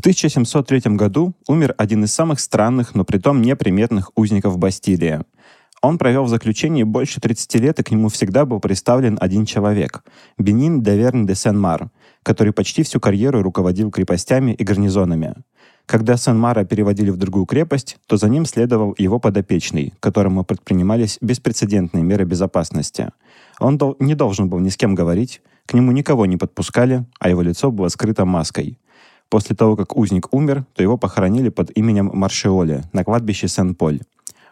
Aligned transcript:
В 0.00 0.02
1703 0.02 0.96
году 0.96 1.34
умер 1.46 1.74
один 1.76 2.04
из 2.04 2.14
самых 2.14 2.40
странных, 2.40 2.94
но 2.94 3.04
притом 3.04 3.42
неприметных 3.42 4.12
узников 4.14 4.56
Бастилии. 4.56 5.20
Он 5.82 5.98
провел 5.98 6.24
в 6.24 6.30
заключении 6.30 6.84
больше 6.84 7.20
30 7.20 7.54
лет, 7.56 7.80
и 7.80 7.82
к 7.82 7.90
нему 7.90 8.08
всегда 8.08 8.46
был 8.46 8.60
представлен 8.60 9.18
один 9.20 9.44
человек— 9.44 10.02
Бенин 10.38 10.80
де 10.80 10.96
Верн 10.96 11.26
де 11.26 11.34
Сен-Мар, 11.34 11.90
который 12.22 12.54
почти 12.54 12.82
всю 12.82 12.98
карьеру 12.98 13.42
руководил 13.42 13.90
крепостями 13.90 14.52
и 14.52 14.64
гарнизонами. 14.64 15.34
Когда 15.84 16.16
Сен-Мара 16.16 16.64
переводили 16.64 17.10
в 17.10 17.18
другую 17.18 17.44
крепость, 17.44 17.98
то 18.06 18.16
за 18.16 18.30
ним 18.30 18.46
следовал 18.46 18.94
его 18.96 19.18
подопечный, 19.18 19.92
которому 20.00 20.44
предпринимались 20.44 21.18
беспрецедентные 21.20 22.04
меры 22.04 22.24
безопасности. 22.24 23.10
Он 23.58 23.76
дол- 23.76 23.96
не 23.98 24.14
должен 24.14 24.48
был 24.48 24.60
ни 24.60 24.70
с 24.70 24.78
кем 24.78 24.94
говорить, 24.94 25.42
к 25.66 25.74
нему 25.74 25.92
никого 25.92 26.24
не 26.24 26.38
подпускали, 26.38 27.04
а 27.18 27.28
его 27.28 27.42
лицо 27.42 27.70
было 27.70 27.88
скрыто 27.88 28.24
маской. 28.24 28.78
После 29.30 29.54
того, 29.54 29.76
как 29.76 29.96
узник 29.96 30.34
умер, 30.34 30.64
то 30.74 30.82
его 30.82 30.98
похоронили 30.98 31.48
под 31.50 31.70
именем 31.76 32.10
Маршиоли 32.12 32.82
на 32.92 33.04
кладбище 33.04 33.46
Сен-Поль. 33.46 34.00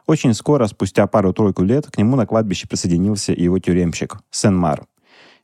Очень 0.06 0.32
скоро, 0.34 0.68
спустя 0.68 1.06
пару-тройку 1.08 1.64
лет, 1.64 1.88
к 1.90 1.98
нему 1.98 2.16
на 2.16 2.26
кладбище 2.26 2.68
присоединился 2.68 3.32
его 3.32 3.58
тюремщик, 3.58 4.18
Сен-Мар. 4.30 4.86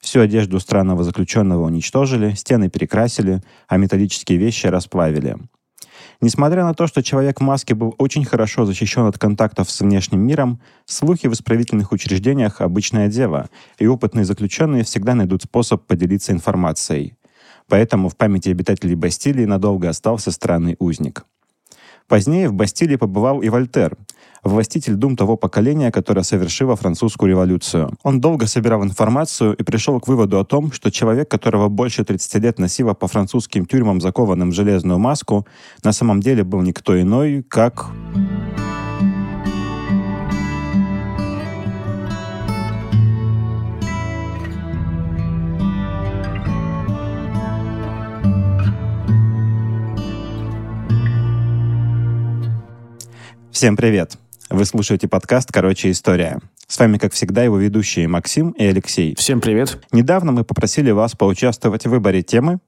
Всю 0.00 0.20
одежду 0.20 0.60
странного 0.60 1.02
заключенного 1.02 1.64
уничтожили, 1.64 2.34
стены 2.34 2.70
перекрасили, 2.70 3.42
а 3.66 3.76
металлические 3.76 4.38
вещи 4.38 4.68
расплавили. 4.68 5.36
Несмотря 6.20 6.64
на 6.64 6.74
то, 6.74 6.86
что 6.86 7.02
человек 7.02 7.40
в 7.40 7.42
маске 7.42 7.74
был 7.74 7.94
очень 7.98 8.24
хорошо 8.24 8.64
защищен 8.66 9.06
от 9.06 9.18
контактов 9.18 9.68
с 9.68 9.80
внешним 9.80 10.20
миром, 10.20 10.60
слухи 10.86 11.26
в 11.26 11.32
исправительных 11.32 11.90
учреждениях– 11.90 12.56
обычное 12.60 13.08
дело, 13.08 13.48
и 13.78 13.86
опытные 13.86 14.24
заключенные 14.24 14.84
всегда 14.84 15.14
найдут 15.14 15.42
способ 15.42 15.86
поделиться 15.86 16.32
информацией. 16.32 17.16
Поэтому 17.68 18.08
в 18.08 18.16
памяти 18.16 18.50
обитателей 18.50 18.94
Бастилии 18.94 19.44
надолго 19.44 19.88
остался 19.88 20.30
странный 20.30 20.76
узник. 20.78 21.24
Позднее 22.06 22.48
в 22.50 22.52
Бастилии 22.52 22.96
побывал 22.96 23.40
и 23.40 23.48
Вольтер, 23.48 23.96
властитель 24.42 24.94
дум 24.94 25.16
того 25.16 25.36
поколения, 25.36 25.90
которое 25.90 26.22
совершило 26.22 26.76
французскую 26.76 27.30
революцию. 27.30 27.92
Он 28.02 28.20
долго 28.20 28.46
собирал 28.46 28.84
информацию 28.84 29.54
и 29.54 29.62
пришел 29.62 29.98
к 30.00 30.08
выводу 30.08 30.38
о 30.38 30.44
том, 30.44 30.70
что 30.70 30.90
человек, 30.90 31.30
которого 31.30 31.68
больше 31.68 32.04
30 32.04 32.34
лет 32.42 32.58
носило 32.58 32.92
по 32.92 33.08
французским 33.08 33.64
тюрьмам 33.64 34.02
закованным 34.02 34.50
в 34.50 34.54
железную 34.54 34.98
маску, 34.98 35.46
на 35.82 35.92
самом 35.92 36.20
деле 36.20 36.44
был 36.44 36.60
никто 36.60 37.00
иной, 37.00 37.42
как... 37.48 37.86
Всем 53.54 53.76
привет! 53.76 54.18
Вы 54.50 54.64
слушаете 54.64 55.06
подкаст 55.06 55.52
«Короче, 55.52 55.92
история». 55.92 56.40
С 56.66 56.76
вами, 56.76 56.98
как 56.98 57.12
всегда, 57.12 57.44
его 57.44 57.56
ведущие 57.56 58.08
Максим 58.08 58.50
и 58.50 58.64
Алексей. 58.64 59.14
Всем 59.14 59.40
привет. 59.40 59.78
Недавно 59.92 60.32
мы 60.32 60.42
попросили 60.42 60.90
вас 60.90 61.12
поучаствовать 61.12 61.86
в 61.86 61.90
выборе 61.90 62.22
темы, 62.24 62.58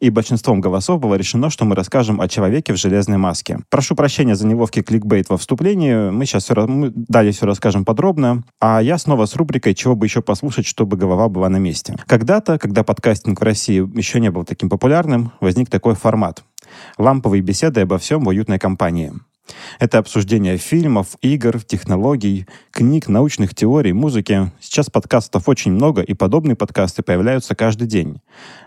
и 0.00 0.10
большинством 0.10 0.60
голосов 0.60 0.98
было 0.98 1.14
решено, 1.14 1.50
что 1.50 1.64
мы 1.64 1.76
расскажем 1.76 2.20
о 2.20 2.26
человеке 2.26 2.72
в 2.72 2.76
железной 2.76 3.16
маске. 3.16 3.60
Прошу 3.70 3.94
прощения 3.94 4.34
за 4.34 4.48
неловкий 4.48 4.82
кликбейт 4.82 5.28
во 5.28 5.36
вступлении. 5.36 6.10
Мы 6.10 6.26
сейчас 6.26 6.42
все, 6.42 6.66
мы 6.66 6.90
далее 6.92 7.32
все 7.32 7.46
расскажем 7.46 7.84
подробно. 7.84 8.42
А 8.60 8.82
я 8.82 8.98
снова 8.98 9.26
с 9.26 9.36
рубрикой 9.36 9.74
«Чего 9.74 9.94
бы 9.94 10.06
еще 10.06 10.20
послушать, 10.20 10.66
чтобы 10.66 10.96
голова 10.96 11.28
была 11.28 11.48
на 11.48 11.58
месте». 11.58 11.94
Когда-то, 12.08 12.58
когда 12.58 12.82
подкастинг 12.82 13.40
в 13.40 13.44
России 13.44 13.88
еще 13.96 14.18
не 14.18 14.32
был 14.32 14.42
таким 14.42 14.68
популярным, 14.68 15.30
возник 15.40 15.70
такой 15.70 15.94
формат. 15.94 16.42
Ламповые 16.98 17.40
беседы 17.40 17.82
обо 17.82 17.98
всем 17.98 18.24
в 18.24 18.28
уютной 18.28 18.58
компании. 18.58 19.12
Это 19.78 19.98
обсуждение 19.98 20.56
фильмов, 20.56 21.16
игр, 21.20 21.62
технологий, 21.62 22.46
книг, 22.70 23.08
научных 23.08 23.54
теорий, 23.54 23.92
музыки. 23.92 24.52
Сейчас 24.60 24.90
подкастов 24.90 25.48
очень 25.48 25.72
много, 25.72 26.02
и 26.02 26.14
подобные 26.14 26.56
подкасты 26.56 27.02
появляются 27.02 27.54
каждый 27.54 27.86
день. 27.86 28.20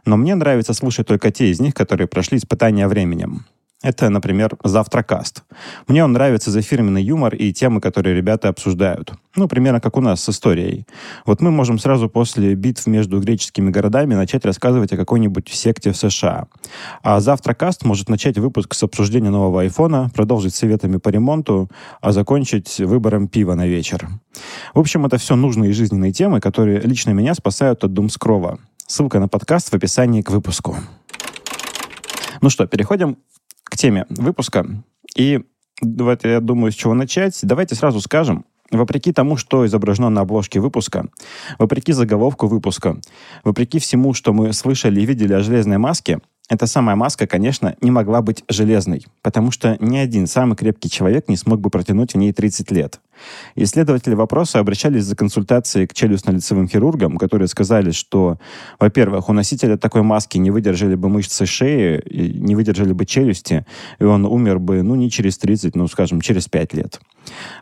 Но 0.06 0.18
мне 0.18 0.36
нравится 0.36 0.74
слушать 0.74 1.08
только 1.08 1.32
те 1.32 1.50
из 1.50 1.60
них, 1.60 1.74
которые 1.74 2.08
прошли 2.08 2.38
испытания 2.38 2.88
временем. 2.88 3.46
Это, 3.84 4.10
например, 4.10 4.58
«Завтракаст». 4.64 5.44
Мне 5.88 6.04
он 6.04 6.12
нравится 6.12 6.50
за 6.50 6.64
фирменный 6.64 7.04
юмор 7.04 7.36
и 7.36 7.54
темы, 7.54 7.80
которые 7.80 8.16
ребята 8.16 8.50
обсуждают. 8.50 9.14
Ну, 9.36 9.48
примерно 9.48 9.80
как 9.80 9.98
у 9.98 10.02
нас 10.02 10.24
с 10.24 10.30
историей. 10.30 10.88
Вот 11.28 11.42
мы 11.42 11.52
можем 11.52 11.78
сразу 11.78 12.10
после 12.10 12.56
битв 12.56 12.88
между 12.88 13.20
греческими 13.20 13.70
городами 13.70 14.16
начать 14.16 14.46
рассказывать 14.46 14.94
о 14.94 14.98
какой-нибудь 14.98 15.50
секте 15.50 15.92
в 15.92 15.98
США. 15.98 16.48
А 17.04 17.20
«Завтракаст» 17.20 17.86
может 17.86 18.10
начать 18.10 18.40
выпуск 18.40 18.74
с 18.74 18.82
обсуждения 18.82 19.30
нового 19.30 19.62
айфона, 19.62 20.10
продолжить 20.16 20.56
советами 20.56 20.98
по 20.98 21.10
ремонту, 21.10 21.70
а 22.02 22.12
закончить 22.14 22.80
выбором 22.80 23.28
пива 23.28 23.54
на 23.54 23.68
вечер. 23.68 24.10
В 24.74 24.80
общем, 24.80 25.06
это 25.06 25.20
все 25.20 25.36
нужные 25.36 25.72
жизненные 25.74 26.12
темы, 26.12 26.40
которые 26.40 26.80
лично 26.80 27.12
меня 27.12 27.36
спасают 27.36 27.84
от 27.84 27.94
думскрова. 27.94 28.58
Ссылка 28.88 29.20
на 29.20 29.28
подкаст 29.28 29.70
в 29.70 29.76
описании 29.76 30.24
к 30.24 30.32
выпуску. 30.32 30.78
Ну 32.42 32.50
что, 32.50 32.68
переходим 32.68 33.18
к 33.70 33.78
теме 33.78 34.06
выпуска. 34.10 34.66
И 35.16 35.42
давайте, 35.82 36.32
я 36.32 36.40
думаю, 36.40 36.72
с 36.72 36.76
чего 36.76 36.94
начать. 36.94 37.40
Давайте 37.44 37.76
сразу 37.76 38.02
скажем, 38.02 38.46
Вопреки 38.72 39.14
тому, 39.14 39.38
что 39.38 39.66
изображено 39.66 40.10
на 40.10 40.22
обложке 40.22 40.60
выпуска, 40.60 41.08
вопреки 41.58 41.94
заголовку 41.94 42.48
выпуска, 42.48 42.98
вопреки 43.46 43.80
всему, 43.80 44.14
что 44.14 44.34
мы 44.34 44.52
слышали 44.52 45.00
и 45.00 45.06
видели 45.06 45.34
о 45.34 45.40
железной 45.40 45.78
маске, 45.78 46.20
эта 46.50 46.66
самая 46.66 46.96
маска, 46.96 47.28
конечно, 47.28 47.76
не 47.82 47.92
могла 47.92 48.22
быть 48.22 48.44
железной, 48.48 49.06
потому 49.22 49.52
что 49.52 49.78
ни 49.82 49.98
один 49.98 50.28
самый 50.28 50.56
крепкий 50.56 50.90
человек 50.90 51.28
не 51.28 51.36
смог 51.36 51.60
бы 51.60 51.70
протянуть 51.70 52.14
в 52.14 52.18
ней 52.18 52.32
30 52.32 52.72
лет. 52.72 53.02
Исследователи 53.56 54.14
вопроса 54.14 54.60
обращались 54.60 55.04
за 55.04 55.16
консультацией 55.16 55.88
к 55.88 55.94
челюстно-лицевым 55.94 56.68
хирургам, 56.68 57.18
которые 57.18 57.48
сказали, 57.48 57.92
что, 57.92 58.38
во-первых, 58.80 59.28
у 59.28 59.34
носителя 59.34 59.78
такой 59.78 60.04
маски 60.04 60.38
не 60.38 60.52
выдержали 60.52 60.96
бы 60.96 61.10
мышцы 61.10 61.46
шеи, 61.46 62.02
не 62.10 62.56
выдержали 62.56 62.94
бы 62.94 63.06
челюсти, 63.06 63.66
и 64.00 64.04
он 64.04 64.26
умер 64.26 64.60
бы, 64.60 64.84
ну, 64.84 64.96
не 64.96 65.10
через 65.10 65.38
30, 65.38 65.76
ну, 65.76 65.88
скажем, 65.88 66.22
через 66.22 66.48
5 66.48 66.74
лет. 66.74 67.02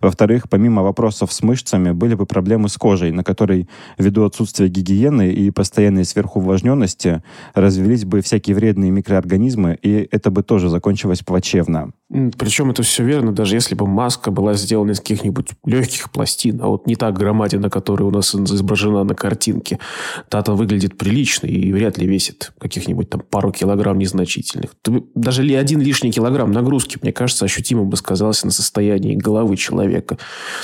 Во-вторых, 0.01 0.49
помимо 0.49 0.83
вопросов 0.83 1.31
с 1.31 1.41
мышцами, 1.41 1.91
были 1.91 2.15
бы 2.15 2.25
проблемы 2.25 2.69
с 2.69 2.77
кожей, 2.77 3.11
на 3.11 3.23
которой, 3.23 3.67
ввиду 3.97 4.25
отсутствия 4.25 4.67
гигиены 4.67 5.31
и 5.31 5.51
постоянной 5.51 6.05
сверхувлажненности, 6.05 7.23
развелись 7.53 8.05
бы 8.05 8.21
всякие 8.21 8.55
вредные 8.55 8.91
микроорганизмы, 8.91 9.77
и 9.81 10.07
это 10.11 10.31
бы 10.31 10.43
тоже 10.43 10.69
закончилось 10.69 11.21
плачевно. 11.21 11.91
Причем 12.37 12.71
это 12.71 12.83
все 12.83 13.03
верно, 13.03 13.33
даже 13.33 13.55
если 13.55 13.75
бы 13.75 13.85
маска 13.87 14.31
была 14.31 14.53
сделана 14.53 14.91
из 14.91 14.99
каких-нибудь 14.99 15.49
легких 15.65 16.11
пластин, 16.11 16.61
а 16.61 16.67
вот 16.67 16.87
не 16.87 16.95
та 16.95 17.11
громадина, 17.11 17.69
которая 17.69 18.07
у 18.07 18.11
нас 18.11 18.33
изображена 18.33 19.03
на 19.03 19.15
картинке. 19.15 19.79
Та-то 20.29 20.53
выглядит 20.53 20.97
прилично 20.97 21.47
и 21.47 21.73
вряд 21.73 21.97
ли 21.97 22.07
весит 22.07 22.53
каких-нибудь 22.59 23.09
там 23.09 23.21
пару 23.21 23.51
килограмм 23.51 23.97
незначительных. 23.97 24.75
Даже 25.13 25.43
ли 25.43 25.55
один 25.55 25.81
лишний 25.81 26.11
килограмм 26.11 26.51
нагрузки, 26.51 26.97
мне 27.01 27.11
кажется, 27.11 27.45
ощутимо 27.45 27.83
бы 27.83 27.97
сказался 27.97 28.45
на 28.45 28.51
состоянии 28.51 29.15
головы 29.15 29.57
человека. 29.57 30.17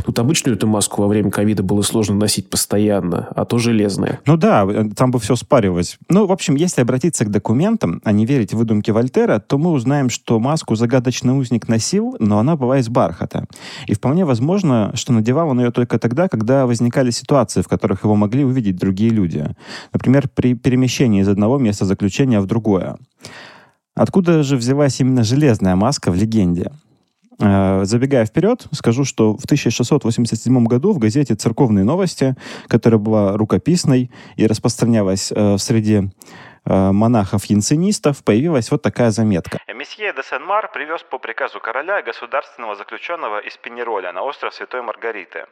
Тут 0.06 0.20
обычную 0.20 0.56
эту 0.56 0.68
маску 0.68 1.02
во 1.02 1.08
время 1.08 1.32
ковида 1.32 1.64
было 1.64 1.82
сложно 1.82 2.16
носить 2.16 2.50
постоянно, 2.50 3.28
а 3.36 3.46
то 3.46 3.58
железная. 3.58 4.20
Ну 4.26 4.38
да, 4.38 4.66
э, 4.66 4.90
там 4.96 5.12
бы 5.12 5.20
все 5.20 5.36
спаривалось. 5.36 5.98
Ну, 6.10 6.26
в 6.26 6.32
общем, 6.32 6.56
если 6.56 6.82
обратиться 6.82 7.26
к 7.26 7.32
документам, 7.32 8.02
а 8.06 8.12
не 8.12 8.26
верить 8.26 8.54
выдумке 8.54 8.94
Вольтера, 8.94 9.40
то 9.40 9.58
мы 9.58 9.72
узнаем, 9.72 10.10
что 10.10 10.40
маску 10.40 10.76
загадочно 10.76 11.41
узник 11.42 11.68
носил, 11.68 12.16
но 12.20 12.40
она 12.40 12.56
была 12.56 12.80
из 12.80 12.90
бархата. 12.90 13.46
И 13.88 13.94
вполне 13.94 14.26
возможно, 14.26 14.92
что 14.96 15.12
надевал 15.14 15.50
он 15.50 15.60
ее 15.60 15.72
только 15.72 16.00
тогда, 16.00 16.28
когда 16.28 16.66
возникали 16.66 17.12
ситуации, 17.12 17.62
в 17.62 17.68
которых 17.68 18.04
его 18.04 18.16
могли 18.16 18.46
увидеть 18.46 18.78
другие 18.78 19.12
люди. 19.12 19.46
Например, 19.92 20.30
при 20.30 20.54
перемещении 20.54 21.22
из 21.22 21.28
одного 21.28 21.58
места 21.58 21.86
заключения 21.86 22.40
в 22.40 22.46
другое. 22.46 22.98
Откуда 23.96 24.44
же 24.44 24.56
взялась 24.56 25.00
именно 25.02 25.24
железная 25.24 25.76
маска 25.76 26.12
в 26.12 26.16
легенде? 26.16 26.72
Э, 27.40 27.82
забегая 27.84 28.26
вперед, 28.26 28.68
скажу, 28.72 29.04
что 29.04 29.36
в 29.36 29.46
1687 29.46 30.66
году 30.66 30.94
в 30.94 31.00
газете 31.00 31.36
«Церковные 31.36 31.84
новости», 31.84 32.36
которая 32.68 33.00
была 33.00 33.36
рукописной 33.36 34.12
и 34.38 34.48
распространялась 34.48 35.32
э, 35.36 35.58
Э, 35.58 36.10
монахов-янцинистов 36.66 38.24
появилась 38.24 38.72
вот 38.72 38.82
такая 38.82 39.12
заметка. 39.12 39.60
Месье 39.68 40.14
де 40.14 40.24
Сен-Мар 40.24 40.72
привез 40.72 41.04
по 41.04 41.18
приказу 41.18 41.60
короля 41.60 42.02
государственного 42.02 42.76
заключенного 42.76 43.40
из 43.40 43.58
Пенероля 43.58 44.12
на 44.12 44.22
остров 44.22 44.54
Святой 44.54 44.82
Маргариты. 44.82 45.48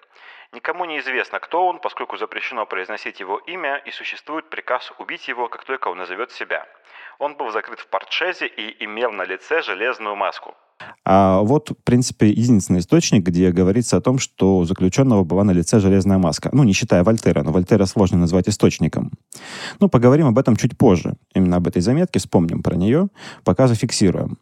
Никому 0.51 0.85
не 0.85 0.99
известно, 0.99 1.39
кто 1.39 1.67
он, 1.67 1.79
поскольку 1.79 2.17
запрещено 2.17 2.65
произносить 2.65 3.19
его 3.19 3.37
имя 3.37 3.77
и 3.77 3.91
существует 3.91 4.49
приказ 4.49 4.91
убить 4.97 5.27
его, 5.27 5.47
как 5.47 5.63
только 5.63 5.89
он 5.89 5.97
назовет 5.97 6.31
себя. 6.31 6.65
Он 7.19 7.35
был 7.35 7.51
закрыт 7.51 7.79
в 7.79 7.87
портшезе 7.87 8.47
и 8.47 8.83
имел 8.83 9.11
на 9.11 9.23
лице 9.23 9.61
железную 9.61 10.15
маску. 10.15 10.55
А 11.05 11.41
вот, 11.41 11.71
в 11.71 11.83
принципе, 11.83 12.29
единственный 12.29 12.79
источник, 12.79 13.23
где 13.23 13.51
говорится 13.51 13.97
о 13.97 14.01
том, 14.01 14.19
что 14.19 14.57
у 14.57 14.65
заключенного 14.65 15.23
была 15.23 15.43
на 15.43 15.51
лице 15.51 15.79
железная 15.79 16.17
маска. 16.17 16.49
Ну, 16.53 16.63
не 16.63 16.73
считая 16.73 17.03
Вольтера, 17.03 17.43
но 17.43 17.51
Вольтера 17.51 17.85
сложно 17.85 18.17
назвать 18.17 18.47
источником. 18.47 19.11
Ну, 19.79 19.89
поговорим 19.89 20.27
об 20.27 20.37
этом 20.37 20.55
чуть 20.55 20.77
позже. 20.77 21.15
Именно 21.33 21.57
об 21.57 21.67
этой 21.67 21.81
заметке, 21.81 22.19
вспомним 22.19 22.61
про 22.61 22.75
нее, 22.75 23.09
пока 23.43 23.67
зафиксируем. 23.67 24.37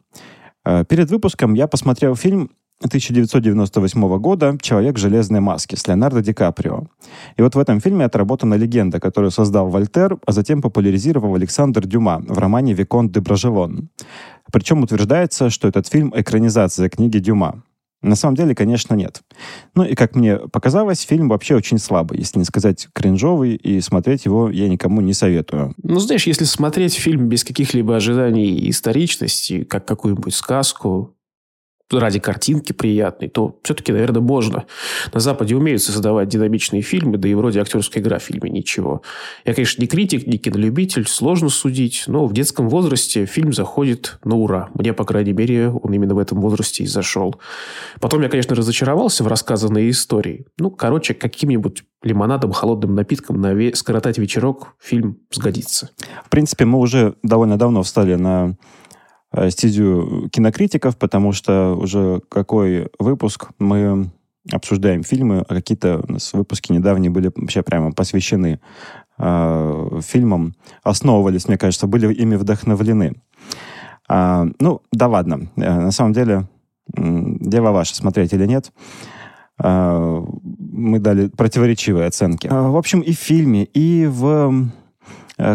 Э, 0.65 0.83
перед 0.85 1.09
выпуском 1.09 1.53
я 1.53 1.67
посмотрел 1.67 2.15
фильм 2.15 2.51
1998 2.79 4.17
года 4.19 4.55
«Человек 4.61 4.97
в 4.97 4.99
железной 4.99 5.39
маске» 5.39 5.75
с 5.75 5.87
Леонардо 5.87 6.21
Ди 6.21 6.31
Каприо. 6.31 6.83
И 7.35 7.41
вот 7.41 7.55
в 7.55 7.59
этом 7.59 7.79
фильме 7.79 8.05
отработана 8.05 8.53
легенда, 8.53 8.99
которую 8.99 9.31
создал 9.31 9.69
Вольтер, 9.69 10.17
а 10.27 10.31
затем 10.31 10.61
популяризировал 10.61 11.33
Александр 11.33 11.87
Дюма 11.87 12.23
в 12.27 12.37
романе 12.37 12.73
«Виконт 12.73 13.11
де 13.11 13.19
Брожелон». 13.19 13.89
Причем 14.51 14.83
утверждается, 14.83 15.49
что 15.49 15.67
этот 15.67 15.87
фильм— 15.87 16.13
экранизация 16.15 16.89
книги 16.89 17.19
Дюма. 17.19 17.63
На 18.03 18.15
самом 18.15 18.35
деле, 18.35 18.53
конечно, 18.53 18.93
нет. 18.93 19.21
Ну 19.73 19.83
и, 19.83 19.95
как 19.95 20.15
мне 20.15 20.37
показалось, 20.37 21.01
фильм 21.01 21.29
вообще 21.29 21.55
очень 21.55 21.79
слабый, 21.79 22.19
если 22.19 22.37
не 22.37 22.45
сказать 22.45 22.87
кринжовый, 22.93 23.55
и 23.55 23.81
смотреть 23.81 24.25
его 24.25 24.51
я 24.51 24.69
никому 24.69 25.01
не 25.01 25.13
советую. 25.13 25.73
Ну, 25.81 25.99
знаешь, 25.99 26.27
если 26.27 26.45
смотреть 26.45 26.93
фильм 26.93 27.27
без 27.27 27.43
каких-либо 27.43 27.95
ожиданий 27.95 28.69
историчности, 28.69 29.63
как 29.63 29.87
какую-нибудь 29.87 30.35
сказку, 30.35 31.16
ради 31.91 32.19
картинки 32.19 32.73
приятной, 32.73 33.29
то 33.29 33.59
все-таки, 33.63 33.91
наверное, 33.91 34.21
можно. 34.21 34.65
На 35.13 35.19
Западе 35.19 35.55
умеют 35.55 35.81
создавать 35.81 36.27
динамичные 36.27 36.81
фильмы, 36.81 37.17
да 37.17 37.29
и 37.29 37.33
вроде 37.33 37.61
актерская 37.61 38.03
игра 38.03 38.19
в 38.19 38.23
фильме 38.23 38.49
ничего. 38.49 39.01
Я, 39.45 39.53
конечно, 39.53 39.81
не 39.81 39.87
критик, 39.87 40.27
не 40.27 40.37
кинолюбитель, 40.37 41.07
сложно 41.07 41.49
судить, 41.49 42.03
но 42.07 42.25
в 42.25 42.33
детском 42.33 42.69
возрасте 42.69 43.25
фильм 43.25 43.53
заходит 43.53 44.19
на 44.23 44.35
ура. 44.35 44.69
Мне, 44.73 44.93
по 44.93 45.05
крайней 45.05 45.33
мере, 45.33 45.69
он 45.69 45.93
именно 45.93 46.15
в 46.15 46.19
этом 46.19 46.41
возрасте 46.41 46.83
и 46.83 46.87
зашел. 46.87 47.35
Потом 48.01 48.21
я, 48.21 48.29
конечно, 48.29 48.55
разочаровался 48.55 49.23
в 49.23 49.27
рассказанной 49.27 49.89
истории. 49.89 50.45
Ну, 50.57 50.71
короче, 50.71 51.13
каким-нибудь 51.13 51.83
лимонадом, 52.03 52.51
холодным 52.51 52.95
напитком 52.95 53.41
на 53.41 53.53
ве- 53.53 53.75
скоротать 53.75 54.17
вечерок 54.17 54.75
фильм 54.79 55.19
сгодится. 55.31 55.89
В 56.25 56.29
принципе, 56.29 56.65
мы 56.65 56.79
уже 56.79 57.15
довольно 57.23 57.57
давно 57.57 57.83
встали 57.83 58.15
на 58.15 58.55
стезю 59.49 60.29
кинокритиков, 60.31 60.97
потому 60.97 61.31
что 61.31 61.75
уже 61.75 62.21
какой 62.29 62.89
выпуск 62.99 63.49
мы 63.59 64.09
обсуждаем 64.51 65.03
фильмы, 65.03 65.43
а 65.47 65.55
какие-то 65.55 66.03
у 66.07 66.13
нас 66.13 66.33
выпуски 66.33 66.71
недавние 66.71 67.11
были 67.11 67.31
вообще 67.35 67.63
прямо 67.63 67.91
посвящены 67.91 68.59
э, 69.17 69.99
фильмам, 70.03 70.55
основывались, 70.83 71.47
мне 71.47 71.57
кажется, 71.57 71.87
были 71.87 72.13
ими 72.13 72.35
вдохновлены. 72.35 73.15
А, 74.07 74.45
ну, 74.59 74.81
да 74.91 75.07
ладно. 75.07 75.49
Э, 75.57 75.81
на 75.81 75.91
самом 75.91 76.13
деле, 76.13 76.47
дело 76.95 77.71
ваше, 77.71 77.95
смотреть 77.95 78.33
или 78.33 78.45
нет. 78.45 78.71
А, 79.59 80.23
мы 80.47 80.99
дали 80.99 81.27
противоречивые 81.27 82.07
оценки. 82.07 82.47
А, 82.49 82.69
в 82.69 82.77
общем, 82.77 83.01
и 83.01 83.13
в 83.13 83.19
фильме, 83.19 83.65
и 83.65 84.05
в 84.05 84.51
Э, 84.51 84.86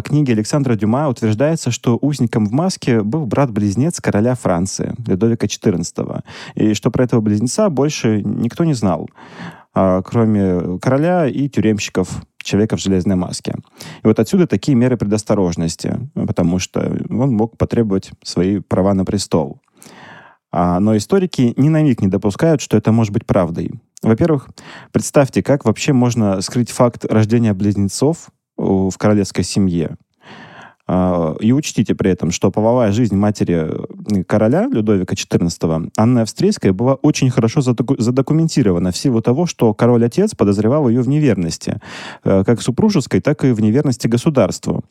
книге 0.04 0.34
Александра 0.34 0.74
Дюма 0.74 1.08
утверждается, 1.08 1.70
что 1.70 1.98
узником 2.00 2.46
в 2.46 2.52
маске 2.52 3.02
был 3.02 3.26
брат-близнец 3.26 4.00
короля 4.00 4.34
Франции, 4.34 4.94
Людовика 5.06 5.46
XIV. 5.46 6.22
И 6.54 6.74
что 6.74 6.90
про 6.90 7.04
этого 7.04 7.20
близнеца 7.20 7.68
больше 7.68 8.22
никто 8.22 8.64
не 8.64 8.74
знал, 8.74 9.08
а, 9.74 10.02
кроме 10.02 10.78
короля 10.78 11.26
и 11.26 11.48
тюремщиков 11.48 12.22
человека 12.38 12.76
в 12.76 12.80
железной 12.80 13.16
маске. 13.16 13.54
И 14.02 14.06
вот 14.06 14.18
отсюда 14.18 14.46
такие 14.46 14.76
меры 14.76 14.96
предосторожности, 14.96 15.98
потому 16.14 16.58
что 16.58 16.98
он 17.08 17.34
мог 17.34 17.56
потребовать 17.56 18.10
свои 18.22 18.60
права 18.60 18.94
на 18.94 19.04
престол. 19.04 19.60
А, 20.50 20.80
но 20.80 20.96
историки 20.96 21.54
ни 21.56 21.68
на 21.68 21.82
миг 21.82 22.02
не 22.02 22.08
допускают, 22.08 22.60
что 22.60 22.76
это 22.76 22.92
может 22.92 23.12
быть 23.12 23.24
правдой. 23.24 23.70
Во-первых, 24.02 24.48
представьте, 24.90 25.42
как 25.42 25.64
вообще 25.64 25.92
можно 25.92 26.40
скрыть 26.42 26.70
факт 26.70 27.04
рождения 27.06 27.54
близнецов 27.54 28.28
в 28.56 28.96
королевской 28.98 29.44
семье. 29.44 29.96
А, 30.86 31.34
и 31.40 31.52
учтите 31.52 31.94
при 31.94 32.10
этом, 32.10 32.30
что 32.30 32.50
половая 32.50 32.92
жизнь 32.92 33.16
матери 33.16 33.68
короля 34.26 34.68
Людовика 34.68 35.14
XIV, 35.14 35.90
Анны 35.96 36.20
Австрийской, 36.20 36.72
была 36.72 36.94
очень 36.94 37.30
хорошо 37.30 37.60
задокументирована 37.60 38.90
в 38.92 38.96
силу 38.96 39.22
того, 39.22 39.46
что 39.46 39.74
король-отец 39.74 40.34
подозревал 40.34 40.88
ее 40.88 41.02
в 41.02 41.08
неверности, 41.08 41.80
э, 42.24 42.44
как 42.44 42.62
супружеской, 42.62 43.20
так 43.20 43.44
и 43.44 43.52
в 43.52 43.60
неверности 43.60 44.08
государству. 44.08 44.84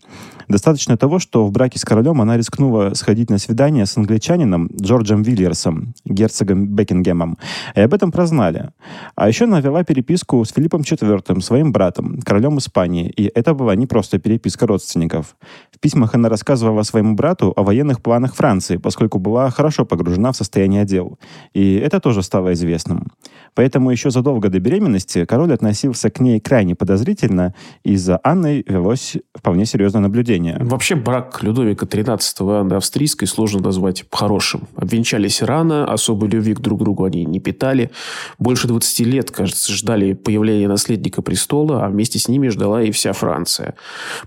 Достаточно 0.48 0.98
того, 0.98 1.20
что 1.20 1.46
в 1.46 1.52
браке 1.52 1.80
с 1.80 1.86
королем 1.86 2.22
она 2.22 2.38
рискнула 2.38 2.94
сходить 2.94 3.30
на 3.30 3.38
свидание 3.38 3.86
с 3.86 3.98
англичанином 3.98 4.70
Джорджем 4.82 5.24
Вильерсом, 5.24 5.94
герцогом 6.06 6.68
Бекингемом, 6.68 7.38
и 7.76 7.82
об 7.82 7.94
этом 7.94 8.12
прознали. 8.12 8.70
А 9.16 9.28
еще 9.28 9.46
она 9.46 9.62
вела 9.62 9.84
переписку 9.84 10.44
с 10.44 10.52
Филиппом 10.52 10.82
IV, 10.82 11.42
своим 11.42 11.72
братом, 11.72 12.20
королем 12.22 12.58
Испании, 12.58 13.10
и 13.10 13.32
это 13.34 13.54
была 13.54 13.76
не 13.76 13.88
просто 13.88 14.20
переписка 14.20 14.68
родственников. 14.68 15.36
В 15.72 15.80
письмах 15.80 16.16
она 16.16 16.30
рассказывала 16.30 16.84
своему 16.84 17.16
брату 17.16 17.54
о 17.56 17.64
военных 17.64 18.02
планах 18.02 18.36
Франции, 18.36 18.78
поскольку 18.78 19.01
была 19.10 19.50
хорошо 19.50 19.86
погружена 19.86 20.32
в 20.32 20.36
состояние 20.36 20.86
дел. 20.86 21.20
И 21.54 21.76
это 21.76 22.00
тоже 22.00 22.22
стало 22.24 22.54
известным. 22.54 23.08
Поэтому 23.54 23.92
еще 23.92 24.12
задолго 24.12 24.50
до 24.50 24.60
беременности 24.60 25.26
король 25.26 25.54
относился 25.54 26.10
к 26.10 26.20
ней 26.20 26.40
крайне 26.40 26.76
подозрительно, 26.76 27.54
и 27.84 27.96
за 27.96 28.20
Анной 28.24 28.64
велось 28.68 29.18
вполне 29.36 29.66
серьезное 29.66 30.02
наблюдение. 30.02 30.58
Вообще 30.60 30.96
брак 30.96 31.44
Людовика 31.44 31.86
XIII 31.86 32.62
Анны 32.62 32.74
Австрийской 32.74 33.28
сложно 33.28 33.62
назвать 33.62 34.06
хорошим. 34.12 34.68
Обвенчались 34.76 35.42
рано, 35.42 35.86
особой 35.86 36.30
любви 36.30 36.54
к 36.54 36.60
друг 36.60 36.80
другу 36.84 37.04
они 37.06 37.26
не 37.26 37.40
питали. 37.40 37.92
Больше 38.40 38.68
20 38.68 39.00
лет, 39.02 39.32
кажется, 39.32 39.74
ждали 39.74 40.14
появления 40.14 40.68
наследника 40.68 41.22
престола, 41.22 41.86
а 41.86 41.90
вместе 41.90 42.20
с 42.20 42.28
ними 42.28 42.48
ждала 42.50 42.82
и 42.82 42.92
вся 42.92 43.14
Франция. 43.14 43.76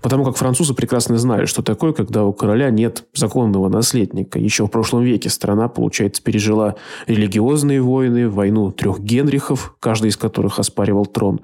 Потому 0.01 0.23
как 0.25 0.37
французы 0.37 0.73
прекрасно 0.73 1.17
знали, 1.17 1.45
что 1.45 1.61
такое, 1.61 1.93
когда 1.93 2.23
у 2.23 2.33
короля 2.33 2.69
нет 2.69 3.05
законного 3.13 3.69
наследника. 3.69 4.39
Еще 4.39 4.64
в 4.67 4.71
прошлом 4.71 5.03
веке 5.03 5.29
страна, 5.29 5.67
получается, 5.67 6.21
пережила 6.21 6.75
религиозные 7.07 7.81
войны, 7.81 8.29
войну 8.29 8.71
трех 8.71 8.99
Генрихов, 8.99 9.75
каждый 9.79 10.09
из 10.09 10.17
которых 10.17 10.59
оспаривал 10.59 11.05
трон. 11.05 11.41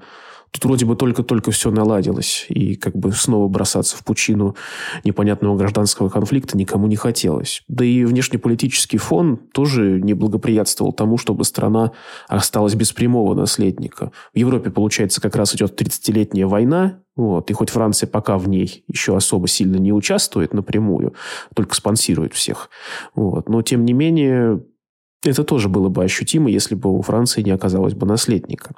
Тут 0.52 0.66
вроде 0.66 0.84
бы 0.84 0.96
только-только 0.96 1.50
все 1.50 1.70
наладилось, 1.70 2.44
и 2.50 2.74
как 2.74 2.94
бы 2.94 3.12
снова 3.12 3.48
бросаться 3.48 3.96
в 3.96 4.04
пучину 4.04 4.54
непонятного 5.02 5.56
гражданского 5.56 6.10
конфликта 6.10 6.58
никому 6.58 6.86
не 6.86 6.96
хотелось. 6.96 7.62
Да 7.68 7.86
и 7.86 8.04
внешнеполитический 8.04 8.98
фон 8.98 9.38
тоже 9.54 9.98
не 10.02 10.12
благоприятствовал 10.12 10.92
тому, 10.92 11.16
чтобы 11.16 11.44
страна 11.44 11.92
осталась 12.28 12.74
без 12.74 12.92
прямого 12.92 13.34
наследника. 13.34 14.12
В 14.34 14.38
Европе, 14.38 14.70
получается, 14.70 15.22
как 15.22 15.36
раз 15.36 15.54
идет 15.54 15.80
30-летняя 15.80 16.46
война, 16.46 17.00
вот, 17.16 17.50
и 17.50 17.54
хоть 17.54 17.70
Франция 17.70 18.06
пока 18.06 18.36
в 18.36 18.46
ней 18.46 18.84
еще 18.88 19.16
особо 19.16 19.48
сильно 19.48 19.76
не 19.76 19.92
участвует 19.92 20.52
напрямую, 20.52 21.14
только 21.54 21.74
спонсирует 21.74 22.34
всех, 22.34 22.68
вот, 23.14 23.48
но 23.48 23.62
тем 23.62 23.86
не 23.86 23.94
менее 23.94 24.62
это 25.24 25.44
тоже 25.44 25.68
было 25.68 25.88
бы 25.88 26.04
ощутимо, 26.04 26.50
если 26.50 26.74
бы 26.74 26.90
у 26.90 27.00
Франции 27.00 27.42
не 27.42 27.52
оказалось 27.52 27.94
бы 27.94 28.06
наследника. 28.06 28.74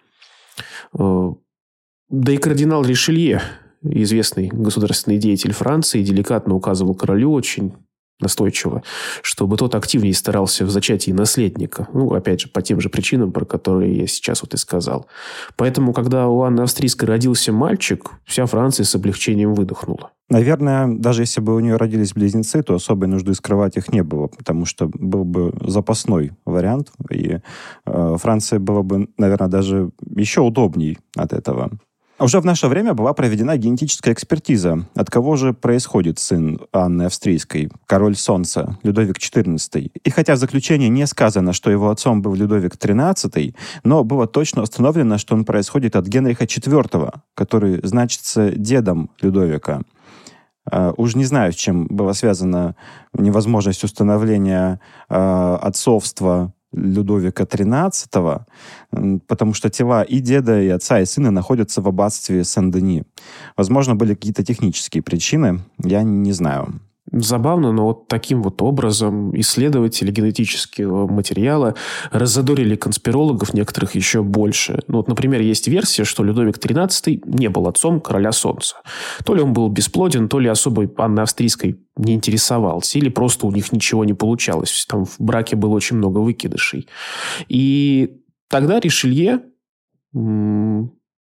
Да 2.16 2.30
и 2.30 2.36
кардинал 2.36 2.84
Ришелье, 2.84 3.42
известный 3.82 4.46
государственный 4.46 5.18
деятель 5.18 5.52
Франции, 5.52 6.04
деликатно 6.04 6.54
указывал 6.54 6.94
королю 6.94 7.32
очень 7.32 7.74
настойчиво, 8.20 8.84
чтобы 9.20 9.56
тот 9.56 9.74
активнее 9.74 10.14
старался 10.14 10.64
в 10.64 10.70
зачатии 10.70 11.10
наследника. 11.10 11.88
Ну, 11.92 12.14
опять 12.14 12.42
же, 12.42 12.48
по 12.48 12.62
тем 12.62 12.80
же 12.80 12.88
причинам, 12.88 13.32
про 13.32 13.44
которые 13.44 13.96
я 13.96 14.06
сейчас 14.06 14.42
вот 14.42 14.54
и 14.54 14.56
сказал. 14.56 15.08
Поэтому, 15.56 15.92
когда 15.92 16.28
у 16.28 16.42
Анны 16.42 16.60
Австрийской 16.60 17.08
родился 17.08 17.52
мальчик, 17.52 18.12
вся 18.24 18.46
Франция 18.46 18.84
с 18.84 18.94
облегчением 18.94 19.52
выдохнула. 19.52 20.12
Наверное, 20.30 20.86
даже 20.86 21.22
если 21.22 21.40
бы 21.40 21.56
у 21.56 21.58
нее 21.58 21.74
родились 21.74 22.12
близнецы, 22.12 22.62
то 22.62 22.76
особой 22.76 23.08
нужды 23.08 23.34
скрывать 23.34 23.76
их 23.76 23.92
не 23.92 24.04
было, 24.04 24.28
потому 24.28 24.66
что 24.66 24.88
был 24.94 25.24
бы 25.24 25.52
запасной 25.66 26.30
вариант, 26.44 26.92
и 27.10 27.40
э, 27.86 28.16
Франция 28.20 28.60
была 28.60 28.84
бы, 28.84 29.08
наверное, 29.18 29.48
даже 29.48 29.90
еще 30.14 30.42
удобней 30.42 30.98
от 31.16 31.32
этого. 31.32 31.72
Уже 32.20 32.38
в 32.40 32.44
наше 32.44 32.68
время 32.68 32.94
была 32.94 33.12
проведена 33.12 33.56
генетическая 33.56 34.12
экспертиза, 34.12 34.86
от 34.94 35.10
кого 35.10 35.34
же 35.34 35.52
происходит 35.52 36.20
сын 36.20 36.60
Анны 36.72 37.04
Австрийской, 37.04 37.70
король 37.86 38.14
Солнца, 38.14 38.78
Людовик 38.84 39.18
XIV. 39.18 39.90
И 40.04 40.10
хотя 40.10 40.34
в 40.34 40.38
заключении 40.38 40.86
не 40.86 41.08
сказано, 41.08 41.52
что 41.52 41.72
его 41.72 41.90
отцом 41.90 42.22
был 42.22 42.34
Людовик 42.34 42.76
XIII, 42.76 43.56
но 43.82 44.04
было 44.04 44.28
точно 44.28 44.62
установлено, 44.62 45.18
что 45.18 45.34
он 45.34 45.44
происходит 45.44 45.96
от 45.96 46.06
Генриха 46.06 46.44
IV, 46.44 47.14
который 47.34 47.80
значится 47.82 48.52
дедом 48.52 49.10
Людовика. 49.20 49.82
Uh, 50.70 50.94
уж 50.96 51.14
не 51.14 51.26
знаю, 51.26 51.52
с 51.52 51.56
чем 51.56 51.86
была 51.88 52.14
связана 52.14 52.74
невозможность 53.12 53.84
установления 53.84 54.80
uh, 55.10 55.56
отцовства 55.58 56.53
Людовика 56.74 57.44
XIII, 57.44 59.20
потому 59.26 59.54
что 59.54 59.70
тела 59.70 60.02
и 60.02 60.20
деда, 60.20 60.60
и 60.60 60.68
отца, 60.68 61.00
и 61.00 61.04
сына 61.04 61.30
находятся 61.30 61.80
в 61.82 61.88
аббатстве 61.88 62.44
Сен-Дени. 62.44 63.04
Возможно, 63.56 63.94
были 63.94 64.14
какие-то 64.14 64.44
технические 64.44 65.02
причины, 65.02 65.60
я 65.82 66.02
не 66.02 66.32
знаю. 66.32 66.80
Забавно, 67.12 67.70
но 67.70 67.84
вот 67.84 68.08
таким 68.08 68.42
вот 68.42 68.62
образом 68.62 69.38
исследователи 69.38 70.10
генетического 70.10 71.06
материала 71.06 71.74
разодорили 72.10 72.76
конспирологов 72.76 73.52
некоторых 73.52 73.94
еще 73.94 74.22
больше. 74.22 74.80
Ну, 74.88 74.96
вот, 74.96 75.08
например, 75.08 75.42
есть 75.42 75.68
версия, 75.68 76.04
что 76.04 76.24
Людовик 76.24 76.56
XIII 76.56 77.22
не 77.26 77.48
был 77.48 77.68
отцом 77.68 78.00
короля 78.00 78.32
Солнца. 78.32 78.76
То 79.24 79.34
ли 79.34 79.42
он 79.42 79.52
был 79.52 79.68
бесплоден, 79.68 80.28
то 80.28 80.38
ли 80.38 80.48
особой 80.48 80.90
Анны 80.96 81.20
Австрийской 81.20 81.83
не 81.96 82.14
интересовался, 82.14 82.98
или 82.98 83.08
просто 83.08 83.46
у 83.46 83.50
них 83.50 83.72
ничего 83.72 84.04
не 84.04 84.14
получалось. 84.14 84.86
Там 84.88 85.04
в 85.04 85.16
браке 85.18 85.56
было 85.56 85.74
очень 85.74 85.96
много 85.96 86.18
выкидышей. 86.18 86.88
И 87.48 88.16
тогда 88.48 88.80
Ришелье 88.80 89.42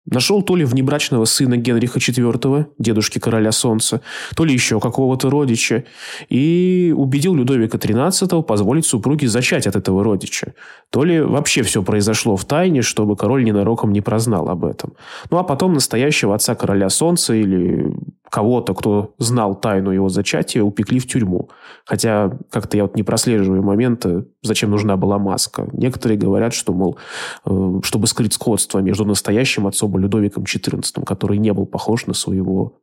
Нашел 0.09 0.41
то 0.41 0.55
ли 0.55 0.63
внебрачного 0.63 1.25
сына 1.25 1.57
Генриха 1.57 1.99
IV, 1.99 2.67
дедушки 2.79 3.19
короля 3.19 3.51
солнца, 3.51 4.01
то 4.37 4.45
ли 4.45 4.53
еще 4.53 4.79
какого-то 4.79 5.29
родича, 5.29 5.83
и 6.29 6.93
убедил 6.95 7.35
Людовика 7.35 7.77
XIII 7.77 8.41
позволить 8.43 8.85
супруге 8.85 9.27
зачать 9.27 9.67
от 9.67 9.75
этого 9.75 10.03
родича. 10.03 10.53
То 10.91 11.03
ли 11.03 11.19
вообще 11.19 11.61
все 11.61 11.83
произошло 11.83 12.37
в 12.37 12.45
тайне, 12.45 12.81
чтобы 12.81 13.17
король 13.17 13.43
ненароком 13.43 13.91
не 13.91 13.99
прознал 13.99 14.47
об 14.47 14.63
этом. 14.63 14.93
Ну 15.29 15.39
а 15.39 15.43
потом 15.43 15.73
настоящего 15.73 16.35
отца 16.35 16.55
короля 16.55 16.89
солнца 16.89 17.33
или 17.33 17.93
кого-то, 18.29 18.73
кто 18.73 19.13
знал 19.17 19.55
тайну 19.55 19.91
его 19.91 20.09
зачатия, 20.09 20.63
упекли 20.63 20.99
в 20.99 21.07
тюрьму. 21.07 21.49
Хотя 21.85 22.31
как-то 22.49 22.77
я 22.77 22.83
вот 22.83 22.95
не 22.95 23.03
прослеживаю 23.03 23.63
моменты, 23.63 24.25
зачем 24.41 24.71
нужна 24.71 24.97
была 24.97 25.17
маска. 25.17 25.67
Некоторые 25.73 26.17
говорят, 26.17 26.53
что, 26.53 26.73
мол, 26.73 26.97
э, 27.45 27.79
чтобы 27.83 28.07
скрыть 28.07 28.33
сходство 28.33 28.79
между 28.79 29.05
настоящим 29.05 29.67
отцом 29.67 29.97
и 29.97 30.01
Людовиком 30.01 30.43
XIV, 30.43 31.05
который 31.05 31.37
не 31.37 31.53
был 31.53 31.65
похож 31.65 32.05
на 32.07 32.13
своего, 32.13 32.79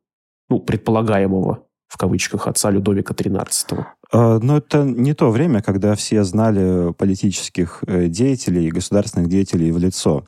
ну, 0.49 0.59
предполагаемого, 0.59 1.59
в 1.87 1.97
кавычках, 1.97 2.47
отца 2.47 2.71
Людовика 2.71 3.13
XIII. 3.13 3.85
А, 4.11 4.39
но 4.39 4.57
это 4.57 4.83
не 4.83 5.13
то 5.13 5.29
время, 5.29 5.61
когда 5.61 5.95
все 5.95 6.23
знали 6.23 6.93
политических 6.93 7.83
э, 7.87 8.07
деятелей 8.07 8.67
и 8.67 8.71
государственных 8.71 9.29
деятелей 9.29 9.71
в 9.71 9.77
лицо. 9.77 10.25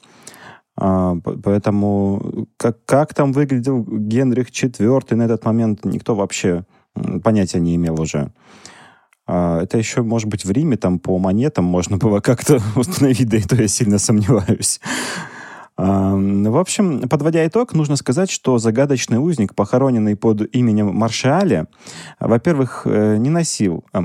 А, 0.79 1.15
поэтому 1.43 2.47
как, 2.57 2.85
как 2.85 3.13
там 3.13 3.33
выглядел 3.33 3.83
Генрих 3.83 4.49
IV 4.49 5.15
на 5.15 5.23
этот 5.23 5.43
момент, 5.43 5.83
никто 5.85 6.15
вообще 6.15 6.65
понятия 7.23 7.59
не 7.59 7.75
имел 7.75 7.99
уже. 7.99 8.31
А, 9.25 9.61
это 9.63 9.77
еще, 9.77 10.03
может 10.03 10.29
быть, 10.29 10.45
в 10.45 10.51
Риме 10.51 10.77
там 10.77 10.99
по 10.99 11.17
монетам 11.17 11.65
можно 11.65 11.97
было 11.97 12.19
как-то 12.19 12.61
установить, 12.75 13.27
да 13.27 13.37
и 13.37 13.41
то 13.41 13.55
я 13.55 13.67
сильно 13.67 13.97
сомневаюсь. 13.97 14.79
В 15.77 16.57
общем, 16.57 17.07
подводя 17.07 17.45
итог, 17.45 17.73
нужно 17.73 17.97
сказать, 17.97 18.31
что 18.31 18.57
загадочный 18.57 19.19
узник, 19.19 19.53
похороненный 19.53 20.15
под 20.15 20.41
именем 20.55 20.87
Маршиале, 20.87 21.67
во-первых, 22.19 22.81
э, 22.85 23.17
не 23.17 23.29
носил... 23.29 23.85
А, 23.93 24.01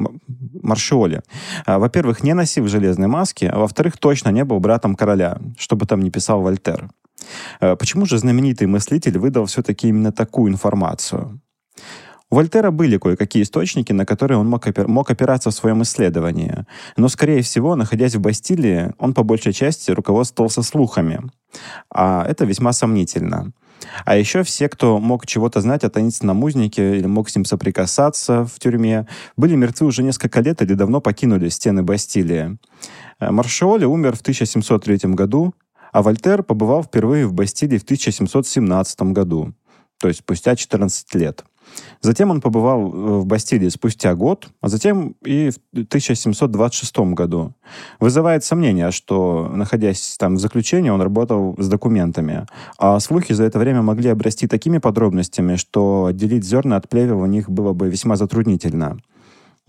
Маршиоле. 0.63 1.23
А, 1.65 1.79
во-первых, 1.79 2.23
не 2.23 2.35
носил 2.35 2.69
железной 2.69 3.09
маски, 3.09 3.47
а 3.47 3.59
во-вторых, 3.59 3.97
точно 3.97 4.29
не 4.29 4.45
был 4.45 4.61
братом 4.61 4.95
короля, 4.95 5.39
что 5.59 5.77
бы 5.77 5.87
там 5.87 6.03
ни 6.03 6.11
писал 6.11 6.43
Вольтер. 6.43 6.91
Э, 7.61 7.75
почему 7.77 8.05
же 8.05 8.19
знаменитый 8.19 8.67
мыслитель 8.67 9.19
выдал 9.19 9.47
все-таки 9.47 9.89
именно 9.89 10.13
такую 10.13 10.53
информацию? 10.53 11.41
У 12.33 12.35
Вольтера 12.35 12.71
были 12.71 12.97
кое-какие 12.97 13.43
источники, 13.43 13.93
на 13.93 14.07
которые 14.07 14.39
он 14.39 14.49
мог, 14.49 14.67
опир- 14.67 14.89
мог 14.89 15.11
опираться 15.11 15.51
в 15.51 15.55
своем 15.55 15.83
исследовании. 15.83 16.65
Но, 16.97 17.09
скорее 17.09 17.43
всего, 17.43 17.77
находясь 17.77 18.15
в 18.15 18.21
Бастилии, 18.21 18.95
он 18.97 19.13
по 19.13 19.23
большей 19.23 19.53
части 19.53 19.91
руководствовался 19.91 20.63
слухами. 20.63 21.21
А 21.95 22.25
это 22.27 22.47
весьма 22.47 22.73
сомнительно. 22.73 23.53
А 24.07 24.17
еще 24.17 24.45
все, 24.45 24.71
кто 24.71 24.99
мог 24.99 25.27
чего-то 25.27 25.61
знать 25.61 25.85
о 25.85 25.91
таинственном 25.91 26.43
узнике 26.43 26.97
или 26.97 27.07
мог 27.07 27.29
с 27.29 27.37
ним 27.37 27.45
соприкасаться 27.45 28.47
в 28.47 28.59
тюрьме, 28.59 29.07
были 29.37 29.55
мертвы 29.55 29.89
уже 29.89 30.03
несколько 30.03 30.41
лет 30.41 30.63
или 30.63 30.73
давно 30.73 31.03
покинули 31.03 31.51
стены 31.51 31.83
Бастилии. 31.83 32.57
Э, 33.21 33.31
Маршиоли 33.31 33.85
умер 33.85 34.17
в 34.17 34.23
1703 34.23 35.11
году, 35.13 35.53
а 35.93 36.01
Вольтер 36.01 36.43
побывал 36.43 36.83
впервые 36.83 37.27
в 37.27 37.35
Бастилии 37.35 37.77
в 37.77 37.83
1717 37.83 39.03
году, 39.13 39.53
то 40.01 40.09
есть 40.09 40.21
спустя 40.21 40.57
14 40.57 41.15
лет. 41.15 41.45
Затем 42.01 42.31
он 42.31 42.41
побывал 42.41 42.81
э, 42.81 43.19
в 43.21 43.27
Бастилии 43.27 43.69
спустя 43.69 44.15
год, 44.15 44.49
а 44.61 44.69
затем 44.69 45.15
и 45.25 45.51
в 45.51 45.59
1726 45.73 46.99
году. 47.15 47.55
Вызывает 48.01 48.45
сомнение, 48.45 48.91
что, 48.91 49.51
находясь 49.53 50.17
там 50.19 50.37
в 50.37 50.41
заключении, 50.41 50.91
он 50.91 51.01
работал 51.01 51.55
с 51.59 51.69
документами. 51.69 52.47
А 52.79 52.99
слухи 53.01 53.33
за 53.33 53.45
это 53.45 53.59
время 53.59 53.83
могли 53.83 54.09
обрасти 54.09 54.47
такими 54.49 54.79
подробностями, 54.79 55.57
что 55.57 56.07
отделить 56.07 56.45
зерна 56.45 56.77
от 56.77 56.89
плевел 56.89 57.21
у 57.21 57.27
них 57.27 57.49
было 57.49 57.73
бы 57.73 57.89
весьма 57.89 58.17
затруднительно. 58.17 58.99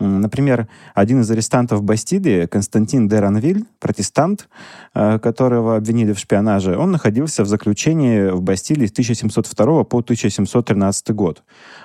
Например, 0.00 0.66
один 0.94 1.20
из 1.20 1.30
арестантов 1.30 1.84
Бастилии, 1.84 2.46
Константин 2.46 3.06
де 3.06 3.20
Ранвиль, 3.20 3.64
протестант, 3.78 4.48
э, 4.92 5.20
которого 5.20 5.76
обвинили 5.76 6.12
в 6.12 6.18
шпионаже, 6.18 6.76
он 6.76 6.90
находился 6.90 7.44
в 7.44 7.46
заключении 7.46 8.30
в 8.30 8.42
Бастилии 8.42 8.86
с 8.86 8.92
1702 8.92 9.84
по 9.84 10.00
1713 10.00 11.10
год. 11.10 11.44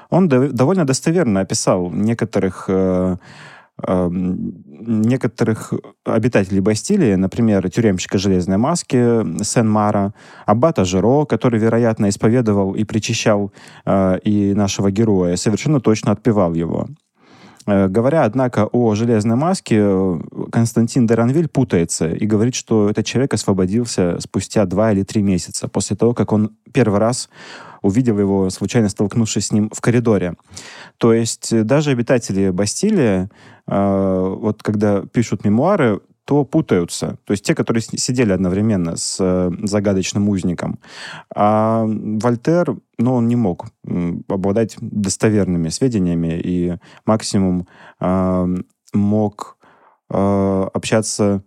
Он 0.09 0.27
довольно 0.27 0.85
достоверно 0.85 1.41
описал 1.41 1.91
некоторых 1.91 2.65
э, 2.67 3.17
э, 3.87 4.09
некоторых 4.11 5.73
обитателей 6.03 6.61
Бастилии, 6.61 7.13
например, 7.13 7.69
тюремщика 7.69 8.17
Железной 8.17 8.57
Маски 8.57 9.43
Сен-Мара, 9.43 10.15
аббата 10.47 10.83
Жиро, 10.83 11.25
который, 11.25 11.59
вероятно, 11.59 12.09
исповедовал 12.09 12.73
и 12.73 12.85
причащал 12.85 13.51
и 14.23 14.53
нашего 14.55 14.89
героя, 14.89 15.35
совершенно 15.35 15.79
точно 15.79 16.11
отпевал 16.11 16.55
его. 16.55 16.87
Э, 17.69 17.87
говоря, 17.87 18.23
однако, 18.23 18.65
о 18.65 18.95
железной 18.95 19.35
маске, 19.35 19.77
э, 19.79 20.19
Константин 20.51 21.05
Деранвиль 21.05 21.47
путается 21.47 22.09
и 22.09 22.25
говорит, 22.25 22.55
что 22.55 22.89
этот 22.89 23.05
человек 23.05 23.33
освободился 23.33 24.19
спустя 24.19 24.65
два 24.65 24.91
или 24.91 25.03
три 25.03 25.21
месяца 25.21 25.67
после 25.67 25.95
того, 25.95 26.13
как 26.13 26.31
он 26.33 26.51
первый 26.73 26.99
раз 26.99 27.29
увидел 27.81 28.17
его, 28.19 28.49
случайно 28.49 28.89
столкнувшись 28.89 29.47
с 29.47 29.51
ним 29.51 29.69
в 29.73 29.81
коридоре. 29.81 30.33
То 30.97 31.13
есть 31.13 31.53
э, 31.53 31.63
даже 31.63 31.91
обитатели 31.91 32.49
Бастилии, 32.49 33.29
вот 33.71 34.63
когда 34.63 35.03
пишут 35.03 35.45
мемуары, 35.45 35.99
то 36.25 36.45
путаются. 36.45 37.17
То 37.25 37.31
есть 37.31 37.43
те, 37.43 37.55
которые 37.55 37.81
сидели 37.81 38.31
одновременно 38.31 38.97
с 38.97 39.17
э, 39.19 39.51
загадочным 39.63 40.29
узником. 40.29 40.79
А 41.35 41.85
Вольтер, 41.85 42.77
ну, 42.97 43.15
он 43.15 43.27
не 43.27 43.35
мог 43.35 43.65
обладать 44.27 44.77
достоверными 44.79 45.69
сведениями 45.69 46.39
и 46.43 46.75
максимум 47.05 47.67
э, 47.99 48.55
мог 48.93 49.57
э, 50.09 50.69
общаться 50.73 51.43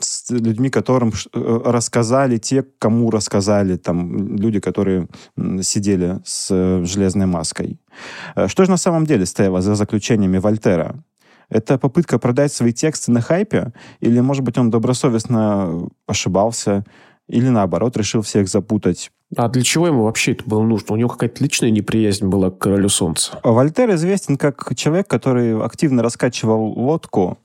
с 0.00 0.30
людьми, 0.30 0.70
которым 0.70 1.10
э, 1.10 1.60
рассказали 1.64 2.38
те, 2.38 2.64
кому 2.78 3.10
рассказали 3.10 3.76
там 3.76 4.36
люди, 4.36 4.60
которые 4.60 5.08
сидели 5.62 6.20
с 6.24 6.48
э, 6.50 6.84
железной 6.84 7.26
маской. 7.26 7.80
Что 8.46 8.64
же 8.64 8.70
на 8.70 8.76
самом 8.76 9.06
деле 9.06 9.26
стояло 9.26 9.60
за 9.60 9.74
заключениями 9.74 10.38
Вольтера? 10.38 11.02
Это 11.48 11.78
попытка 11.78 12.18
продать 12.18 12.52
свои 12.52 12.72
тексты 12.72 13.10
на 13.10 13.20
хайпе? 13.20 13.72
Или, 14.00 14.20
может 14.20 14.44
быть, 14.44 14.58
он 14.58 14.70
добросовестно 14.70 15.88
ошибался? 16.06 16.84
Или, 17.26 17.48
наоборот, 17.48 17.96
решил 17.96 18.22
всех 18.22 18.48
запутать? 18.48 19.10
А 19.36 19.48
для 19.48 19.62
чего 19.62 19.86
ему 19.86 20.04
вообще 20.04 20.32
это 20.32 20.44
было 20.46 20.62
нужно? 20.62 20.94
У 20.94 20.96
него 20.96 21.08
какая-то 21.08 21.42
личная 21.42 21.70
неприязнь 21.70 22.26
была 22.26 22.50
к 22.50 22.58
королю 22.58 22.88
солнца. 22.88 23.38
Вольтер 23.42 23.94
известен 23.94 24.36
как 24.36 24.74
человек, 24.74 25.08
который 25.08 25.62
активно 25.62 26.02
раскачивал 26.02 26.72
лодку 26.78 27.38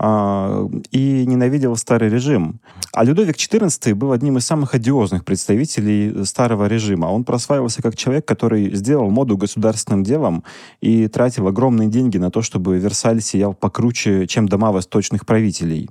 и 0.00 1.26
ненавидел 1.26 1.76
старый 1.76 2.08
режим. 2.08 2.60
А 2.92 3.04
Людовик 3.04 3.36
XIV 3.36 3.94
был 3.94 4.12
одним 4.12 4.38
из 4.38 4.44
самых 4.44 4.74
одиозных 4.74 5.24
представителей 5.24 6.24
старого 6.24 6.66
режима. 6.66 7.06
Он 7.06 7.24
прославился 7.24 7.82
как 7.82 7.96
человек, 7.96 8.24
который 8.24 8.74
сделал 8.74 9.10
моду 9.10 9.36
государственным 9.36 10.04
делом 10.04 10.44
и 10.80 11.08
тратил 11.08 11.48
огромные 11.48 11.88
деньги 11.88 12.18
на 12.18 12.30
то, 12.30 12.42
чтобы 12.42 12.78
Версаль 12.78 13.20
сиял 13.20 13.54
покруче, 13.54 14.26
чем 14.26 14.48
дома 14.48 14.70
восточных 14.70 15.26
правителей. 15.26 15.90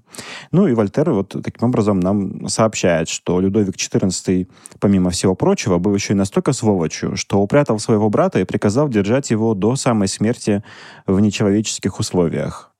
Ну 0.51 0.67
и 0.67 0.73
Вольтер 0.73 1.11
вот 1.11 1.35
таким 1.43 1.67
образом 1.67 1.99
нам 1.99 2.47
сообщает, 2.47 3.09
что 3.09 3.39
Людовик 3.41 3.75
XIV, 3.75 4.47
помимо 4.79 5.09
всего 5.09 5.35
прочего, 5.35 5.77
был 5.79 5.93
еще 5.93 6.13
и 6.13 6.15
настолько 6.15 6.53
сволочью, 6.53 7.17
что 7.17 7.39
упрятал 7.39 7.79
своего 7.79 8.09
брата 8.09 8.39
и 8.39 8.45
приказал 8.45 8.87
держать 8.89 9.31
его 9.31 9.53
до 9.53 9.75
самой 9.75 10.07
смерти 10.07 10.63
в 11.05 11.19
нечеловеческих 11.19 11.99
условиях. 11.99 12.71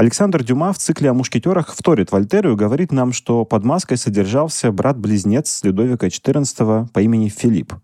Александр 0.00 0.42
Дюма 0.42 0.72
в 0.72 0.78
цикле 0.78 1.10
о 1.10 1.12
мушкетерах 1.12 1.74
вторит 1.76 2.10
Вольтеру 2.10 2.54
и 2.54 2.56
говорит 2.56 2.90
нам, 2.90 3.12
что 3.12 3.44
под 3.44 3.66
маской 3.66 3.98
содержался 3.98 4.72
брат-близнец 4.72 5.62
Людовика 5.62 6.06
XIV 6.06 6.88
по 6.90 7.00
имени 7.00 7.28
Филипп. 7.28 7.74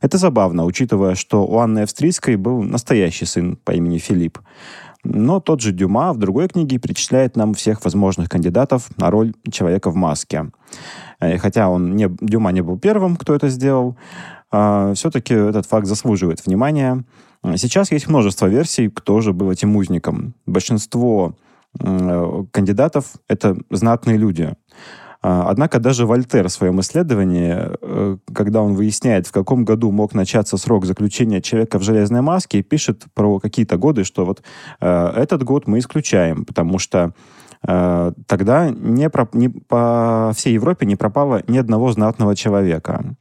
Это 0.00 0.16
забавно, 0.16 0.64
учитывая, 0.64 1.14
что 1.14 1.44
у 1.44 1.58
Анны 1.58 1.80
Австрийской 1.80 2.36
был 2.36 2.62
настоящий 2.62 3.26
сын 3.26 3.56
по 3.56 3.72
имени 3.72 3.98
Филипп. 3.98 4.38
Но 5.04 5.40
тот 5.40 5.60
же 5.60 5.72
Дюма 5.72 6.14
в 6.14 6.16
другой 6.16 6.48
книге 6.48 6.78
перечисляет 6.78 7.36
нам 7.36 7.52
всех 7.52 7.84
возможных 7.84 8.30
кандидатов 8.30 8.88
на 8.96 9.10
роль 9.10 9.34
человека 9.52 9.90
в 9.90 9.94
маске. 9.94 10.50
Э, 11.20 11.36
хотя 11.36 11.68
он 11.68 11.96
не, 11.96 12.08
Дюма 12.22 12.50
не 12.50 12.62
был 12.62 12.78
первым, 12.78 13.14
кто 13.16 13.34
это 13.34 13.50
сделал. 13.50 13.94
а, 14.50 14.94
все-таки 14.94 15.34
этот 15.34 15.66
факт 15.66 15.86
заслуживает 15.86 16.46
внимания. 16.46 17.04
Сейчас 17.56 17.92
есть 17.92 18.08
множество 18.08 18.46
версий, 18.46 18.88
кто 18.88 19.20
же 19.20 19.34
был 19.34 19.50
этим 19.50 19.76
узником. 19.76 20.32
Большинство 20.46 21.34
кандидатов— 22.52 23.14
это 23.28 23.56
знатные 23.70 24.16
люди. 24.16 24.54
А, 25.20 25.48
однако 25.50 25.80
даже 25.80 26.06
Вольтер 26.06 26.48
в 26.48 26.52
своем 26.52 26.80
исследовании, 26.80 27.56
э, 27.58 28.16
когда 28.32 28.62
он 28.62 28.74
выясняет, 28.74 29.26
в 29.26 29.32
каком 29.32 29.64
году 29.64 29.90
мог 29.90 30.14
начаться 30.14 30.56
срок 30.56 30.86
заключения 30.86 31.40
человека 31.40 31.78
в 31.78 31.82
железной 31.82 32.20
маске, 32.20 32.62
пишет 32.62 33.04
про 33.14 33.40
какие-то 33.40 33.76
годы, 33.76 34.04
что 34.04 34.24
вот 34.24 34.42
э, 34.80 35.12
этот 35.16 35.42
год 35.42 35.66
мы 35.66 35.80
исключаем, 35.80 36.44
потому 36.44 36.78
что 36.78 37.14
э, 37.66 38.12
тогда 38.26 38.70
не, 38.70 39.10
не 39.32 39.48
по 39.48 40.32
всей 40.36 40.54
Европе 40.54 40.86
не 40.86 40.94
пропало 40.94 41.42
ни 41.48 41.58
одного 41.58 41.90
знатного 41.90 42.36
человека. 42.36 43.16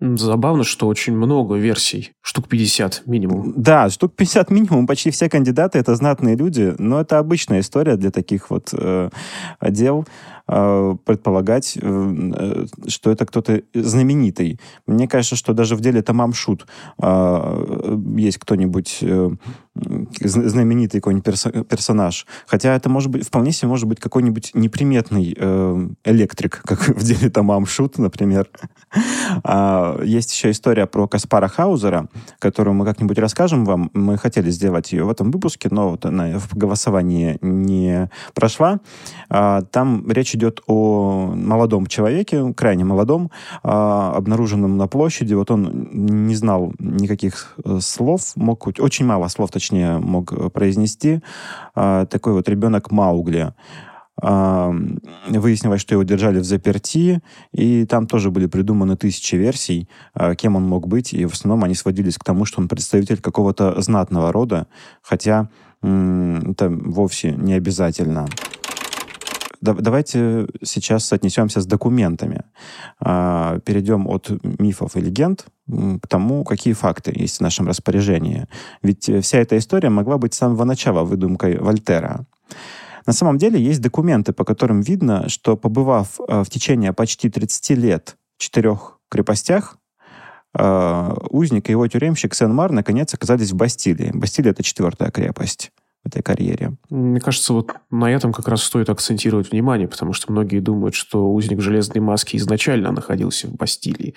Забавно, 0.00 0.64
что 0.64 0.88
очень 0.88 1.16
много 1.16 1.56
версий. 1.56 2.12
Штук 2.22 2.48
50 2.48 3.02
минимум. 3.06 3.54
Да, 3.56 3.88
штук 3.90 4.14
50 4.16 4.50
минимум. 4.50 4.86
Почти 4.86 5.10
все 5.10 5.28
кандидаты 5.28 5.78
это 5.78 5.94
знатные 5.94 6.36
люди. 6.36 6.74
Но 6.78 7.00
это 7.00 7.18
обычная 7.18 7.60
история 7.60 7.96
для 7.96 8.10
таких 8.10 8.50
вот 8.50 8.70
э, 8.72 9.10
дел. 9.60 10.04
Э, 10.48 10.96
предполагать, 11.04 11.78
э, 11.80 12.64
что 12.88 13.10
это 13.10 13.24
кто-то 13.24 13.62
знаменитый. 13.74 14.58
Мне 14.86 15.06
кажется, 15.06 15.36
что 15.36 15.52
даже 15.54 15.76
в 15.76 15.80
деле 15.80 16.02
Тамам 16.02 16.34
Шут 16.34 16.66
э, 17.00 17.94
есть 18.16 18.38
кто-нибудь 18.38 19.04
знаменитый 19.74 21.00
какой-нибудь 21.00 21.68
персонаж. 21.68 22.26
Хотя 22.46 22.74
это 22.74 22.88
может 22.88 23.10
быть, 23.10 23.26
вполне 23.26 23.52
себе 23.52 23.68
может 23.68 23.88
быть 23.88 24.00
какой-нибудь 24.00 24.50
неприметный 24.54 25.32
электрик, 26.04 26.62
как 26.64 26.88
в 26.88 27.02
деле 27.02 27.30
Тамам 27.30 27.66
Шут, 27.66 27.98
например. 27.98 28.48
А, 29.44 30.00
есть 30.02 30.32
еще 30.32 30.50
история 30.50 30.86
про 30.86 31.08
Каспара 31.08 31.48
Хаузера, 31.48 32.08
которую 32.38 32.74
мы 32.74 32.84
как-нибудь 32.84 33.18
расскажем 33.18 33.64
вам. 33.64 33.90
Мы 33.94 34.18
хотели 34.18 34.50
сделать 34.50 34.92
ее 34.92 35.04
в 35.04 35.10
этом 35.10 35.30
выпуске, 35.30 35.68
но 35.70 35.90
вот 35.90 36.04
она 36.04 36.38
в 36.38 36.54
голосовании 36.56 37.38
не 37.40 38.10
прошла. 38.34 38.80
А, 39.28 39.62
там 39.62 40.10
речь 40.10 40.34
идет 40.34 40.60
о 40.66 41.32
молодом 41.34 41.86
человеке, 41.86 42.52
крайне 42.54 42.84
молодом, 42.84 43.30
а, 43.62 44.12
обнаруженном 44.16 44.76
на 44.76 44.86
площади. 44.86 45.34
Вот 45.34 45.50
он 45.50 45.88
не 45.92 46.34
знал 46.34 46.72
никаких 46.78 47.54
э, 47.64 47.78
слов, 47.80 48.32
мог 48.36 48.66
очень 48.66 49.06
мало 49.06 49.28
слов, 49.28 49.50
точнее, 49.50 49.61
мог 49.70 50.52
произнести. 50.52 51.20
А, 51.74 52.06
такой 52.06 52.32
вот 52.32 52.48
ребенок 52.48 52.90
Маугли 52.90 53.54
выяснилось, 54.20 55.80
что 55.80 55.94
его 55.94 56.02
держали 56.02 56.38
в 56.38 56.44
заперти, 56.44 57.22
и 57.50 57.86
там 57.86 58.06
тоже 58.06 58.30
были 58.30 58.46
придуманы 58.46 58.96
тысячи 58.96 59.34
версий, 59.36 59.88
а, 60.14 60.34
кем 60.34 60.54
он 60.54 60.64
мог 60.64 60.86
быть, 60.86 61.12
и 61.14 61.24
в 61.24 61.32
основном 61.32 61.64
они 61.64 61.74
сводились 61.74 62.18
к 62.18 62.24
тому, 62.24 62.44
что 62.44 62.60
он 62.60 62.68
представитель 62.68 63.20
какого-то 63.20 63.80
знатного 63.80 64.30
рода, 64.30 64.66
хотя 65.02 65.48
это 65.80 66.68
вовсе 66.68 67.32
не 67.32 67.54
обязательно 67.54 68.28
давайте 69.62 70.46
сейчас 70.62 71.12
отнесемся 71.12 71.60
с 71.60 71.66
документами. 71.66 72.42
А, 73.00 73.60
перейдем 73.60 74.06
от 74.08 74.30
мифов 74.58 74.96
и 74.96 75.00
легенд 75.00 75.46
к 75.66 76.08
тому, 76.08 76.44
какие 76.44 76.74
факты 76.74 77.12
есть 77.14 77.38
в 77.38 77.40
нашем 77.40 77.68
распоряжении. 77.68 78.48
Ведь 78.82 79.08
вся 79.22 79.38
эта 79.38 79.56
история 79.56 79.88
могла 79.88 80.18
быть 80.18 80.34
с 80.34 80.38
самого 80.38 80.64
начала 80.64 81.04
выдумкой 81.04 81.58
Вольтера. 81.58 82.26
На 83.06 83.12
самом 83.12 83.38
деле 83.38 83.60
есть 83.60 83.80
документы, 83.80 84.32
по 84.32 84.44
которым 84.44 84.80
видно, 84.80 85.28
что 85.28 85.56
побывав 85.56 86.20
э, 86.20 86.44
в 86.44 86.50
течение 86.50 86.92
почти 86.92 87.30
30 87.30 87.70
лет 87.70 88.16
в 88.36 88.42
четырех 88.42 88.98
крепостях, 89.08 89.78
э, 90.56 91.14
узник 91.30 91.68
и 91.68 91.72
его 91.72 91.86
тюремщик 91.88 92.34
Сен-Мар 92.34 92.70
наконец 92.70 93.12
оказались 93.14 93.52
в 93.52 93.56
Бастилии. 93.56 94.12
Бастилия— 94.14 94.50
это 94.52 94.62
четвертая 94.62 95.10
крепость 95.10 95.72
в 96.02 96.08
этой 96.08 96.22
карьере. 96.22 96.76
Мне 96.90 97.20
кажется, 97.20 97.52
вот 97.52 97.72
на 97.90 98.10
этом 98.10 98.32
как 98.32 98.48
раз 98.48 98.62
стоит 98.62 98.90
акцентировать 98.90 99.52
внимание, 99.52 99.86
потому 99.86 100.12
что 100.12 100.32
многие 100.32 100.58
думают, 100.58 100.94
что 100.94 101.32
узник 101.32 101.60
железной 101.60 102.00
маски 102.00 102.36
изначально 102.36 102.90
находился 102.90 103.46
в 103.46 103.54
Бастилии. 103.54 104.14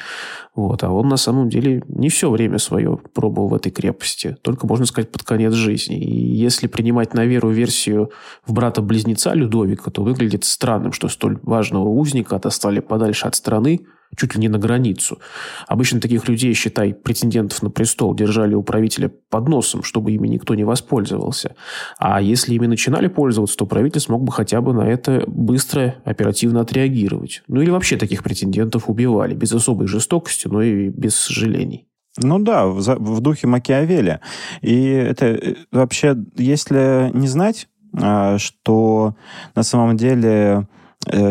Вот, 0.55 0.83
а 0.83 0.89
он 0.89 1.07
на 1.07 1.17
самом 1.17 1.49
деле 1.49 1.83
не 1.87 2.09
все 2.09 2.29
время 2.29 2.57
свое 2.57 2.97
пробовал 3.13 3.49
в 3.49 3.53
этой 3.53 3.71
крепости, 3.71 4.35
только, 4.41 4.65
можно 4.65 4.85
сказать, 4.85 5.11
под 5.11 5.23
конец 5.23 5.53
жизни. 5.53 5.99
И 5.99 6.35
если 6.35 6.67
принимать 6.67 7.13
на 7.13 7.25
веру 7.25 7.49
версию 7.49 8.11
в 8.45 8.53
брата-близнеца 8.53 9.33
Людовика, 9.33 9.91
то 9.91 10.03
выглядит 10.03 10.43
странным, 10.43 10.91
что 10.91 11.07
столь 11.07 11.39
важного 11.43 11.87
узника 11.89 12.35
отослали 12.35 12.79
подальше 12.79 13.27
от 13.27 13.35
страны, 13.35 13.85
чуть 14.17 14.35
ли 14.35 14.41
не 14.41 14.49
на 14.49 14.57
границу. 14.57 15.19
Обычно 15.67 15.99
таких 15.99 16.27
людей, 16.27 16.53
считай, 16.53 16.93
претендентов 16.93 17.61
на 17.61 17.69
престол 17.69 18.15
держали 18.15 18.55
у 18.55 18.63
правителя 18.63 19.11
под 19.29 19.47
носом, 19.47 19.83
чтобы 19.83 20.11
ими 20.11 20.27
никто 20.27 20.55
не 20.55 20.63
воспользовался. 20.63 21.55
А 21.97 22.21
если 22.21 22.53
ими 22.53 22.67
начинали 22.67 23.07
пользоваться, 23.07 23.57
то 23.57 23.65
правитель 23.65 24.01
смог 24.01 24.23
бы 24.23 24.31
хотя 24.31 24.61
бы 24.61 24.73
на 24.73 24.87
это 24.87 25.23
быстро, 25.27 25.95
оперативно 26.05 26.61
отреагировать. 26.61 27.43
Ну 27.47 27.61
или 27.61 27.69
вообще 27.69 27.97
таких 27.97 28.23
претендентов 28.23 28.89
убивали, 28.89 29.33
без 29.33 29.53
особой 29.53 29.87
жестокости, 29.87 30.47
но 30.47 30.61
и 30.61 30.89
без 30.89 31.15
сожалений. 31.15 31.87
Ну 32.17 32.39
да, 32.39 32.65
в, 32.65 32.79
в 32.79 33.21
духе 33.21 33.47
Макиавелли. 33.47 34.21
И 34.61 34.85
это 34.85 35.25
э, 35.25 35.55
вообще, 35.71 36.15
если 36.37 37.11
не 37.13 37.27
знать, 37.27 37.67
а, 38.01 38.37
что 38.37 39.15
на 39.53 39.63
самом 39.63 39.97
деле 39.97 40.67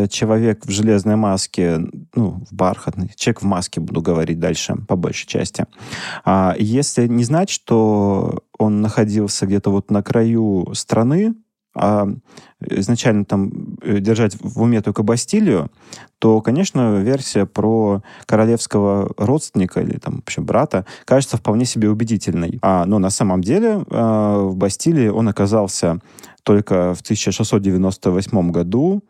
человек 0.09 0.65
в 0.65 0.69
железной 0.69 1.15
маске, 1.15 1.79
ну, 2.15 2.43
в 2.49 2.53
бархатной, 2.53 3.11
человек 3.15 3.41
в 3.41 3.45
маске, 3.45 3.81
буду 3.81 4.01
говорить 4.01 4.39
дальше, 4.39 4.75
по 4.87 4.95
большей 4.95 5.27
части. 5.27 5.65
А 6.23 6.55
если 6.57 7.07
не 7.07 7.23
знать, 7.23 7.49
что 7.49 8.43
он 8.57 8.81
находился 8.81 9.45
где-то 9.45 9.71
вот 9.71 9.91
на 9.91 10.03
краю 10.03 10.67
страны, 10.73 11.35
а 11.75 12.07
изначально 12.61 13.25
там 13.25 13.77
э, 13.81 13.99
держать 13.99 14.37
в 14.39 14.61
уме 14.61 14.81
только 14.81 15.03
Бастилию, 15.03 15.69
то, 16.19 16.39
конечно, 16.39 17.01
версия 17.01 17.45
про 17.45 18.01
королевского 18.25 19.11
родственника 19.17 19.81
или 19.81 19.97
там 19.97 20.15
вообще 20.15 20.39
брата 20.39 20.85
кажется 21.03 21.35
вполне 21.35 21.65
себе 21.65 21.89
убедительной. 21.89 22.59
А, 22.61 22.85
но 22.85 22.97
на 22.97 23.09
самом 23.09 23.41
деле 23.41 23.83
э, 23.89 24.37
в 24.45 24.55
Бастилии 24.55 25.09
он 25.09 25.27
оказался 25.27 25.99
только 26.43 26.93
в 26.93 27.01
1698 27.01 28.51
году, 28.51 29.03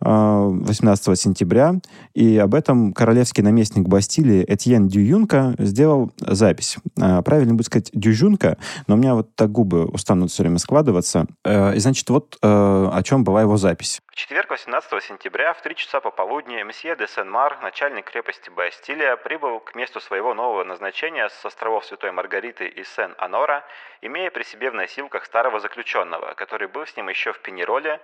18 0.00 1.08
а, 1.08 1.16
сентября, 1.16 1.74
и 2.14 2.38
об 2.38 2.54
этом 2.54 2.92
королевский 2.92 3.42
наместник 3.42 3.86
Бастилии 3.86 4.44
Этьен 4.48 4.88
Дююнка 4.88 5.54
сделал 5.58 6.12
запись. 6.18 6.78
А, 7.00 7.22
правильно 7.22 7.54
будет 7.54 7.66
сказать 7.66 7.90
Дюжунка, 7.92 8.56
но 8.86 8.94
у 8.94 8.98
меня 8.98 9.14
вот 9.14 9.34
так 9.36 9.50
губы 9.50 9.84
устанут 9.86 10.30
все 10.30 10.42
время 10.42 10.58
складываться. 10.58 11.26
Э, 11.44 11.74
и, 11.74 11.78
значит, 11.78 12.08
вот 12.10 12.36
э, 12.40 12.46
о 12.46 13.02
чем 13.02 13.24
была 13.24 13.42
его 13.42 13.56
запись. 13.56 14.00
В 14.06 14.16
четверг, 14.16 14.50
18 14.50 15.02
сентября, 15.02 15.54
в 15.54 15.62
3 15.62 15.74
часа 15.76 16.00
пополудни, 16.00 16.62
месье 16.62 16.96
де 16.96 17.06
Сен-Мар, 17.06 17.58
начальник 17.62 18.10
крепости 18.10 18.50
Бастилия, 18.50 19.16
прибыл 19.16 19.60
к 19.60 19.74
месту 19.74 20.00
своего 20.00 20.34
нового 20.34 20.64
назначения 20.64 21.28
с 21.28 21.44
островов 21.44 21.84
Святой 21.84 22.12
Маргариты 22.12 22.66
и 22.66 22.84
Сен-Анора, 22.84 23.64
имея 24.02 24.30
при 24.30 24.42
себе 24.44 24.70
в 24.70 24.74
носилках 24.74 25.24
старого 25.24 25.60
заключенного, 25.60 26.34
который 26.34 26.68
был 26.68 26.86
с 26.86 26.96
ним 26.96 27.08
еще 27.08 27.32
в 27.32 27.40
Пенероле, 27.40 28.00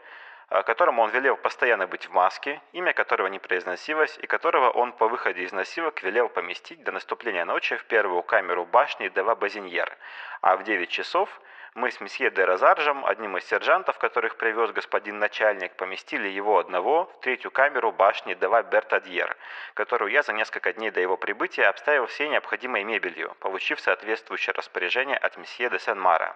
которому 0.48 1.02
он 1.02 1.10
велел 1.10 1.36
постоянно 1.36 1.86
быть 1.86 2.06
в 2.06 2.12
маске, 2.12 2.60
имя 2.72 2.92
которого 2.92 3.26
не 3.26 3.38
произносилось, 3.38 4.16
и 4.22 4.26
которого 4.26 4.70
он 4.70 4.92
по 4.92 5.08
выходе 5.08 5.42
из 5.42 5.52
носилок 5.52 6.02
велел 6.02 6.28
поместить 6.28 6.82
до 6.84 6.92
наступления 6.92 7.44
ночи 7.44 7.76
в 7.76 7.84
первую 7.84 8.22
камеру 8.22 8.64
башни 8.64 9.08
Дева 9.08 9.34
Базиньер, 9.34 9.96
а 10.40 10.56
в 10.56 10.62
9 10.62 10.88
часов 10.88 11.28
мы 11.74 11.90
с 11.90 12.00
месье 12.00 12.30
де 12.30 12.44
Розаржем, 12.44 13.04
одним 13.04 13.36
из 13.36 13.44
сержантов, 13.44 13.98
которых 13.98 14.36
привез 14.36 14.70
господин 14.70 15.18
начальник, 15.18 15.76
поместили 15.76 16.26
его 16.26 16.58
одного 16.58 17.04
в 17.04 17.20
третью 17.20 17.50
камеру 17.50 17.92
башни 17.92 18.32
Дева 18.32 18.62
Бертадьер, 18.62 19.36
которую 19.74 20.10
я 20.10 20.22
за 20.22 20.32
несколько 20.32 20.72
дней 20.72 20.90
до 20.90 21.00
его 21.00 21.18
прибытия 21.18 21.66
обставил 21.66 22.06
всей 22.06 22.28
необходимой 22.28 22.82
мебелью, 22.82 23.36
получив 23.40 23.78
соответствующее 23.80 24.54
распоряжение 24.54 25.18
от 25.18 25.36
месье 25.36 25.68
де 25.68 25.78
Сен-Мара. 25.78 26.34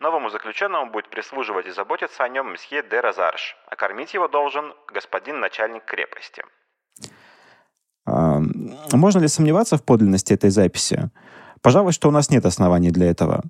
Новому 0.00 0.30
заключенному 0.30 0.92
будет 0.92 1.10
прислуживать 1.10 1.66
и 1.66 1.72
заботиться 1.72 2.22
о 2.22 2.28
нем 2.28 2.52
месье 2.52 2.82
де 2.88 3.00
Розарш, 3.00 3.56
а 3.68 3.76
кормить 3.76 4.14
его 4.14 4.28
должен 4.28 4.72
господин 4.94 5.40
начальник 5.40 5.84
крепости. 5.84 6.42
А, 8.06 8.40
можно 8.92 9.18
ли 9.20 9.28
сомневаться 9.28 9.76
в 9.76 9.82
подлинности 9.82 10.32
этой 10.32 10.50
записи? 10.50 11.10
Пожалуй, 11.62 11.92
что 11.92 12.08
у 12.08 12.12
нас 12.12 12.30
нет 12.30 12.46
оснований 12.46 12.92
для 12.92 13.10
этого. 13.10 13.42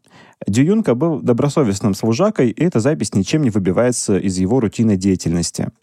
Дююнка 0.47 0.95
был 0.95 1.21
добросовестным 1.21 1.93
служакой, 1.93 2.49
и 2.49 2.65
эта 2.65 2.81
запись 2.81 3.15
ничем 3.15 3.43
не 3.43 3.51
выбивается 3.51 4.17
из 4.17 4.39
его 4.39 4.61
рутинной 4.61 4.97
деятельности– 4.97 5.69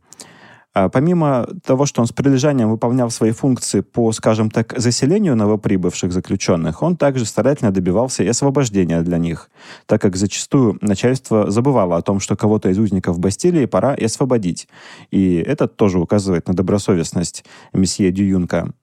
помимо 0.92 1.48
того, 1.64 1.86
что 1.86 2.02
он 2.02 2.08
с 2.08 2.12
прилежанием 2.12 2.70
выполнял 2.70 3.10
свои 3.10 3.32
функции 3.32 3.80
по, 3.80 4.12
скажем 4.12 4.52
так, 4.52 4.74
заселению 4.78 5.36
новоприбывших 5.36 6.12
заключенных, 6.12 6.84
он 6.84 6.98
также 6.98 7.26
старательно 7.26 7.72
добивался 7.72 8.24
и 8.24 8.28
освобождения 8.28 9.02
для 9.02 9.18
них, 9.18 9.50
так 9.86 10.02
как 10.02 10.18
зачастую 10.18 10.78
начальство 10.82 11.50
забывало 11.50 11.96
о 11.96 12.02
том, 12.02 12.20
что 12.20 12.36
кого-то 12.36 12.70
из 12.70 12.78
узников 12.78 13.20
Бастилии 13.20 13.66
пора 13.66 13.96
и 13.96 14.04
освободить. 14.04 14.68
И 15.12 15.36
это 15.36 15.68
тоже 15.68 16.00
указывает 16.00 16.48
на 16.48 16.54
добросовестность 16.54 17.46
месье 17.74 18.12
Дююнка. 18.12 18.74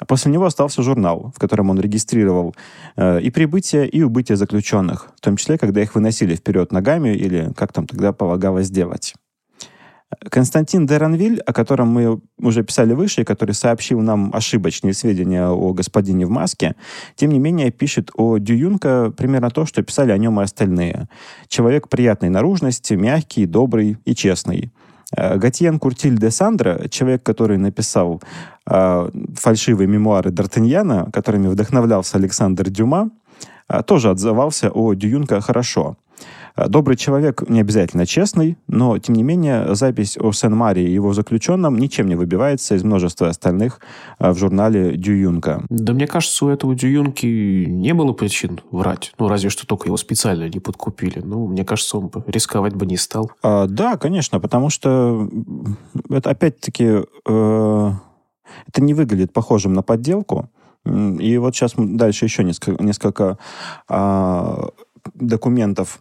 А 0.00 0.06
после 0.06 0.32
него 0.32 0.46
остался 0.46 0.82
журнал, 0.82 1.32
в 1.36 1.38
котором 1.38 1.68
он 1.68 1.78
регистрировал 1.78 2.54
э, 2.96 3.20
и 3.20 3.30
прибытие, 3.30 3.86
и 3.86 4.02
убытие 4.02 4.36
заключенных, 4.36 5.10
в 5.16 5.20
том 5.20 5.36
числе, 5.36 5.58
когда 5.58 5.82
их 5.82 5.94
выносили 5.94 6.34
вперед 6.34 6.72
ногами 6.72 7.10
или 7.10 7.52
как 7.54 7.72
там 7.72 7.86
тогда 7.86 8.12
полагалось 8.12 8.70
делать. 8.70 9.14
Константин 10.28 10.86
Деранвиль, 10.86 11.40
о 11.40 11.52
котором 11.52 11.88
мы 11.88 12.20
уже 12.38 12.64
писали 12.64 12.94
выше, 12.94 13.24
который 13.24 13.54
сообщил 13.54 14.00
нам 14.00 14.30
ошибочные 14.34 14.92
сведения 14.92 15.46
о 15.46 15.72
господине 15.72 16.26
в 16.26 16.30
маске, 16.30 16.74
тем 17.14 17.30
не 17.30 17.38
менее 17.38 17.70
пишет 17.70 18.10
о 18.16 18.38
Дююнка 18.38 19.12
примерно 19.16 19.50
то, 19.50 19.66
что 19.66 19.82
писали 19.82 20.10
о 20.10 20.18
нем 20.18 20.40
и 20.40 20.44
остальные. 20.44 21.08
Человек 21.48 21.88
приятной 21.88 22.28
наружности, 22.28 22.94
мягкий, 22.94 23.46
добрый 23.46 23.98
и 24.04 24.14
честный. 24.14 24.72
Э, 25.16 25.38
Гатьен 25.38 25.78
Куртиль 25.78 26.18
де 26.18 26.30
Сандра, 26.30 26.88
человек, 26.88 27.22
который 27.22 27.58
написал 27.58 28.20
э, 28.66 29.10
фальшивые 29.34 29.86
мемуары 29.86 30.30
Д'Артаньяна, 30.30 31.10
которыми 31.12 31.46
вдохновлялся 31.46 32.16
Александр 32.16 32.68
Дюма, 32.68 33.10
э, 33.68 33.82
тоже 33.84 34.10
отзывался 34.10 34.70
о 34.70 34.94
Дююнка 34.94 35.40
хорошо– 35.40 35.96
добрый 36.56 36.96
человек 36.96 37.48
не 37.48 37.60
обязательно 37.60 38.06
честный, 38.06 38.56
но, 38.66 38.98
тем 38.98 39.14
не 39.14 39.22
менее, 39.22 39.74
запись 39.74 40.16
о 40.18 40.32
Сен-Маре 40.32 40.86
и 40.86 40.92
его 40.92 41.12
заключенном 41.12 41.78
ничем 41.78 42.08
не 42.08 42.14
выбивается 42.14 42.74
из 42.74 42.84
множества 42.84 43.28
остальных 43.28 43.80
э, 44.18 44.30
в 44.30 44.38
журнале 44.38 44.96
Дююнка. 44.96 45.64
Да 45.68 45.92
мне 45.92 46.06
кажется, 46.06 46.46
у 46.46 46.48
этого 46.48 46.74
Дююнки 46.74 47.26
не 47.66 47.94
было 47.94 48.12
причин 48.12 48.60
врать. 48.70 49.12
Ну, 49.18 49.28
разве 49.28 49.50
что 49.50 49.66
только 49.66 49.86
его 49.86 49.96
специально 49.96 50.48
не 50.48 50.60
подкупили. 50.60 51.20
Ну, 51.20 51.46
мне 51.46 51.64
кажется, 51.64 51.98
он 51.98 52.10
рисковать 52.26 52.74
бы 52.74 52.86
не 52.86 52.96
стал. 52.96 53.30
А, 53.42 53.66
да, 53.66 53.96
конечно, 53.96 54.40
потому 54.40 54.70
что 54.70 55.28
это 56.08 56.30
опять-таки 56.30 57.02
э, 57.26 57.92
это 58.68 58.82
не 58.82 58.94
выглядит 58.94 59.32
похожим 59.32 59.72
на 59.72 59.82
подделку. 59.82 60.50
И 60.84 61.36
вот 61.38 61.54
сейчас 61.54 61.74
дальше 61.76 62.24
еще 62.24 62.42
несколько, 62.42 62.82
несколько 62.82 63.38
э, 63.88 64.68
документов 65.14 66.00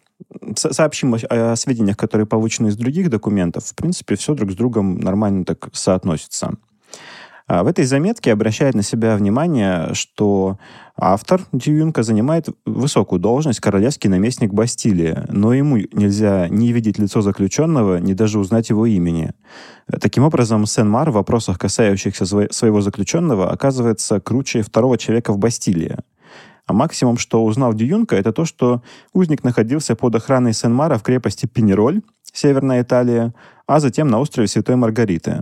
сообщим 0.55 1.15
о, 1.15 1.51
о 1.51 1.55
сведениях, 1.55 1.97
которые 1.97 2.27
получены 2.27 2.67
из 2.67 2.77
других 2.77 3.09
документов. 3.09 3.65
В 3.65 3.75
принципе, 3.75 4.15
все 4.15 4.33
друг 4.33 4.51
с 4.51 4.55
другом 4.55 4.99
нормально 4.99 5.45
так 5.45 5.69
соотносится. 5.73 6.53
А 7.47 7.63
в 7.63 7.67
этой 7.67 7.83
заметке 7.85 8.31
обращает 8.31 8.75
на 8.75 8.83
себя 8.83 9.15
внимание, 9.15 9.95
что 9.95 10.59
автор 10.95 11.41
Дьюинка 11.51 12.03
занимает 12.03 12.47
высокую 12.63 13.19
должность 13.19 13.59
королевский 13.59 14.07
наместник 14.07 14.53
Бастилии, 14.53 15.17
но 15.29 15.55
ему 15.55 15.77
нельзя 15.77 16.47
ни 16.47 16.67
видеть 16.67 16.99
лицо 16.99 17.21
заключенного, 17.21 17.97
ни 17.97 18.13
даже 18.13 18.37
узнать 18.37 18.69
его 18.69 18.85
имени. 18.85 19.31
Таким 19.99 20.25
образом, 20.25 20.67
Сен-Мар 20.67 21.09
в 21.09 21.15
вопросах, 21.15 21.57
касающихся 21.57 22.27
своего 22.27 22.81
заключенного, 22.81 23.49
оказывается 23.49 24.19
круче 24.19 24.61
второго 24.61 24.99
человека 24.99 25.33
в 25.33 25.39
Бастилии– 25.39 25.97
а 26.69 26.73
максимум, 26.73 27.17
что 27.17 27.43
узнал 27.43 27.73
Дююнка, 27.73 28.15
это 28.15 28.31
то, 28.31 28.45
что 28.45 28.83
узник 29.11 29.43
находился 29.43 29.95
под 29.95 30.13
охраной 30.13 30.53
Сен-Мара 30.53 30.99
в 30.99 31.03
крепости 31.03 31.47
Пенероль, 31.47 32.01
Северная 32.31 32.83
Италия, 32.83 33.33
а 33.65 33.79
затем 33.79 34.07
на 34.07 34.19
острове 34.19 34.47
Святой 34.47 34.75
Маргариты. 34.75 35.41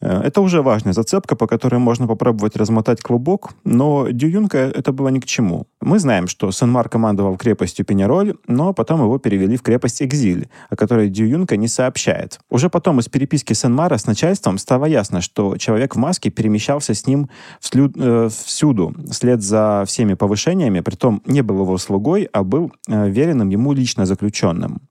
Э, 0.00 0.20
это 0.22 0.40
уже 0.40 0.62
важная 0.62 0.92
зацепка, 0.92 1.36
по 1.36 1.46
которой 1.46 1.76
можно 1.76 2.06
попробовать 2.06 2.56
размотать 2.56 3.00
клубок, 3.00 3.50
но 3.64 4.08
Дююнка 4.10 4.58
это 4.58 4.92
было 4.92 5.08
ни 5.08 5.20
к 5.20 5.26
чему. 5.26 5.66
Мы 5.80 5.98
знаем, 5.98 6.28
что 6.28 6.50
Сен-Мар 6.50 6.88
командовал 6.88 7.36
крепостью 7.36 7.84
Пенероль, 7.84 8.36
но 8.46 8.72
потом 8.72 9.00
его 9.00 9.18
перевели 9.18 9.56
в 9.56 9.62
крепость 9.62 10.02
Экзиль, 10.02 10.48
о 10.68 10.76
которой 10.76 11.08
Дююнка 11.08 11.56
не 11.56 11.68
сообщает. 11.68 12.40
Уже 12.50 12.70
потом 12.70 13.00
из 13.00 13.08
переписки 13.08 13.52
Сен-Мара 13.52 13.98
с 13.98 14.06
начальством 14.06 14.58
стало 14.58 14.86
ясно, 14.86 15.20
что 15.20 15.56
человек 15.56 15.94
в 15.94 15.98
маске 15.98 16.30
перемещался 16.30 16.94
с 16.94 17.06
ним 17.06 17.28
вслю, 17.60 17.90
э, 17.94 18.28
всюду, 18.30 18.94
вслед 19.10 19.42
за 19.42 19.84
всеми 19.86 20.14
повышениями, 20.14 20.80
притом 20.80 21.22
не 21.26 21.42
был 21.42 21.60
его 21.60 21.78
слугой, 21.78 22.28
а 22.32 22.42
был 22.42 22.72
э, 22.88 23.10
веренным 23.10 23.48
ему 23.50 23.72
лично 23.72 24.06
заключенным. 24.06 24.89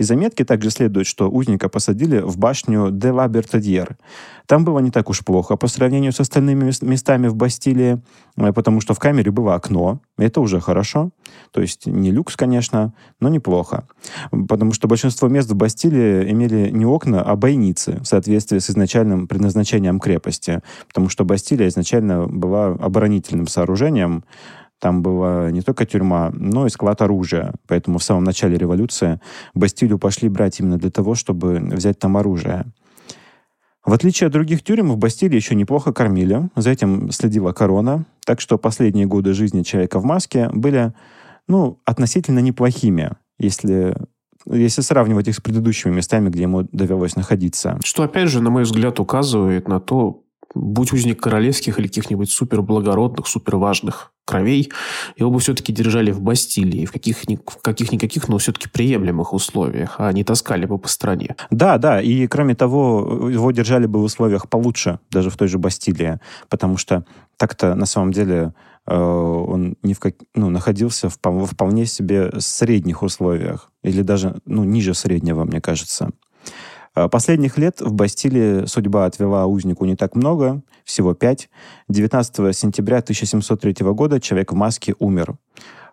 Из 0.00 0.06
заметки 0.06 0.44
также 0.44 0.70
следует, 0.70 1.06
что 1.06 1.30
узника 1.30 1.68
посадили 1.68 2.20
в 2.20 2.38
башню 2.38 2.90
де 2.90 3.10
ла 3.10 3.28
Бертадьер. 3.28 3.98
Там 4.46 4.64
было 4.64 4.78
не 4.78 4.90
так 4.90 5.10
уж 5.10 5.22
плохо 5.22 5.56
по 5.56 5.68
сравнению 5.68 6.12
с 6.12 6.20
остальными 6.20 6.72
местами 6.80 7.28
в 7.28 7.34
Бастилии, 7.34 8.00
э, 8.38 8.52
потому 8.54 8.80
что 8.80 8.94
в 8.94 8.98
камере 8.98 9.30
было 9.30 9.54
окно, 9.54 10.00
это 10.16 10.40
уже 10.40 10.58
хорошо. 10.58 11.10
То 11.50 11.60
есть 11.60 11.86
не 11.86 12.12
люкс, 12.12 12.34
конечно, 12.34 12.94
но 13.20 13.28
неплохо. 13.28 13.86
Потому 14.30 14.72
что 14.72 14.88
большинство 14.88 15.28
мест 15.28 15.50
в 15.50 15.54
Бастилии 15.54 16.30
имели 16.32 16.70
не 16.70 16.86
окна, 16.86 17.20
а 17.20 17.36
бойницы 17.36 18.00
в 18.00 18.06
соответствии 18.06 18.58
с 18.58 18.70
изначальным 18.70 19.28
предназначением 19.28 20.00
крепости. 20.00 20.62
Потому 20.88 21.10
что 21.10 21.26
Бастилия 21.26 21.68
изначально 21.68 22.26
была 22.26 22.68
оборонительным 22.68 23.48
сооружением, 23.48 24.24
там 24.80 25.02
была 25.02 25.50
не 25.50 25.60
только 25.60 25.86
тюрьма, 25.86 26.30
но 26.32 26.66
и 26.66 26.70
склад 26.70 27.02
оружия. 27.02 27.52
Поэтому 27.68 27.98
в 27.98 28.02
самом 28.02 28.24
начале 28.24 28.56
революции 28.58 29.20
Бастилию 29.54 29.98
пошли 29.98 30.28
брать 30.28 30.58
именно 30.58 30.78
для 30.78 30.90
того, 30.90 31.14
чтобы 31.14 31.58
взять 31.58 31.98
там 31.98 32.16
оружие. 32.16 32.64
В 33.84 33.92
отличие 33.92 34.26
от 34.26 34.32
других 34.32 34.62
тюрем, 34.62 34.90
в 34.90 34.96
Бастилии 34.96 35.36
еще 35.36 35.54
неплохо 35.54 35.92
кормили. 35.92 36.48
За 36.56 36.70
этим 36.70 37.10
следила 37.12 37.52
корона. 37.52 38.04
Так 38.24 38.40
что 38.40 38.58
последние 38.58 39.06
годы 39.06 39.32
жизни 39.32 39.62
человека 39.62 40.00
в 40.00 40.04
маске 40.04 40.48
были 40.50 40.92
ну, 41.46 41.80
относительно 41.84 42.40
неплохими, 42.40 43.12
если 43.38 43.94
если 44.46 44.80
сравнивать 44.80 45.28
их 45.28 45.36
с 45.36 45.40
предыдущими 45.40 45.92
местами, 45.92 46.30
где 46.30 46.42
ему 46.42 46.66
довелось 46.72 47.14
находиться. 47.14 47.78
Что, 47.84 48.04
опять 48.04 48.30
же, 48.30 48.40
на 48.40 48.48
мой 48.48 48.62
взгляд, 48.62 48.98
указывает 48.98 49.68
на 49.68 49.80
то, 49.80 50.22
будь 50.54 50.92
узник 50.92 51.20
королевских 51.20 51.78
или 51.78 51.86
каких-нибудь 51.86 52.30
суперблагородных, 52.30 53.26
суперважных 53.26 54.09
кровей, 54.24 54.70
его 55.16 55.30
бы 55.30 55.40
все-таки 55.40 55.72
держали 55.72 56.12
в 56.12 56.20
Бастилии, 56.20 56.86
в 56.86 56.92
каких, 56.92 57.18
в 57.18 57.62
каких-никаких, 57.62 58.28
но 58.28 58.38
все-таки 58.38 58.68
приемлемых 58.68 59.32
условиях, 59.32 59.96
а 59.98 60.12
не 60.12 60.24
таскали 60.24 60.66
бы 60.66 60.78
по 60.78 60.88
стране. 60.88 61.36
Да, 61.50 61.78
да, 61.78 62.00
и 62.00 62.26
кроме 62.26 62.54
того, 62.54 63.28
его 63.30 63.50
держали 63.50 63.86
бы 63.86 64.00
в 64.00 64.04
условиях 64.04 64.48
получше, 64.48 65.00
даже 65.10 65.30
в 65.30 65.36
той 65.36 65.48
же 65.48 65.58
Бастилии, 65.58 66.20
потому 66.48 66.76
что 66.76 67.04
так-то 67.36 67.74
на 67.74 67.86
самом 67.86 68.12
деле 68.12 68.54
э, 68.86 68.94
он 68.94 69.76
не 69.82 69.94
в 69.94 70.00
как, 70.00 70.14
ну, 70.34 70.50
находился 70.50 71.08
в 71.08 71.18
вполне 71.46 71.86
себе 71.86 72.30
средних 72.38 73.02
условиях, 73.02 73.70
или 73.82 74.02
даже 74.02 74.36
ну, 74.44 74.64
ниже 74.64 74.94
среднего, 74.94 75.44
мне 75.44 75.60
кажется. 75.60 76.10
Э, 77.00 77.08
последних 77.08 77.58
лет 77.58 77.80
в 77.80 77.92
Бастилии 77.92 78.66
судьба 78.66 79.06
отвела 79.06 79.46
узнику 79.46 79.84
не 79.84 79.96
так 79.96 80.14
много, 80.14 80.62
всего 80.84 81.14
пять. 81.14 81.48
19 81.88 82.56
сентября 82.56 82.98
1703 82.98 83.74
года 83.92 84.20
человек 84.20 84.52
в 84.52 84.56
маске 84.56 84.94
умер. 84.98 85.36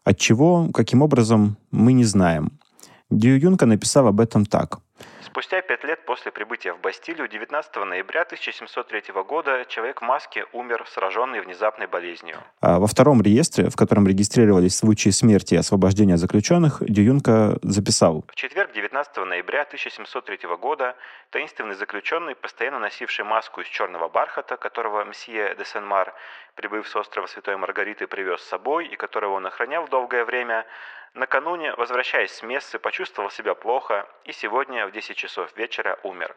От 0.03 0.17
чего, 0.17 0.69
каким 0.73 1.01
образом, 1.01 1.57
мы 1.71 1.93
не 1.93 2.03
знаем. 2.03 2.59
Дью 3.09 3.39
Юнка 3.39 3.65
написал 3.65 4.07
об 4.07 4.19
этом 4.19 4.45
так. 4.45 4.79
Спустя 5.37 5.61
пять 5.61 5.83
лет 5.83 6.03
после 6.03 6.31
прибытия 6.31 6.73
в 6.73 6.81
Бастилию 6.81 7.27
19 7.27 7.75
ноября 7.85 8.23
1703 8.23 9.13
года 9.21 9.65
человек 9.69 10.01
в 10.01 10.03
маске 10.03 10.47
умер, 10.51 10.83
сраженный 10.87 11.41
внезапной 11.41 11.85
болезнью. 11.85 12.37
А 12.59 12.79
во 12.79 12.87
втором 12.87 13.21
реестре, 13.21 13.69
в 13.69 13.75
котором 13.75 14.07
регистрировались 14.07 14.75
случаи 14.75 15.09
смерти 15.09 15.53
и 15.53 15.57
освобождения 15.57 16.17
заключенных, 16.17 16.81
Дююнка 16.81 17.59
записал. 17.61 18.25
В 18.29 18.35
четверг 18.35 18.73
19 18.73 19.17
ноября 19.17 19.61
1703 19.61 20.39
года 20.59 20.95
таинственный 21.29 21.75
заключенный, 21.75 22.33
постоянно 22.33 22.79
носивший 22.79 23.23
маску 23.23 23.61
из 23.61 23.67
черного 23.67 24.09
бархата, 24.09 24.57
которого 24.57 25.05
мсье 25.05 25.53
де 25.55 25.65
Сен-Мар, 25.65 26.15
прибыв 26.55 26.87
с 26.87 26.95
острова 26.95 27.27
Святой 27.27 27.57
Маргариты, 27.57 28.07
привез 28.07 28.41
с 28.41 28.47
собой 28.47 28.87
и 28.87 28.95
которого 28.95 29.33
он 29.33 29.45
охранял 29.45 29.87
долгое 29.87 30.25
время, 30.25 30.65
Накануне, 31.17 31.73
возвращаясь 31.73 32.31
с 32.31 32.43
мессы, 32.43 32.77
почувствовал 32.77 33.31
себя 33.31 33.55
плохо 33.55 34.07
и 34.25 34.31
сегодня 34.31 34.85
в 34.85 34.91
10 34.91 35.17
часов 35.17 35.51
вечера 35.57 35.97
умер. 36.03 36.35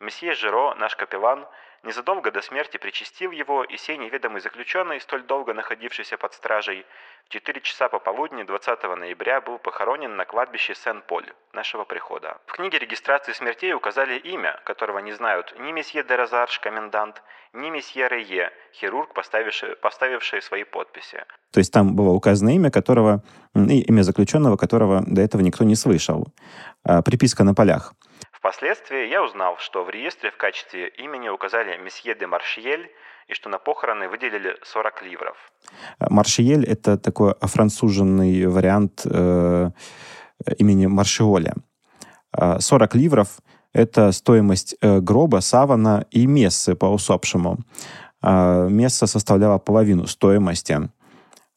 Месье 0.00 0.32
Жиро, 0.32 0.74
наш 0.76 0.96
капеллан, 0.96 1.46
незадолго 1.82 2.30
до 2.30 2.42
смерти 2.42 2.76
причастил 2.76 3.30
его, 3.30 3.64
и 3.64 3.76
сей 3.76 3.96
неведомый 3.96 4.40
заключенный, 4.40 5.00
столь 5.00 5.24
долго 5.24 5.54
находившийся 5.54 6.16
под 6.16 6.32
стражей, 6.34 6.84
в 7.26 7.28
4 7.28 7.60
часа 7.60 7.88
пополудни 7.88 8.42
20 8.42 8.82
ноября 8.98 9.40
был 9.40 9.58
похоронен 9.58 10.16
на 10.16 10.24
кладбище 10.24 10.74
Сен-Поль 10.74 11.32
нашего 11.52 11.84
прихода. 11.84 12.38
В 12.46 12.52
книге 12.52 12.78
регистрации 12.78 13.32
смертей 13.32 13.74
указали 13.74 14.18
имя, 14.18 14.60
которого 14.64 14.98
не 14.98 15.12
знают 15.12 15.54
ни 15.58 15.72
месье 15.72 16.04
Деразарш, 16.04 16.58
комендант, 16.58 17.22
ни 17.52 17.70
месье 17.70 18.08
Рeye, 18.08 18.50
хирург, 18.74 19.14
поставивший, 19.14 19.76
поставивший 19.76 20.42
свои 20.42 20.64
подписи. 20.64 21.24
То 21.52 21.60
есть 21.60 21.72
там 21.72 21.94
было 21.96 22.10
указано 22.10 22.54
имя, 22.54 22.70
которого, 22.70 23.22
имя 23.54 24.02
заключенного, 24.02 24.56
которого 24.56 25.02
до 25.06 25.20
этого 25.22 25.42
никто 25.42 25.64
не 25.64 25.76
слышал. 25.76 26.26
А, 26.84 27.02
приписка 27.02 27.44
на 27.44 27.54
полях. 27.54 27.94
Впоследствии 28.42 29.08
я 29.08 29.22
узнал, 29.22 29.54
что 29.58 29.84
в 29.84 29.90
реестре 29.90 30.32
в 30.32 30.36
качестве 30.36 30.88
имени 30.88 31.28
указали 31.28 31.78
месье 31.78 32.16
де 32.18 32.26
Маршиель 32.26 32.90
и 33.28 33.34
что 33.34 33.48
на 33.48 33.58
похороны 33.58 34.08
выделили 34.08 34.56
40 34.64 35.02
ливров. 35.02 35.36
Маршиель— 36.10 36.64
это 36.66 36.98
такой 36.98 37.34
офранцуженный 37.40 38.46
вариант 38.48 39.02
э, 39.04 39.70
имени 40.58 40.86
Маршиоля. 40.86 41.54
40 42.58 42.96
ливров— 42.96 43.28
это 43.72 44.10
стоимость 44.10 44.74
э, 44.80 44.98
гроба, 44.98 45.40
савана 45.40 46.04
и 46.10 46.26
мессы 46.26 46.74
по 46.74 46.86
усопшему. 46.86 47.58
а 48.22 48.66
место 48.68 49.06
составляло 49.06 49.58
половину 49.58 50.08
стоимости. 50.08 50.80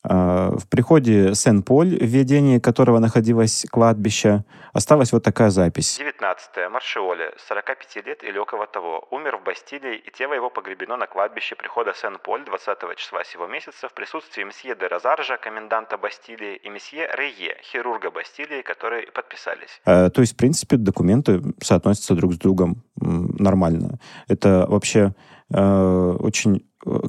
В 0.08 0.68
приходе 0.70 1.34
Сен-Поль, 1.34 1.98
в 1.98 2.06
ведении 2.06 2.60
которого 2.60 3.00
находилось 3.00 3.66
кладбище, 3.72 4.44
осталась 4.74 5.12
вот 5.12 5.24
такая 5.24 5.50
запись. 5.50 5.98
19. 5.98 6.70
Маршиоле, 6.72 7.34
45 7.48 8.06
лет 8.06 8.24
или 8.24 8.38
около 8.38 8.68
того, 8.68 9.08
умер 9.10 9.38
в 9.38 9.44
Бастилии, 9.44 9.98
и 9.98 10.12
тело 10.12 10.34
его 10.34 10.50
погребено 10.50 10.98
на 10.98 11.08
кладбище 11.08 11.56
прихода 11.56 11.94
Сен-Поль 11.96 12.46
20 12.46 12.96
числа 12.98 13.24
сего 13.24 13.48
месяца 13.48 13.88
в 13.90 13.94
присутствии 13.94 14.44
месье 14.44 14.76
де 14.76 14.88
Розаржа, 14.88 15.38
коменданта 15.38 15.98
Бастилии, 15.98 16.56
и 16.58 16.70
месье 16.70 17.08
Рейе, 17.18 17.58
хирурга 17.64 18.12
Бастилии, 18.12 18.62
которые 18.62 19.08
подписались. 19.12 19.82
А, 19.86 20.10
то 20.10 20.22
есть, 20.22 20.34
в 20.34 20.38
принципе, 20.38 20.78
документы 20.78 21.42
соотносятся 21.62 22.14
друг 22.14 22.34
с 22.34 22.38
другом 22.38 22.84
нормально. 22.96 24.00
Это 24.28 24.66
вообще 24.68 25.14
очень 25.50 26.64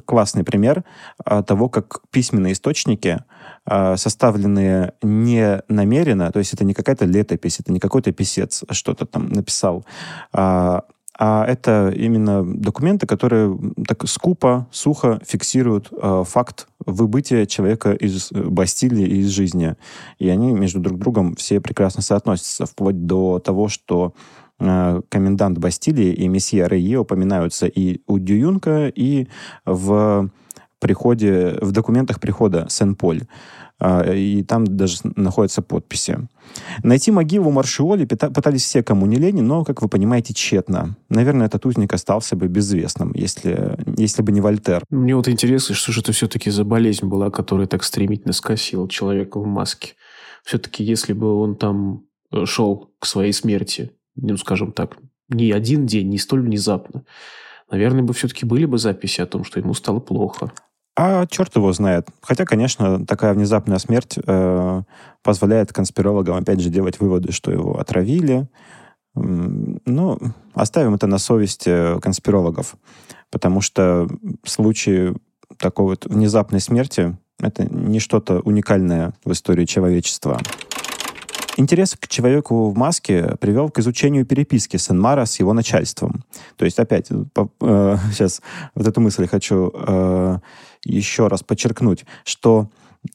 классный 0.05 0.43
пример 0.43 0.83
а, 1.23 1.43
того, 1.43 1.69
как 1.69 2.01
письменные 2.11 2.53
источники, 2.53 3.23
а, 3.65 3.97
составленные 3.97 4.93
не 5.01 5.61
намеренно, 5.67 6.31
то 6.31 6.39
есть 6.39 6.53
это 6.53 6.63
не 6.63 6.73
какая-то 6.73 7.05
летопись, 7.05 7.59
это 7.59 7.71
не 7.71 7.79
какой-то 7.79 8.11
писец 8.11 8.63
что-то 8.71 9.05
там 9.05 9.27
написал, 9.27 9.85
а, 10.33 10.83
а 11.19 11.45
это 11.45 11.91
именно 11.95 12.43
документы, 12.43 13.07
которые 13.07 13.57
так 13.87 14.07
скупо, 14.07 14.67
сухо 14.71 15.19
фиксируют 15.25 15.91
факт 16.25 16.67
выбытия 16.85 17.47
человека 17.47 17.93
из 17.93 18.31
Бастилии 18.31 19.03
и 19.03 19.19
из 19.21 19.29
жизни. 19.29 19.77
И 20.19 20.29
они 20.29 20.53
между 20.53 20.79
друг 20.79 20.99
другом 20.99 21.33
все 21.33 21.59
прекрасно 21.59 22.03
соотносятся, 22.03 22.67
вплоть 22.67 23.07
до 23.07 23.39
того, 23.39 23.67
что 23.67 24.13
Э, 24.13 24.46
комендант 24.59 25.57
Бастилии 25.57 26.13
и 26.13 26.27
месье 26.27 26.67
Рейе 26.67 26.99
упоминаются 26.99 27.67
и 27.67 28.01
у 28.07 28.17
Дююнка, 28.17 28.87
и 28.87 29.27
в 29.65 30.31
приходе, 30.79 31.57
в 31.61 31.71
документах 31.71 32.19
прихода 32.19 32.67
Сен-Поль. 32.69 33.23
Э, 33.79 34.15
и 34.15 34.43
там 34.43 34.65
даже 34.65 34.97
находятся 35.03 35.61
подписи. 35.61 36.27
Найти 36.83 37.11
могилу 37.11 37.51
Маршиоли 37.51 38.05
пытались 38.05 38.63
все, 38.63 38.83
кому 38.83 39.05
не 39.05 39.17
лень, 39.17 39.41
но, 39.41 39.63
как 39.63 39.81
вы 39.81 39.89
понимаете, 39.89 40.33
тщетно. 40.33 40.95
Наверное, 41.09 41.47
этот 41.47 41.65
узник 41.65 41.93
остался 41.93 42.35
бы 42.35 42.47
безвестным, 42.47 43.11
если, 43.13 43.77
если 43.97 44.21
бы 44.21 44.31
не 44.31 44.41
Вольтер. 44.41 44.83
Мне 44.89 45.15
вот 45.15 45.27
интересно, 45.27 45.75
что 45.75 45.91
же 45.91 46.01
это 46.01 46.11
все-таки 46.11 46.49
за 46.49 46.63
болезнь 46.63 47.05
была, 47.05 47.29
которая 47.29 47.67
так 47.67 47.83
стремительно 47.83 48.33
скосила 48.33 48.89
человека 48.89 49.39
в 49.39 49.45
маске. 49.45 49.93
Все-таки, 50.43 50.83
если 50.83 51.13
бы 51.13 51.35
он 51.35 51.55
там 51.55 52.05
э, 52.31 52.45
шел 52.45 52.91
к 52.99 53.05
своей 53.05 53.33
смерти 53.33 53.91
ну, 54.17 54.37
скажем 54.37 54.71
так, 54.71 54.97
не 55.29 55.51
один 55.51 55.85
день, 55.85 56.09
не 56.09 56.17
столь 56.17 56.41
внезапно, 56.41 57.03
наверное, 57.71 58.03
бы 58.03 58.13
все-таки 58.13 58.45
были 58.45 58.65
бы 58.65 58.77
записи 58.77 59.21
о 59.21 59.25
том, 59.25 59.43
что 59.43 59.59
ему 59.59 59.73
стало 59.73 59.99
плохо. 59.99 60.51
А 60.99 61.27
черт 61.27 61.55
его 61.55 61.71
знает. 61.73 62.07
Хотя, 62.21 62.45
конечно, 62.45 63.05
такая 63.05 63.35
внезапная 63.35 63.77
смерть 63.77 64.17
э, 64.25 64.81
позволяет 65.21 65.71
конспирологам, 65.71 66.37
опять 66.37 66.59
же, 66.59 66.69
делать 66.69 66.99
выводы, 66.99 67.31
что 67.31 67.51
его 67.51 67.79
отравили. 67.79 68.47
Ну, 69.13 70.19
оставим 70.53 70.95
это 70.95 71.05
на 71.05 71.19
совести 71.19 71.99
конспирологов. 72.01 72.75
Потому 73.29 73.61
что 73.61 74.07
случаи 74.43 75.13
такой 75.57 75.85
вот 75.85 76.05
внезапной 76.05 76.61
смерти 76.61 77.15
это 77.39 77.65
не 77.71 77.99
что-то 77.99 78.39
уникальное 78.39 79.13
в 79.23 79.31
истории 79.31 79.65
человечества. 79.65 80.39
Интерес 81.57 81.97
к 81.99 82.07
человеку 82.07 82.69
в 82.69 82.77
маске 82.77 83.35
привел 83.39 83.69
к 83.69 83.79
изучению 83.79 84.25
переписки 84.25 84.77
Сенмара 84.77 85.25
с 85.25 85.39
его 85.39 85.53
начальством. 85.53 86.23
То 86.55 86.65
есть, 86.65 86.77
опять, 86.77 87.09
по, 87.33 87.49
э, 87.61 87.97
сейчас 88.13 88.41
вот 88.75 88.87
эту 88.87 89.01
мысль 89.01 89.27
хочу 89.27 89.71
э, 89.73 90.37
еще 90.85 91.27
раз 91.27 91.41
подчеркнуть, 91.41 92.05
что 92.23 92.69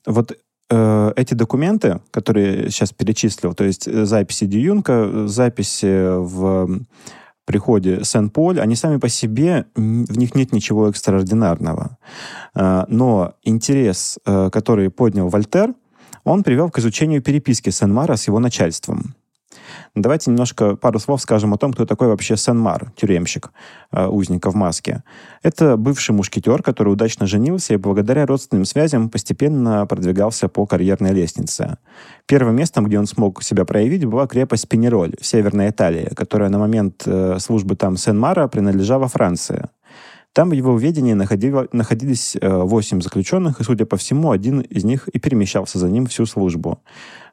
вот 0.05 0.37
э, 0.71 1.13
эти 1.15 1.35
документы, 1.35 2.01
которые 2.11 2.69
сейчас 2.71 2.93
перечислил, 2.93 3.55
то 3.55 3.63
есть 3.63 3.87
э, 3.87 4.05
записи 4.05 4.47
Дьюнка, 4.47 5.29
записи 5.29 6.17
в 6.19 6.81
приходе 7.45 8.03
Сен-Поль, 8.03 8.61
они 8.61 8.75
сами 8.75 8.97
по 8.97 9.09
себе, 9.09 9.67
в 9.77 10.19
них 10.19 10.35
нет 10.35 10.53
ничего 10.53 10.89
экстраординарного. 10.89 11.97
Э, 12.57 12.85
но 12.89 13.35
интерес, 13.45 14.19
э, 14.27 14.51
который 14.51 14.91
поднял 14.91 15.29
Вольтер, 15.29 15.75
он 16.25 16.43
привел 16.43 16.71
к 16.71 16.79
изучению 16.79 17.23
переписки 17.23 17.71
Сен-Мара 17.71 18.17
с 18.17 18.27
его 18.27 18.39
начальством. 18.39 19.15
Давайте 19.95 20.31
немножко 20.31 20.77
пару 20.77 20.99
слов 20.99 21.21
скажем 21.21 21.53
о 21.53 21.59
том, 21.59 21.73
кто 21.73 21.85
такой 21.85 22.09
вообще 22.09 22.37
Сен-Мар, 22.37 22.93
тюремщик, 22.97 23.51
э, 23.93 24.07
узника 24.07 24.51
в 24.51 24.55
маске. 24.55 25.03
Это 25.43 25.77
бывший 25.77 26.13
мушкетер, 26.13 26.63
который 26.63 26.93
удачно 26.93 27.27
женился 27.27 27.75
и 27.75 27.77
благодаря 27.77 28.25
родственным 28.25 28.65
связям 28.65 29.11
постепенно 29.11 29.85
продвигался 29.87 30.49
по 30.49 30.67
карьерной 30.67 31.13
лестнице. 31.13 31.77
Первым 32.27 32.57
местом, 32.57 32.87
где 32.87 32.99
он 32.99 33.07
смог 33.07 33.43
себя 33.43 33.65
проявить, 33.65 34.05
была 34.07 34.27
крепость 34.27 34.69
Пенероль 34.69 35.15
в 35.21 35.27
Северной 35.27 35.71
Италии, 35.71 36.11
которая 36.15 36.49
на 36.49 36.59
момент 36.59 37.03
э, 37.05 37.39
службы 37.39 37.77
там 37.77 37.97
Сен-Мара 37.97 38.49
принадлежала 38.49 39.09
Франции. 39.09 39.67
Там 40.33 40.49
в 40.49 40.53
его 40.53 40.77
ведении 40.79 41.13
находило, 41.13 41.69
находились 41.73 42.37
э, 42.41 42.49
восемь 42.49 43.03
заключенных, 43.03 43.61
и, 43.61 43.65
судя 43.65 43.85
по 43.85 43.97
всему, 43.97 44.31
один 44.31 44.61
из 44.61 44.85
них 44.85 45.09
и 45.09 45.19
перемещался 45.19 45.79
за 45.79 45.89
ним 45.91 46.07
всю 46.07 46.25
службу. 46.25 46.81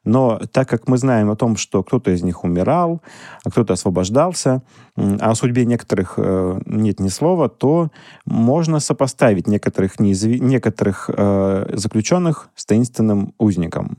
Но 0.04 0.40
так 0.52 0.68
как 0.68 0.88
мы 0.88 0.98
знаем 0.98 1.30
о 1.30 1.36
том, 1.36 1.56
что 1.58 1.84
кто-то 1.84 2.12
из 2.12 2.24
них 2.24 2.44
умирал, 2.44 3.02
а 3.44 3.50
кто-то 3.50 3.74
освобождался, 3.74 4.64
а 4.96 5.32
о 5.32 5.36
судьбе 5.36 5.66
некоторых 5.66 6.16
э, 6.18 6.62
нет 6.66 7.00
ни 7.00 7.10
слова, 7.10 7.48
то 7.48 7.90
можно 8.26 8.80
сопоставить 8.80 9.48
некоторых, 9.48 10.00
неизв... 10.00 10.28
некоторых 10.28 11.10
э, 11.14 11.72
заключенных 11.74 12.50
с 12.56 12.66
таинственным 12.66 13.34
узником. 13.38 13.98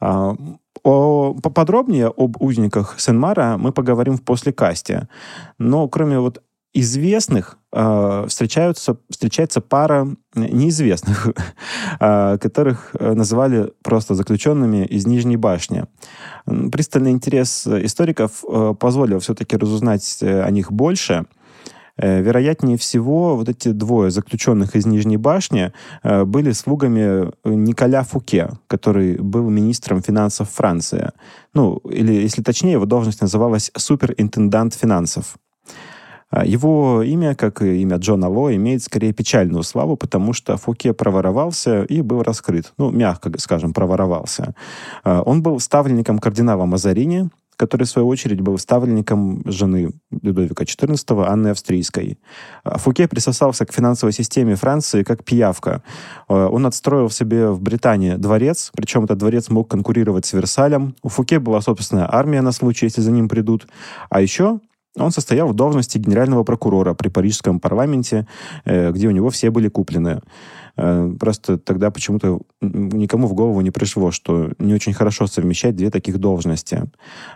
А, 0.00 0.36
о, 0.82 1.34
поподробнее 1.42 2.12
об 2.14 2.40
узниках 2.40 2.96
Сенмара 2.98 3.56
мы 3.58 3.72
поговорим 3.72 4.16
в 4.16 4.22
послекасте. 4.22 5.08
Но 5.58 5.88
кроме 5.88 6.18
вот 6.18 6.42
известных 6.80 7.58
э, 7.72 8.26
встречаются, 8.28 8.98
встречается 9.10 9.60
пара 9.60 10.08
неизвестных, 10.34 11.28
э, 12.00 12.38
которых 12.42 12.90
э, 12.98 13.14
называли 13.14 13.72
просто 13.82 14.14
заключенными 14.14 14.84
из 14.84 15.06
Нижней 15.06 15.36
башни. 15.36 15.84
Пристальный 16.44 17.12
интерес 17.12 17.66
историков 17.66 18.44
э, 18.46 18.74
позволил 18.78 19.20
все-таки 19.20 19.56
разузнать 19.56 20.18
э, 20.20 20.42
о 20.42 20.50
них 20.50 20.70
больше. 20.70 21.24
Э, 21.96 22.20
вероятнее 22.20 22.76
всего, 22.76 23.36
вот 23.36 23.48
эти 23.48 23.70
двое 23.72 24.10
заключенных 24.10 24.76
из 24.76 24.84
Нижней 24.86 25.16
башни 25.16 25.72
э, 26.02 26.24
были 26.24 26.52
слугами 26.52 27.32
Николя 27.44 28.02
Фуке, 28.02 28.50
который 28.66 29.16
был 29.16 29.48
министром 29.48 30.02
финансов 30.02 30.50
Франции. 30.50 31.10
Ну, 31.54 31.76
или, 31.90 32.12
если 32.12 32.42
точнее, 32.42 32.72
его 32.72 32.84
должность 32.84 33.22
называлась 33.22 33.70
суперинтендант 33.74 34.74
финансов. 34.74 35.36
А 36.30 36.44
его 36.44 37.02
имя, 37.02 37.34
как 37.34 37.62
и 37.62 37.82
имя 37.82 37.96
Джона 37.96 38.28
Ло, 38.28 38.54
имеет 38.54 38.82
скорее 38.82 39.12
печальную 39.12 39.62
славу, 39.62 39.96
потому 39.96 40.32
что 40.32 40.56
Фуке 40.56 40.92
проворовался 40.92 41.84
и 41.84 42.02
был 42.02 42.22
раскрыт. 42.22 42.72
Ну, 42.78 42.90
мягко 42.90 43.30
скажем, 43.38 43.72
проворовался. 43.72 44.54
А, 45.04 45.22
он 45.22 45.42
был 45.42 45.60
ставленником 45.60 46.18
кардинала 46.18 46.64
Мазарини, 46.64 47.30
который, 47.56 47.84
в 47.84 47.88
свою 47.88 48.08
очередь, 48.08 48.40
был 48.40 48.58
ставленником 48.58 49.42
жены 49.46 49.92
Людовика 50.10 50.64
XIV, 50.64 51.24
Анны 51.26 51.48
Австрийской. 51.48 52.18
А, 52.64 52.78
Фуке 52.78 53.06
присосался 53.06 53.64
к 53.64 53.72
финансовой 53.72 54.12
системе 54.12 54.56
Франции 54.56 55.04
как 55.04 55.24
пиявка. 55.24 55.82
Он 56.26 56.66
отстроил 56.66 57.08
себе 57.08 57.50
в 57.50 57.60
Британии 57.60 58.16
дворец, 58.16 58.72
причем 58.74 59.04
этот 59.04 59.18
дворец 59.18 59.48
мог 59.48 59.70
конкурировать 59.70 60.26
с 60.26 60.32
Версалем. 60.32 60.96
У 61.02 61.08
Фуке 61.08 61.38
была 61.38 61.60
собственная 61.60 62.12
армия 62.12 62.42
на 62.42 62.50
случай, 62.50 62.86
если 62.86 63.00
за 63.00 63.12
ним 63.12 63.28
придут. 63.28 63.68
А 64.10 64.20
еще 64.20 64.60
он 64.96 65.10
состоял 65.10 65.48
в 65.48 65.54
должности 65.54 65.98
генерального 65.98 66.44
прокурора 66.44 66.94
при 66.94 67.08
парижском 67.08 67.60
парламенте, 67.60 68.26
э, 68.64 68.92
где 68.92 69.08
у 69.08 69.10
него 69.10 69.30
все 69.30 69.50
были 69.50 69.68
куплены. 69.68 70.20
Э, 70.76 71.10
просто 71.18 71.58
тогда 71.58 71.90
почему-то 71.90 72.40
никому 72.60 73.26
в 73.26 73.34
голову 73.34 73.60
не 73.60 73.70
пришло, 73.70 74.10
что 74.10 74.52
не 74.58 74.74
очень 74.74 74.92
хорошо 74.92 75.26
совмещать 75.26 75.76
две 75.76 75.90
таких 75.90 76.18
должности. 76.18 76.84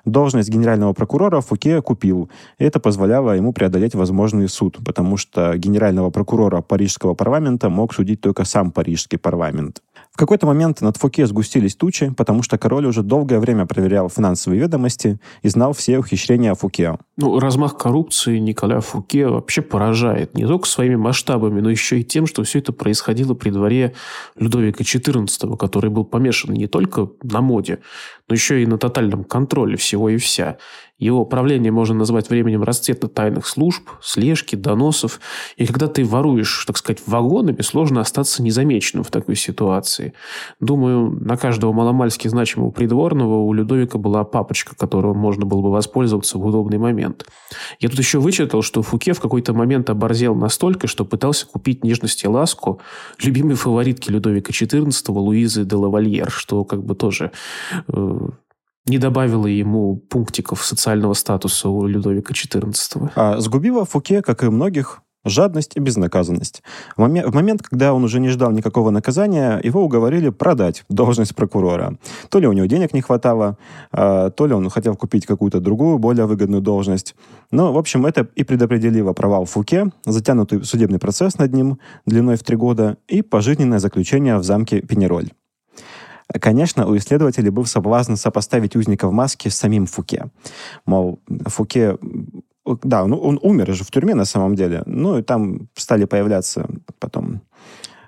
Должность 0.05 0.51
генерального 0.51 0.93
прокурора 0.93 1.41
Фуке 1.41 1.81
купил, 1.83 2.31
и 2.59 2.65
это 2.65 2.81
позволяло 2.81 3.33
ему 3.33 3.53
преодолеть 3.53 3.95
возможный 3.95 4.49
суд, 4.49 4.79
потому 4.85 5.17
что 5.17 5.57
генерального 5.57 6.11
прокурора 6.11 6.61
парижского 6.61 7.15
парламента 7.15 7.69
мог 7.69 7.95
судить 7.95 8.21
только 8.21 8.45
сам 8.45 8.71
парижский 8.71 9.19
парламент. 9.19 9.83
Какой-то 10.21 10.47
момент 10.47 10.83
над 10.83 10.99
Фуке 10.99 11.27
сгустились 11.27 11.77
тучи, 11.77 12.13
потому 12.15 12.43
что 12.43 12.59
король 12.59 12.85
уже 12.85 13.03
долгое 13.03 13.41
время 13.41 13.65
проверял 13.65 14.11
финансовые 14.11 14.61
ведомости 14.61 15.19
и 15.41 15.49
знал 15.49 15.73
все 15.73 15.97
ухищрения 15.97 16.55
Фуке. 16.55 16.99
Ну, 17.17 17.39
размах 17.41 17.79
коррупции 17.79 18.37
Николя 18.37 18.81
Фуке 18.81 19.29
вообще 19.29 19.63
поражает 19.63 20.35
не 20.35 20.47
только 20.47 20.69
своими 20.69 20.97
масштабами, 20.97 21.61
но 21.61 21.71
еще 21.71 22.01
и 22.01 22.05
тем, 22.05 22.27
что 22.27 22.43
все 22.43 22.59
это 22.59 22.71
происходило 22.75 23.33
при 23.33 23.49
дворе 23.49 23.95
Людовика 24.37 24.85
XIV, 24.85 25.57
который 25.57 25.89
был 25.89 26.05
помешан 26.05 26.53
не 26.53 26.67
только 26.67 27.09
на 27.23 27.41
моде, 27.41 27.79
но 28.29 28.35
еще 28.35 28.63
и 28.63 28.67
на 28.67 28.77
тотальном 28.77 29.25
контроле 29.25 29.79
всего 29.79 30.11
и 30.11 30.19
вся. 30.19 30.59
Его 31.01 31.25
правление 31.25 31.73
можно 31.73 31.95
назвать 31.97 32.29
временем 32.29 32.63
расцвета 32.63 33.09
тайных 33.09 33.47
служб, 33.47 33.89
слежки, 34.03 34.55
доносов. 34.55 35.19
И 35.57 35.67
когда 35.67 35.89
ты 35.89 36.05
воруешь, 36.05 36.65
так 36.67 36.77
сказать, 36.77 37.03
вагонами, 37.07 37.63
сложно 37.63 38.03
остаться 38.03 38.43
незамеченным 38.43 39.03
в 39.03 39.11
такой 39.11 39.35
ситуации. 39.35 40.13
Думаю, 40.61 41.11
на 41.11 41.39
каждого 41.39 41.73
маломальски 41.73 42.29
значимого 42.29 42.71
придворного 42.71 43.41
у 43.41 43.53
Людовика 43.55 43.99
была 43.99 44.25
папочка, 44.25 44.77
которого 44.77 45.15
можно 45.15 45.47
было 45.47 45.63
бы 45.63 45.71
воспользоваться 45.71 46.39
в 46.39 46.45
удобный 46.45 46.79
момент. 46.79 47.27
Я 47.81 47.89
тут 47.89 47.99
еще 47.99 48.21
вычитал, 48.21 48.61
что 48.61 48.83
Фуке 48.83 49.15
в 49.15 49.21
какой-то 49.21 49.55
момент 49.55 49.89
оборзел 49.89 50.35
настолько, 50.35 50.87
что 50.87 51.07
пытался 51.07 51.47
купить 51.47 51.83
нежность 51.83 52.23
и 52.25 52.29
ласку 52.29 52.81
любимой 53.23 53.55
фаворитки 53.55 54.11
Людовика 54.11 54.53
XIV 54.53 54.93
Луизы 55.09 55.65
де 55.65 55.77
Лавальер, 55.77 56.31
что 56.31 56.65
как 56.65 56.85
бы 56.85 56.95
тоже 56.95 57.33
э, 57.89 58.19
не 58.91 58.99
добавило 58.99 59.47
ему 59.47 59.97
пунктиков 59.97 60.65
социального 60.65 61.15
статуса 61.15 61.69
у 61.69 61.87
Людовика 61.87 62.35
XIV. 62.35 63.13
А 63.15 63.41
сгубила 63.41 63.85
Фуке, 63.85 64.21
как 64.21 64.43
и 64.43 64.51
многих, 64.51 65.03
жадность 65.25 65.77
и 65.77 65.81
безнаказанность. 65.81 66.63
В 66.97 67.01
момент, 67.01 67.29
в 67.29 67.35
момент, 67.35 67.63
когда 67.63 67.93
он 67.95 68.05
уже 68.05 68.21
не 68.21 68.29
ждал 68.29 68.53
никакого 68.53 68.91
наказания, 68.91 69.61
его 69.63 69.83
уговорили 69.83 70.31
продать 70.31 70.85
должность 70.89 71.35
прокурора. 71.35 71.99
То 72.31 72.41
ли 72.41 72.47
у 72.47 72.53
него 72.53 72.67
денег 72.67 72.95
не 72.95 73.03
хватало, 73.03 73.59
а, 73.93 74.31
то 74.31 74.47
ли 74.47 74.55
он 74.55 74.69
хотел 74.71 74.97
купить 74.97 75.27
какую-то 75.27 75.61
другую, 75.61 75.99
более 75.99 76.27
выгодную 76.27 76.63
должность. 76.63 77.15
Но, 77.51 77.73
в 77.73 77.79
общем, 77.79 78.07
это 78.07 78.29
и 78.35 78.45
предопределило 78.45 79.13
провал 79.13 79.45
Фуке, 79.45 79.91
затянутый 80.05 80.65
судебный 80.65 80.99
процесс 80.99 81.39
над 81.39 81.53
ним 81.53 81.79
длиной 82.07 82.37
в 82.37 82.43
три 82.43 82.57
года 82.57 82.97
и 83.09 83.23
пожизненное 83.23 83.79
заключение 83.79 84.39
в 84.39 84.43
замке 84.43 84.81
Пенероль. 84.81 85.31
Конечно, 86.39 86.87
у 86.87 86.97
исследователей 86.97 87.51
был 87.51 87.67
соблазн 87.67 88.15
сопоставить 88.15 88.77
узника 88.77 89.09
в 89.09 89.13
маске 89.13 89.51
с 89.51 89.57
самим 89.57 89.87
Фуке. 89.87 90.31
Мол, 90.87 91.21
Фуке 91.47 91.97
да, 92.83 93.07
ну, 93.07 93.17
он 93.17 93.39
умер 93.43 93.75
же 93.75 93.85
в 93.85 93.91
тюрьме 93.91 94.15
на 94.15 94.25
самом 94.25 94.55
деле. 94.55 94.83
Ну, 94.87 95.19
и 95.19 95.23
там 95.23 95.69
стали 95.75 96.05
появляться 96.05 96.69
потом 96.99 97.41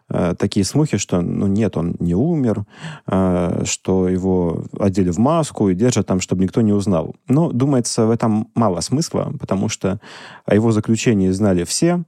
э, 0.09 0.35
такие 0.39 0.65
слухи, 0.65 0.99
что, 0.99 1.21
ну, 1.21 1.47
нет, 1.47 1.77
он 1.77 1.97
не 1.99 2.15
умер, 2.15 2.65
э, 3.07 3.63
что 3.65 4.09
его 4.09 4.65
одели 4.79 5.11
в 5.11 5.19
маску 5.19 5.69
и 5.69 5.75
держат 5.75 6.07
там, 6.07 6.21
чтобы 6.21 6.43
никто 6.43 6.61
не 6.61 6.73
узнал. 6.73 7.15
Но, 7.29 7.51
думается, 7.51 8.07
в 8.07 8.11
этом 8.11 8.51
мало 8.55 8.81
смысла, 8.81 9.33
потому 9.41 9.69
что 9.69 10.01
о 10.45 10.55
его 10.55 10.71
заключении 10.71 11.31
знали 11.31 11.65
все, 11.65 12.05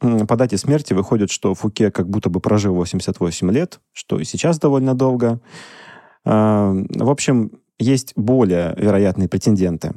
по 0.00 0.36
дате 0.36 0.56
смерти 0.58 0.92
выходит, 0.92 1.30
что 1.30 1.54
Фуке 1.54 1.90
как 1.90 2.08
будто 2.08 2.30
бы 2.30 2.40
прожил 2.40 2.74
88 2.74 3.50
лет, 3.50 3.80
что 3.92 4.18
и 4.18 4.24
сейчас 4.24 4.58
довольно 4.58 4.94
долго. 4.94 5.40
А, 6.24 6.72
в 6.72 7.10
общем, 7.10 7.52
есть 7.78 8.12
более 8.16 8.74
вероятные 8.76 9.28
претенденты. 9.28 9.92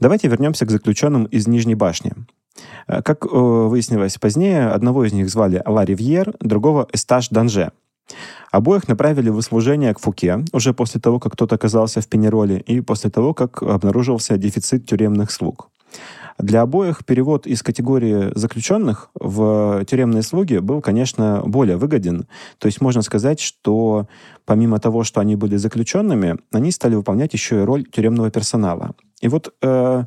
Давайте 0.00 0.28
вернемся 0.28 0.66
к 0.66 0.70
заключенным 0.70 1.24
из 1.24 1.46
Нижней 1.46 1.74
башни. 1.74 2.12
А, 2.86 3.02
как 3.02 3.24
э, 3.24 3.28
выяснилось 3.28 4.18
позднее, 4.18 4.68
одного 4.68 5.04
из 5.04 5.12
них 5.12 5.28
звали 5.30 5.62
Ла 5.64 5.84
Ривьер, 5.84 6.34
другого 6.40 6.88
Эстаж 6.92 7.28
Данже. 7.28 7.72
Обоих 8.50 8.88
направили 8.88 9.30
в 9.30 9.40
служение 9.40 9.94
к 9.94 9.98
Фуке 10.00 10.44
уже 10.52 10.74
после 10.74 11.00
того, 11.00 11.18
как 11.18 11.36
тот 11.36 11.52
оказался 11.52 12.00
в 12.00 12.08
Пенероле 12.08 12.58
и 12.58 12.80
после 12.80 13.10
того, 13.10 13.32
как 13.32 13.62
обнаружился 13.62 14.36
дефицит 14.36 14.86
тюремных 14.86 15.30
слуг. 15.30 15.70
Для 16.38 16.62
обоих 16.62 17.04
перевод 17.04 17.46
из 17.46 17.62
категории 17.62 18.32
заключенных 18.34 19.10
в 19.14 19.84
тюремные 19.84 20.22
слуги 20.22 20.58
был, 20.58 20.80
конечно, 20.80 21.42
более 21.44 21.76
выгоден. 21.76 22.26
То 22.58 22.66
есть 22.66 22.80
можно 22.80 23.02
сказать, 23.02 23.40
что 23.40 24.08
помимо 24.44 24.78
того, 24.80 25.04
что 25.04 25.20
они 25.20 25.36
были 25.36 25.56
заключенными, 25.56 26.38
они 26.50 26.70
стали 26.70 26.94
выполнять 26.94 27.32
еще 27.32 27.60
и 27.60 27.64
роль 27.64 27.84
тюремного 27.84 28.30
персонала. 28.30 28.92
И 29.20 29.28
вот 29.28 29.54
э, 29.62 30.04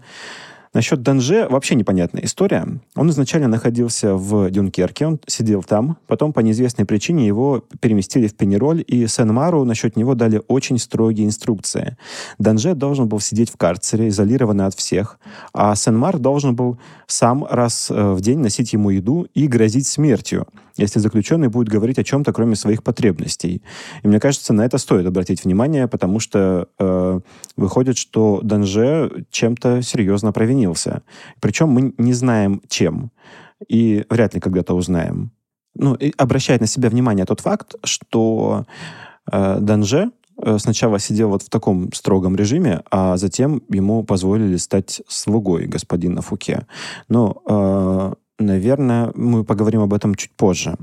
Насчет 0.76 1.02
Данже 1.02 1.48
вообще 1.50 1.76
непонятная 1.76 2.26
история. 2.26 2.68
Он 2.98 3.10
изначально 3.10 3.48
находился 3.48 4.16
в 4.16 4.52
Дюнкерке, 4.52 5.08
он 5.08 5.22
сидел 5.26 5.64
там, 5.64 5.98
потом 6.06 6.34
по 6.34 6.42
неизвестной 6.42 6.84
причине 6.84 7.26
его 7.26 7.64
переместили 7.80 8.28
в 8.28 8.36
Пенероль, 8.36 8.84
и 8.86 9.08
Сен-Мару 9.08 9.64
насчет 9.64 9.96
него 9.96 10.16
дали 10.16 10.42
очень 10.50 10.78
строгие 10.78 11.28
инструкции. 11.28 11.96
Данже 12.40 12.76
должен 12.76 13.08
был 13.08 13.22
сидеть 13.22 13.50
в 13.50 13.56
карцере, 13.56 14.10
изолированный 14.10 14.66
от 14.66 14.76
всех, 14.76 15.18
а 15.54 15.74
Сен-Мар 15.76 16.18
должен 16.18 16.58
был 16.58 16.78
сам 17.08 17.48
раз 17.50 17.90
э, 17.90 18.12
в 18.12 18.20
день 18.20 18.40
носить 18.40 18.74
ему 18.74 18.90
еду 18.90 19.28
и 19.34 19.48
грозить 19.48 19.88
смертью 19.88 20.46
если 20.78 21.00
заключенный 21.00 21.48
будет 21.48 21.70
говорить 21.70 22.00
о 22.00 22.04
чем-то, 22.04 22.34
кроме 22.34 22.56
своих 22.56 22.84
потребностей. 22.84 23.62
И 24.04 24.08
мне 24.08 24.20
кажется, 24.20 24.54
на 24.54 24.66
это 24.66 24.78
стоит 24.78 25.06
обратить 25.06 25.44
внимание, 25.44 25.88
потому 25.88 26.20
что 26.20 26.68
э, 26.78 27.20
выходит, 27.56 27.98
что 27.98 28.42
Данже 28.44 29.26
чем-то 29.32 29.82
серьезно 29.82 30.32
провинился. 30.32 30.65
Причем 31.40 31.70
мы 31.70 31.94
не 31.98 32.14
знаем, 32.14 32.62
чем. 32.68 33.12
И 33.68 34.06
вряд 34.10 34.34
ли 34.34 34.40
когда-то 34.40 34.74
узнаем. 34.74 35.32
Ну, 35.76 35.94
и 35.96 36.14
обращает 36.18 36.62
на 36.62 36.68
себя 36.68 36.90
внимание 36.90 37.26
тот 37.26 37.42
факт, 37.42 37.76
что 37.84 38.66
э, 39.32 39.60
Данже 39.60 40.12
э, 40.42 40.58
сначала 40.58 41.00
сидел 41.00 41.30
вот 41.30 41.44
в 41.44 41.50
таком 41.50 41.92
строгом 41.94 42.36
режиме, 42.36 42.82
а 42.92 43.18
затем 43.18 43.62
ему 43.70 44.04
позволили 44.04 44.58
стать 44.58 45.02
слугой 45.08 45.68
господина 45.68 46.22
Фуке. 46.22 46.66
Но 47.10 47.42
э, 47.48 48.14
Наверное, 48.38 49.12
мы 49.16 49.46
поговорим 49.46 49.82
об 49.82 49.94
этом 49.94 50.16
чуть 50.16 50.32
позже. 50.32 50.76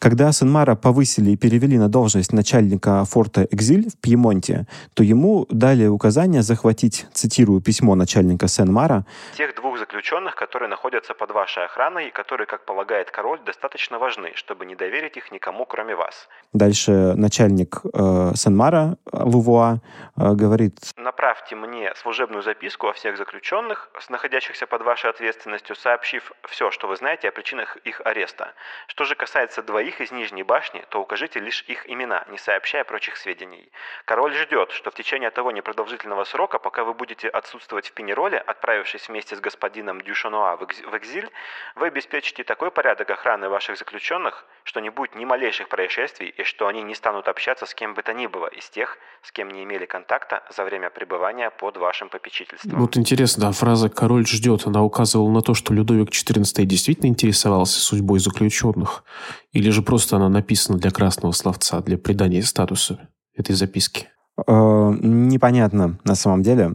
Когда 0.00 0.32
Сенмара 0.32 0.76
повысили 0.76 1.32
и 1.32 1.36
перевели 1.36 1.76
на 1.76 1.90
должность 1.90 2.32
начальника 2.32 3.04
форта 3.04 3.46
Экзиль 3.50 3.90
в 3.90 4.00
Пьемонте, 4.00 4.66
то 4.94 5.02
ему 5.02 5.46
дали 5.50 5.86
указание 5.88 6.40
захватить, 6.40 7.06
цитирую 7.12 7.60
письмо 7.60 7.94
начальника 7.94 8.48
Сенмара, 8.48 9.04
«тех 9.36 9.54
двух 9.54 9.78
заключенных, 9.78 10.36
которые 10.36 10.70
находятся 10.70 11.12
под 11.12 11.32
вашей 11.32 11.66
охраной 11.66 12.08
и 12.08 12.10
которые, 12.10 12.46
как 12.46 12.64
полагает 12.64 13.10
король, 13.10 13.40
достаточно 13.44 13.98
важны, 13.98 14.32
чтобы 14.36 14.64
не 14.64 14.74
доверить 14.74 15.18
их 15.18 15.32
никому, 15.32 15.66
кроме 15.66 15.94
вас». 15.94 16.28
Дальше 16.54 17.12
начальник 17.14 17.82
э, 17.84 18.32
Сенмара 18.36 18.96
Лувуа 19.12 19.80
э, 20.16 20.32
говорит, 20.32 20.78
«Направьте 20.96 21.56
мне 21.56 21.92
служебную 21.96 22.42
записку 22.42 22.88
о 22.88 22.94
всех 22.94 23.18
заключенных, 23.18 23.90
находящихся 24.08 24.66
под 24.66 24.80
вашей 24.82 25.10
ответственностью, 25.10 25.76
сообщив 25.76 26.32
все, 26.48 26.70
что 26.70 26.88
вы 26.88 26.96
знаете 26.96 27.28
о 27.28 27.32
причинах 27.32 27.76
их 27.84 28.00
ареста. 28.06 28.54
Что 28.86 29.04
же 29.04 29.14
касается 29.14 29.62
двоих 29.62 29.89
их 29.90 30.00
из 30.00 30.10
Нижней 30.12 30.42
башни, 30.42 30.84
то 30.88 31.00
укажите 31.00 31.40
лишь 31.40 31.62
их 31.68 31.88
имена, 31.88 32.24
не 32.28 32.38
сообщая 32.38 32.84
прочих 32.84 33.16
сведений. 33.16 33.70
Король 34.06 34.34
ждет, 34.34 34.70
что 34.72 34.90
в 34.90 34.94
течение 34.94 35.30
того 35.30 35.50
непродолжительного 35.50 36.24
срока, 36.24 36.58
пока 36.58 36.84
вы 36.84 36.94
будете 36.94 37.28
отсутствовать 37.28 37.88
в 37.88 37.92
Пенероле, 37.92 38.38
отправившись 38.38 39.08
вместе 39.08 39.36
с 39.36 39.40
господином 39.40 40.00
Дюшануа 40.00 40.56
в 40.56 40.96
экзиль, 40.96 41.30
вы 41.74 41.88
обеспечите 41.88 42.44
такой 42.44 42.70
порядок 42.70 43.10
охраны 43.10 43.48
ваших 43.48 43.76
заключенных, 43.76 44.46
что 44.64 44.80
не 44.80 44.90
будет 44.90 45.14
ни 45.16 45.24
малейших 45.24 45.68
происшествий 45.68 46.28
и 46.28 46.44
что 46.44 46.66
они 46.66 46.82
не 46.82 46.94
станут 46.94 47.28
общаться 47.28 47.66
с 47.66 47.74
кем 47.74 47.94
бы 47.94 48.02
то 48.02 48.12
ни 48.12 48.26
было 48.26 48.46
из 48.46 48.68
тех, 48.70 48.98
с 49.22 49.32
кем 49.32 49.50
не 49.50 49.64
имели 49.64 49.86
контакта 49.86 50.42
за 50.54 50.64
время 50.64 50.90
пребывания 50.90 51.50
под 51.50 51.76
вашим 51.76 52.08
попечительством. 52.08 52.78
Вот 52.78 52.96
интересно, 52.96 53.46
да, 53.46 53.52
фраза 53.52 53.88
«король 53.88 54.26
ждет», 54.26 54.66
она 54.66 54.82
указывала 54.82 55.30
на 55.30 55.42
то, 55.42 55.54
что 55.54 55.74
Людовик 55.74 56.10
XIV 56.10 56.64
действительно 56.64 57.08
интересовался 57.08 57.80
судьбой 57.80 58.18
заключенных? 58.18 59.04
Или 59.52 59.70
же 59.70 59.82
просто 59.82 60.16
она 60.16 60.28
написана 60.28 60.78
для 60.78 60.90
красного 60.90 61.32
словца, 61.32 61.80
для 61.80 61.98
придания 61.98 62.42
статуса 62.42 63.08
этой 63.34 63.54
записки? 63.54 64.08
Э, 64.46 64.92
непонятно 65.00 65.98
на 66.04 66.14
самом 66.14 66.42
деле. 66.42 66.72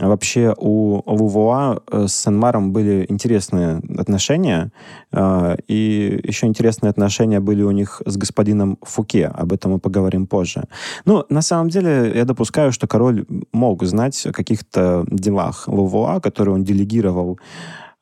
Вообще 0.00 0.52
у 0.58 1.02
Лувуа 1.06 1.80
э, 1.86 2.06
с 2.08 2.14
Сенмаром 2.14 2.72
были 2.72 3.06
интересные 3.08 3.80
отношения, 3.96 4.72
э, 5.12 5.56
и 5.68 6.20
еще 6.24 6.46
интересные 6.46 6.90
отношения 6.90 7.38
были 7.38 7.62
у 7.62 7.70
них 7.70 8.02
с 8.04 8.16
господином 8.16 8.76
Фуке, 8.82 9.26
об 9.26 9.52
этом 9.52 9.72
мы 9.72 9.78
поговорим 9.78 10.26
позже. 10.26 10.64
Ну, 11.04 11.24
на 11.28 11.42
самом 11.42 11.68
деле, 11.68 12.12
я 12.12 12.24
допускаю, 12.24 12.72
что 12.72 12.88
король 12.88 13.24
мог 13.52 13.84
знать 13.84 14.26
о 14.26 14.32
каких-то 14.32 15.04
делах 15.08 15.68
Лувуа, 15.68 16.18
которые 16.20 16.56
он 16.56 16.64
делегировал 16.64 17.38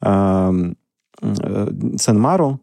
эм, 0.00 0.76
Сенмару, 1.98 2.58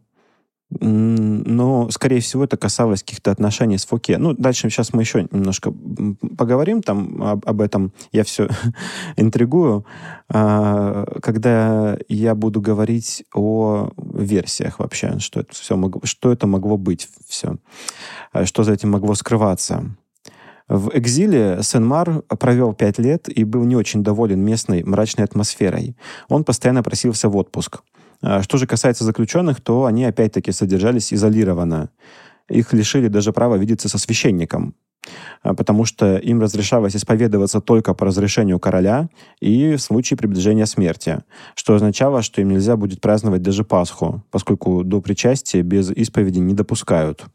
но, 0.71 1.89
скорее 1.89 2.19
всего, 2.19 2.43
это 2.43 2.55
касалось 2.55 3.01
каких-то 3.01 3.31
отношений 3.31 3.79
с 3.79 3.85
Фуке. 3.85 4.19
Ну, 4.19 4.33
дальше 4.33 4.69
сейчас 4.69 4.93
мы 4.93 5.01
еще 5.01 5.27
немножко 5.31 5.73
поговорим 6.37 6.83
там 6.83 7.23
об, 7.23 7.47
об 7.47 7.61
этом. 7.61 7.91
Я 8.11 8.23
все 8.23 8.49
интригую. 9.17 9.85
А, 10.29 11.05
когда 11.21 11.97
я 12.07 12.35
буду 12.35 12.61
говорить 12.61 13.23
о 13.33 13.89
версиях 13.97 14.77
вообще, 14.77 15.17
что 15.17 15.39
это 15.39 15.53
все 15.55 15.75
могло, 15.75 16.01
что 16.03 16.31
это 16.31 16.45
могло 16.45 16.77
быть 16.77 17.09
все, 17.27 17.55
а, 18.31 18.45
что 18.45 18.63
за 18.63 18.73
этим 18.73 18.91
могло 18.91 19.15
скрываться. 19.15 19.85
В 20.67 20.91
экзиле 20.93 21.61
Сен-Мар 21.63 22.21
провел 22.39 22.73
пять 22.73 22.99
лет 22.99 23.27
и 23.27 23.43
был 23.43 23.63
не 23.63 23.75
очень 23.75 24.03
доволен 24.03 24.39
местной 24.39 24.83
мрачной 24.83 25.25
атмосферой. 25.25 25.95
Он 26.27 26.43
постоянно 26.43 26.83
просился 26.83 27.27
в 27.27 27.35
отпуск. 27.37 27.79
А 28.21 28.41
что 28.43 28.57
же 28.57 28.67
касается 28.67 29.03
заключенных, 29.03 29.61
то 29.61 29.85
они 29.85 30.05
опять-таки 30.05 30.51
содержались 30.51 31.13
изолированно. 31.13 31.89
Их 32.49 32.73
лишили 32.73 33.07
даже 33.07 33.31
права 33.31 33.55
видеться 33.55 33.89
со 33.89 33.97
священником, 33.97 34.75
а, 35.41 35.53
потому 35.53 35.85
что 35.85 36.17
им 36.17 36.41
разрешалось 36.41 36.95
исповедоваться 36.95 37.61
только 37.61 37.93
по 37.93 38.05
разрешению 38.05 38.59
короля 38.59 39.09
и 39.39 39.75
в 39.75 39.79
случае 39.79 40.17
приближения 40.17 40.65
смерти, 40.65 41.19
что 41.55 41.75
означало, 41.75 42.21
что 42.21 42.41
им 42.41 42.49
нельзя 42.49 42.75
будет 42.75 43.01
праздновать 43.01 43.41
даже 43.41 43.63
Пасху, 43.63 44.23
поскольку 44.31 44.83
до 44.83 44.99
причастия 44.99 45.61
без 45.61 45.91
исповеди 45.91 46.39
не 46.39 46.53
допускают. 46.53 47.25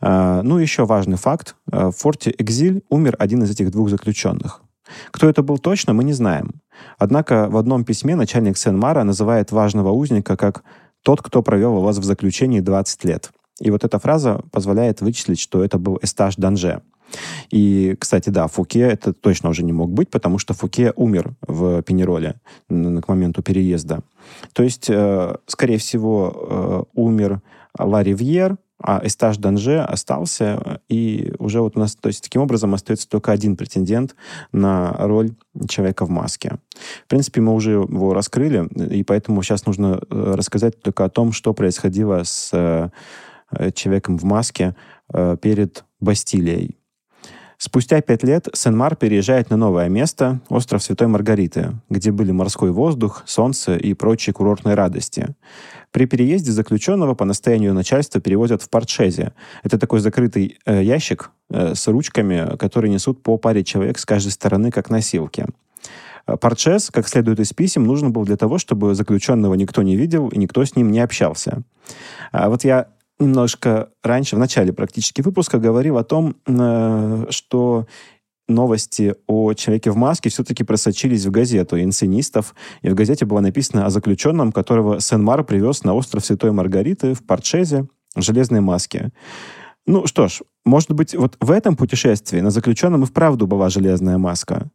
А, 0.00 0.42
ну, 0.42 0.58
еще 0.58 0.84
важный 0.84 1.16
факт. 1.16 1.56
В 1.66 1.92
форте 1.92 2.34
Экзиль 2.36 2.82
умер 2.88 3.16
один 3.18 3.42
из 3.44 3.50
этих 3.50 3.70
двух 3.70 3.88
заключенных. 3.88 4.62
Кто 5.10 5.28
это 5.28 5.42
был 5.42 5.58
точно, 5.58 5.94
мы 5.94 6.04
не 6.04 6.12
знаем. 6.12 6.60
Однако 6.98 7.48
в 7.50 7.56
одном 7.56 7.84
письме 7.84 8.16
начальник 8.16 8.56
Сен-Мара 8.56 9.04
называет 9.04 9.52
важного 9.52 9.90
узника 9.90 10.36
как 10.36 10.62
«тот, 11.02 11.22
кто 11.22 11.42
провел 11.42 11.80
вас 11.80 11.98
в 11.98 12.04
заключении 12.04 12.60
20 12.60 13.04
лет». 13.04 13.30
И 13.60 13.70
вот 13.70 13.84
эта 13.84 13.98
фраза 13.98 14.40
позволяет 14.50 15.00
вычислить, 15.00 15.38
что 15.38 15.64
это 15.64 15.78
был 15.78 15.98
Эстаж 16.02 16.36
Данже. 16.36 16.82
И, 17.50 17.96
кстати, 17.98 18.30
да, 18.30 18.48
Фуке 18.48 18.80
это 18.80 19.12
точно 19.12 19.50
уже 19.50 19.62
не 19.62 19.72
мог 19.72 19.92
быть, 19.92 20.10
потому 20.10 20.38
что 20.38 20.54
Фуке 20.54 20.92
умер 20.96 21.34
в 21.46 21.82
Пенероле 21.82 22.36
к 22.68 23.08
моменту 23.08 23.42
переезда. 23.42 24.00
То 24.52 24.62
есть, 24.62 24.86
э, 24.88 25.36
скорее 25.46 25.78
всего, 25.78 26.32
э, 26.34 26.82
умер 26.94 27.40
Ла 27.78 28.02
Ривьер, 28.02 28.56
а 28.82 29.00
Эстаж 29.04 29.38
Данже 29.38 29.80
остался, 29.80 30.80
и 30.88 31.32
уже 31.38 31.60
вот 31.60 31.76
у 31.76 31.80
нас, 31.80 31.94
то 31.94 32.08
есть 32.08 32.22
таким 32.22 32.42
образом 32.42 32.74
остается 32.74 33.08
только 33.08 33.32
один 33.32 33.56
претендент 33.56 34.14
на 34.52 34.92
роль 34.98 35.30
человека 35.68 36.04
в 36.06 36.10
маске. 36.10 36.58
В 37.04 37.08
принципе, 37.08 37.40
мы 37.40 37.54
уже 37.54 37.72
его 37.72 38.14
раскрыли, 38.14 38.66
и 38.92 39.02
поэтому 39.04 39.42
сейчас 39.42 39.66
нужно 39.66 40.00
э, 40.10 40.34
рассказать 40.36 40.80
только 40.80 41.04
о 41.04 41.08
том, 41.08 41.32
что 41.32 41.54
происходило 41.54 42.22
с 42.24 42.50
э, 42.52 42.90
человеком 43.72 44.18
в 44.18 44.24
маске 44.24 44.74
э, 45.12 45.36
перед 45.40 45.84
Бастилией. 46.00 46.78
Спустя 47.58 48.00
пять 48.00 48.24
лет 48.24 48.48
Сен-Мар 48.52 48.96
переезжает 48.96 49.50
на 49.50 49.56
новое 49.56 49.88
место, 49.88 50.40
остров 50.48 50.82
Святой 50.82 51.06
Маргариты, 51.06 51.72
где 51.88 52.10
были 52.10 52.32
морской 52.32 52.70
воздух, 52.70 53.22
солнце 53.26 53.76
и 53.76 53.94
прочие 53.94 54.34
курортные 54.34 54.74
радости. 54.74 55.34
При 55.92 56.06
переезде 56.06 56.50
заключенного 56.50 57.14
по 57.14 57.24
настоянию 57.24 57.72
начальства 57.72 58.20
перевозят 58.20 58.62
в 58.62 58.68
портшезе. 58.68 59.32
Это 59.62 59.78
такой 59.78 60.00
закрытый 60.00 60.58
э, 60.66 60.82
ящик 60.82 61.30
э, 61.50 61.74
с 61.74 61.86
ручками, 61.86 62.56
которые 62.56 62.92
несут 62.92 63.22
по 63.22 63.38
паре 63.38 63.62
человек 63.62 63.98
с 63.98 64.04
каждой 64.04 64.32
стороны, 64.32 64.72
как 64.72 64.90
носилки. 64.90 65.46
Э, 66.26 66.36
портшез, 66.36 66.90
как 66.90 67.06
следует 67.06 67.38
из 67.38 67.52
писем, 67.52 67.84
нужен 67.84 68.12
был 68.12 68.24
для 68.24 68.36
того, 68.36 68.58
чтобы 68.58 68.96
заключенного 68.96 69.54
никто 69.54 69.82
не 69.82 69.94
видел 69.94 70.28
и 70.28 70.38
никто 70.38 70.64
с 70.64 70.74
ним 70.74 70.90
не 70.90 70.98
общался. 70.98 71.62
А 72.32 72.48
вот 72.48 72.64
я 72.64 72.88
немножко 73.18 73.90
раньше, 74.02 74.36
в 74.36 74.38
начале 74.38 74.72
практически 74.72 75.20
выпуска, 75.22 75.58
говорил 75.58 75.98
о 75.98 76.04
том, 76.04 76.36
э, 76.46 77.26
что 77.30 77.86
новости 78.48 79.14
о 79.26 79.54
человеке 79.54 79.90
в 79.90 79.96
маске 79.96 80.28
все-таки 80.30 80.64
просочились 80.64 81.24
в 81.24 81.30
газету 81.30 81.80
инсценистов, 81.80 82.54
и 82.82 82.88
в 82.88 82.94
газете 82.94 83.24
было 83.24 83.40
написано 83.40 83.86
о 83.86 83.90
заключенном, 83.90 84.52
которого 84.52 85.00
Сен-Мар 85.00 85.44
привез 85.44 85.84
на 85.84 85.94
остров 85.94 86.24
Святой 86.24 86.52
Маргариты 86.52 87.14
в 87.14 87.24
Портшезе 87.24 87.88
в 88.14 88.22
железной 88.22 88.60
маске. 88.60 89.12
Ну 89.86 90.06
что 90.06 90.28
ж, 90.28 90.40
может 90.64 90.92
быть, 90.92 91.14
вот 91.14 91.36
в 91.40 91.50
этом 91.50 91.76
путешествии 91.76 92.40
на 92.40 92.50
заключенном 92.50 93.02
и 93.02 93.06
вправду 93.06 93.46
была 93.46 93.68
железная 93.68 94.18
маска. 94.18 94.70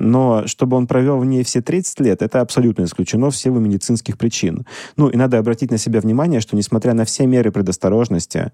Но 0.00 0.46
чтобы 0.46 0.76
он 0.76 0.86
провел 0.86 1.18
в 1.18 1.24
ней 1.24 1.44
все 1.44 1.60
30 1.60 2.00
лет, 2.00 2.22
это 2.22 2.40
абсолютно 2.40 2.84
исключено 2.84 3.30
в 3.30 3.36
силу 3.36 3.60
медицинских 3.60 4.18
причин. 4.18 4.66
Ну 4.96 5.08
и 5.08 5.16
надо 5.16 5.38
обратить 5.38 5.70
на 5.70 5.78
себя 5.78 6.00
внимание, 6.00 6.40
что 6.40 6.56
несмотря 6.56 6.94
на 6.94 7.04
все 7.04 7.26
меры 7.26 7.52
предосторожности, 7.52 8.52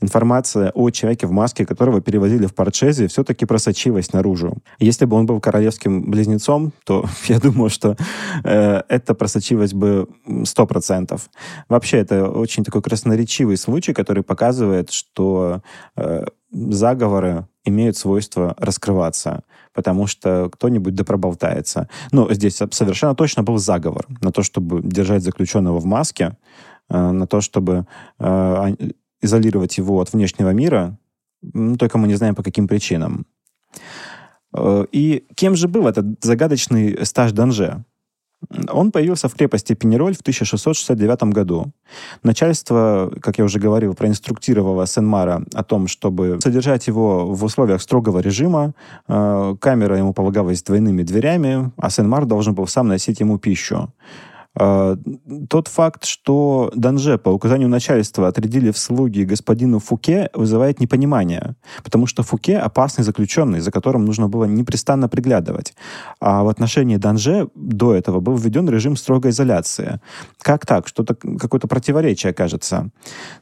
информация 0.00 0.72
о 0.74 0.90
человеке 0.90 1.26
в 1.26 1.30
маске, 1.30 1.64
которого 1.64 2.00
перевозили 2.00 2.46
в 2.46 2.54
Портшезе, 2.54 3.06
все-таки 3.06 3.46
просочилась 3.46 4.12
наружу. 4.12 4.58
Если 4.78 5.04
бы 5.04 5.16
он 5.16 5.26
был 5.26 5.40
королевским 5.40 6.10
близнецом, 6.10 6.72
то 6.84 7.06
я 7.28 7.38
думаю, 7.38 7.70
что 7.70 7.96
э, 8.44 8.82
это 8.88 9.14
просочилось 9.14 9.72
бы 9.72 10.08
100%. 10.26 11.20
Вообще, 11.68 11.98
это 11.98 12.28
очень 12.28 12.64
такой 12.64 12.82
красноречивый 12.82 13.56
случай, 13.56 13.92
который 13.92 14.24
показывает, 14.24 14.90
что 14.90 15.62
э, 15.96 16.24
заговоры 16.50 17.46
имеют 17.64 17.96
свойство 17.96 18.54
раскрываться, 18.58 19.42
потому 19.72 20.06
что 20.06 20.48
кто-нибудь 20.50 20.94
да 20.94 21.04
проболтается. 21.04 21.88
Ну, 22.12 22.32
здесь 22.32 22.56
совершенно 22.56 23.14
точно 23.14 23.42
был 23.42 23.58
заговор 23.58 24.06
на 24.20 24.32
то, 24.32 24.42
чтобы 24.42 24.80
держать 24.82 25.22
заключенного 25.22 25.78
в 25.78 25.84
маске, 25.84 26.36
э, 26.88 27.10
на 27.10 27.26
то, 27.26 27.40
чтобы 27.40 27.86
э, 28.18 28.74
изолировать 29.20 29.78
его 29.78 30.00
от 30.00 30.12
внешнего 30.12 30.50
мира, 30.50 30.98
только 31.78 31.98
мы 31.98 32.06
не 32.06 32.14
знаем 32.14 32.34
по 32.34 32.42
каким 32.42 32.68
причинам. 32.68 33.26
Э, 34.56 34.86
и 34.90 35.26
кем 35.34 35.54
же 35.54 35.68
был 35.68 35.86
этот 35.86 36.24
загадочный 36.24 37.04
стаж 37.04 37.32
Данже? 37.32 37.84
Он 38.70 38.90
появился 38.90 39.28
в 39.28 39.34
крепости 39.34 39.74
Пенероль 39.74 40.16
в 40.16 40.20
1669 40.20 41.22
году. 41.24 41.72
Начальство, 42.22 43.12
как 43.20 43.38
я 43.38 43.44
уже 43.44 43.58
говорил, 43.58 43.94
проинструктировало 43.94 44.86
Сен-Мара 44.86 45.42
о 45.54 45.62
том, 45.62 45.88
чтобы 45.88 46.38
содержать 46.42 46.86
его 46.86 47.26
в 47.26 47.44
условиях 47.44 47.82
строгого 47.82 48.20
режима. 48.20 48.72
Э, 49.08 49.54
камера 49.60 49.98
ему 49.98 50.14
полагалась 50.14 50.62
двойными 50.62 51.02
дверями, 51.02 51.70
а 51.76 51.90
Сен-Мар 51.90 52.24
должен 52.24 52.54
был 52.54 52.66
сам 52.66 52.88
носить 52.88 53.20
ему 53.20 53.38
пищу. 53.38 53.92
А, 54.58 54.96
тот 55.48 55.68
факт, 55.68 56.04
что 56.04 56.72
Данже 56.74 57.18
по 57.18 57.30
указанию 57.30 57.68
начальства 57.68 58.28
отрядили 58.28 58.70
в 58.70 58.78
слуги 58.78 59.24
господину 59.24 59.78
Фуке, 59.78 60.28
вызывает 60.34 60.80
непонимание, 60.80 61.54
потому 61.84 62.06
что 62.06 62.22
Фуке 62.22 62.58
опасный 62.58 63.04
заключенный, 63.04 63.60
за 63.60 63.70
которым 63.70 64.04
нужно 64.04 64.28
было 64.28 64.44
непрестанно 64.44 65.08
приглядывать. 65.08 65.74
А 66.20 66.42
в 66.42 66.48
отношении 66.48 66.96
Данже 66.96 67.48
до 67.54 67.94
этого 67.94 68.20
был 68.20 68.36
введен 68.36 68.68
режим 68.68 68.96
строгой 68.96 69.30
изоляции. 69.30 70.00
Как 70.42 70.66
так? 70.66 70.88
Что-то, 70.88 71.14
какое-то 71.14 71.68
противоречие, 71.68 72.32
кажется. 72.32 72.90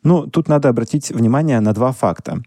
Ну, 0.03 0.27
тут 0.27 0.49
надо 0.49 0.69
обратить 0.69 1.11
внимание 1.11 1.61
на 1.61 1.73
два 1.73 1.93
факта. 1.93 2.43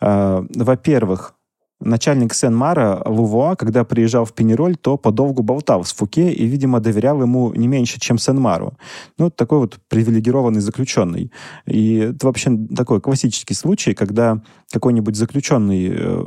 А, 0.00 0.44
во-первых, 0.54 1.34
Начальник 1.80 2.34
Сен-Мара 2.34 3.02
Лувуа, 3.06 3.56
когда 3.56 3.84
приезжал 3.84 4.26
в 4.26 4.34
Пенероль, 4.34 4.76
то 4.76 4.98
подолгу 4.98 5.42
болтал 5.42 5.84
с 5.84 5.92
Фуке 5.94 6.30
и, 6.30 6.46
видимо, 6.46 6.78
доверял 6.78 7.22
ему 7.22 7.54
не 7.54 7.68
меньше, 7.68 7.98
чем 7.98 8.18
Сен-Мару. 8.18 8.74
Ну, 9.16 9.30
такой 9.30 9.60
вот 9.60 9.78
привилегированный 9.88 10.60
заключенный. 10.60 11.32
И 11.66 11.96
это 11.96 12.26
вообще 12.26 12.50
такой 12.76 13.00
классический 13.00 13.54
случай, 13.54 13.94
когда 13.94 14.42
какой-нибудь 14.70 15.16
заключенный, 15.16 15.88
э, 15.90 16.24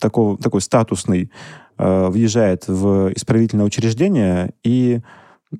такой, 0.00 0.38
такой 0.38 0.62
статусный, 0.62 1.30
э, 1.76 2.08
въезжает 2.08 2.66
в 2.66 3.12
исправительное 3.14 3.66
учреждение, 3.66 4.54
и 4.64 5.00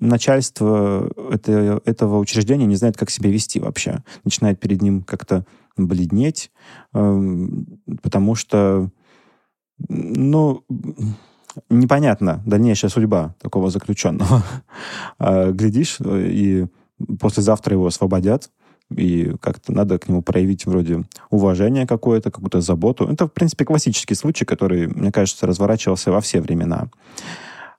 начальство 0.01 1.11
это, 1.31 1.83
этого 1.85 2.19
учреждения 2.19 2.67
не 2.67 2.77
знает, 2.77 2.97
как 2.97 3.11
себя 3.11 3.31
вести 3.31 3.61
вообще. 3.61 4.03
Начинает 4.25 4.59
перед 4.59 4.81
ним 4.81 5.03
как-то 5.03 5.45
бледнеть, 5.77 6.51
э, 6.95 7.49
потому 8.03 8.35
что 8.35 8.91
ну, 9.79 10.65
непонятна 11.71 12.43
дальнейшая 12.47 12.91
судьба 12.91 13.35
такого 13.41 13.71
заключенного. 13.71 14.43
А, 15.19 15.53
глядишь, 15.53 15.99
и 16.01 16.67
послезавтра 17.21 17.75
его 17.75 17.87
освободят, 17.87 18.51
и 18.91 19.35
как-то 19.41 19.73
надо 19.73 19.99
к 19.99 20.09
нему 20.09 20.23
проявить 20.23 20.67
вроде 20.67 21.05
уважение 21.31 21.87
какое-то, 21.87 22.31
какую-то 22.31 22.61
заботу. 22.61 23.07
Это, 23.07 23.27
в 23.27 23.33
принципе, 23.33 23.65
классический 23.65 24.15
случай, 24.15 24.45
который, 24.45 24.89
мне 24.89 25.13
кажется, 25.13 25.47
разворачивался 25.47 26.11
во 26.11 26.21
все 26.21 26.41
времена. 26.41 26.89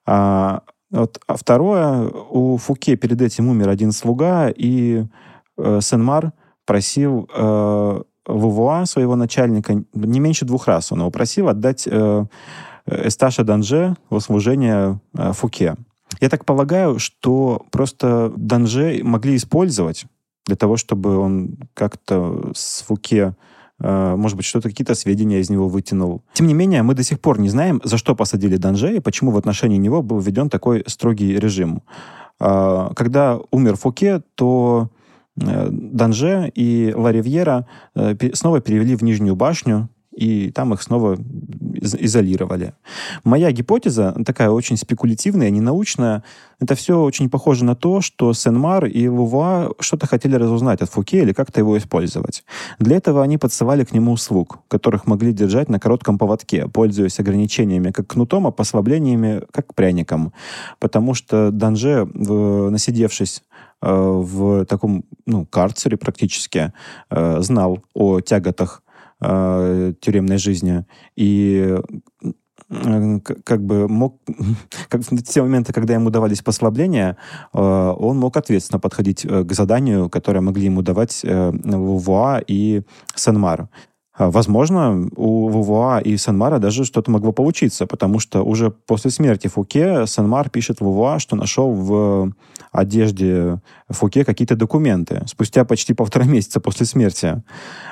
А, 0.06 0.62
вот, 0.92 1.20
а 1.28 1.36
второе, 1.36 2.10
у 2.30 2.58
Фуке 2.58 2.96
перед 2.96 3.22
этим 3.22 3.50
умер 3.50 3.70
один 3.70 3.92
слуга, 3.92 4.50
и 4.50 5.06
э, 5.58 5.80
Сен-Мар 5.82 6.32
просил 6.66 7.30
э, 7.36 8.04
Лувуа, 8.28 8.86
своего 8.86 9.16
начальника, 9.16 9.84
не 9.94 10.20
меньше 10.20 10.46
двух 10.46 10.68
раз 10.68 10.92
он 10.92 11.00
его 11.00 11.12
просил 11.12 11.48
отдать 11.50 11.88
э, 11.90 12.26
Эсташа 12.88 13.44
Данже 13.44 13.96
в 14.10 14.20
служение 14.20 15.00
э, 15.14 15.34
Фуке. 15.34 15.76
Я 16.22 16.30
так 16.30 16.46
полагаю, 16.46 17.00
что 17.00 17.66
просто 17.72 18.32
Данже 18.36 19.02
могли 19.04 19.36
использовать 19.36 20.06
для 20.46 20.56
того, 20.56 20.78
чтобы 20.78 21.18
он 21.18 21.58
как-то 21.74 22.52
с 22.54 22.84
Фуке 22.84 23.36
э, 23.80 24.16
может 24.16 24.38
быть, 24.38 24.46
что-то, 24.46 24.70
какие-то 24.70 24.96
сведения 24.96 25.40
из 25.40 25.50
него 25.50 25.68
вытянул. 25.68 26.24
Тем 26.34 26.48
не 26.48 26.54
менее, 26.54 26.84
мы 26.84 26.94
до 26.94 27.04
сих 27.04 27.20
пор 27.20 27.40
не 27.40 27.50
знаем, 27.50 27.82
за 27.84 27.98
что 27.98 28.16
посадили 28.16 28.58
Данже 28.58 28.96
и 28.96 29.00
почему 29.00 29.32
в 29.32 29.38
отношении 29.38 29.78
него 29.78 30.02
был 30.02 30.20
введен 30.20 30.50
такой 30.50 30.84
строгий 30.88 31.38
режим. 31.38 31.82
Э, 32.40 32.90
когда 32.96 33.40
умер 33.52 33.76
Фуке, 33.76 34.22
то 34.36 34.90
Э, 34.90 34.95
Данже 35.36 36.52
и 36.56 36.94
Ла 36.96 37.12
Ривьера 37.12 37.68
э, 37.96 38.16
снова 38.34 38.62
перевели 38.62 38.96
в 38.96 39.04
Нижнюю 39.04 39.36
башню, 39.36 39.90
и 40.16 40.50
там 40.52 40.74
их 40.74 40.82
снова 40.82 41.18
изолировали. 41.82 42.74
Моя 43.24 43.52
гипотеза, 43.52 44.16
такая 44.26 44.50
очень 44.50 44.78
спекулятивная, 44.78 45.50
ненаучная, 45.50 46.24
это 46.60 46.76
все 46.76 47.02
очень 47.02 47.30
похоже 47.30 47.66
на 47.66 47.76
то, 47.76 48.00
что 48.00 48.32
Сен-Мар 48.34 48.86
и 48.86 49.08
Лувуа 49.10 49.74
что-то 49.80 50.08
хотели 50.08 50.36
разузнать 50.36 50.82
от 50.82 50.90
Фуке 50.90 51.22
или 51.22 51.34
как-то 51.34 51.60
его 51.60 51.78
использовать. 51.78 52.46
Для 52.80 52.96
этого 52.96 53.22
они 53.22 53.38
подсывали 53.38 53.84
к 53.84 53.92
нему 53.92 54.16
слуг, 54.16 54.60
которых 54.70 55.06
могли 55.06 55.34
держать 55.34 55.70
на 55.70 55.80
коротком 55.80 56.18
поводке, 56.18 56.68
пользуясь 56.68 57.20
ограничениями 57.20 57.92
как 57.92 58.08
кнутом, 58.08 58.48
а 58.48 58.52
послаблениями 58.52 59.44
как 59.52 59.76
пряником. 59.76 60.32
Потому 60.80 61.14
что 61.14 61.52
Данже, 61.52 62.06
насидевшись 62.06 63.44
э, 63.44 63.55
в 63.82 64.66
таком 64.66 65.06
ну, 65.26 65.46
карцере 65.46 65.98
практически, 65.98 66.74
э, 67.10 67.42
знал 67.42 67.84
о 67.94 68.20
тяготах 68.22 68.84
э, 69.22 69.94
тюремной 70.02 70.38
жизни. 70.38 70.86
И 71.16 71.78
как 72.68 73.64
бы 73.64 73.88
мог, 73.88 74.22
как 74.90 75.02
в 75.02 75.24
те 75.24 75.42
моменты, 75.42 75.72
когда 75.72 75.94
ему 75.94 76.10
давались 76.10 76.42
послабления, 76.42 77.18
э, 77.54 77.60
он 77.60 78.18
мог 78.18 78.36
ответственно 78.38 78.80
подходить 78.80 79.26
э, 79.26 79.44
к 79.44 79.54
заданию, 79.54 80.10
которое 80.10 80.42
могли 80.42 80.66
ему 80.66 80.82
давать 80.82 81.22
э, 81.24 81.52
Вуа 81.52 82.42
и 82.46 82.82
Сенмар. 83.16 83.70
Возможно, 84.18 85.10
у 85.16 85.50
Вувуа 85.50 86.00
и 86.00 86.16
Сенмара 86.16 86.60
даже 86.60 86.86
что-то 86.86 87.12
могло 87.12 87.34
получиться, 87.34 87.86
потому 87.86 88.20
что 88.20 88.44
уже 88.44 88.72
после 88.72 89.12
смерти 89.12 89.48
Фуке 89.48 90.08
Сенмар 90.08 90.50
пишет 90.50 90.80
Вувуа, 90.80 91.20
что 91.20 91.36
нашел 91.36 91.72
в 91.72 92.32
одежде 92.72 93.62
Фуке 93.90 94.24
какие-то 94.24 94.56
документы 94.56 95.24
спустя 95.28 95.66
почти 95.66 95.94
полтора 95.94 96.26
месяца 96.34 96.62
после 96.62 96.86
смерти. 96.86 97.44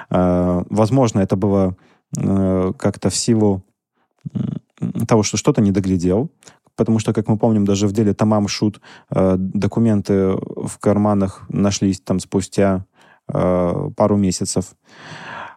Возможно, 0.09 1.19
это 1.19 1.35
было 1.35 1.75
как-то 2.15 3.09
в 3.09 3.15
силу 3.15 3.63
того, 5.07 5.23
что 5.23 5.37
что-то 5.37 5.61
не 5.61 5.71
доглядел, 5.71 6.29
потому 6.75 6.99
что, 6.99 7.13
как 7.13 7.27
мы 7.27 7.37
помним, 7.37 7.65
даже 7.65 7.87
в 7.87 7.91
деле 7.91 8.13
Тамам 8.13 8.47
Шут 8.47 8.81
э, 9.09 9.35
документы 9.37 10.31
в 10.33 10.77
карманах 10.79 11.45
нашлись 11.49 12.01
там 12.01 12.19
спустя 12.19 12.85
э, 13.27 13.89
пару 13.95 14.17
месяцев. 14.17 14.75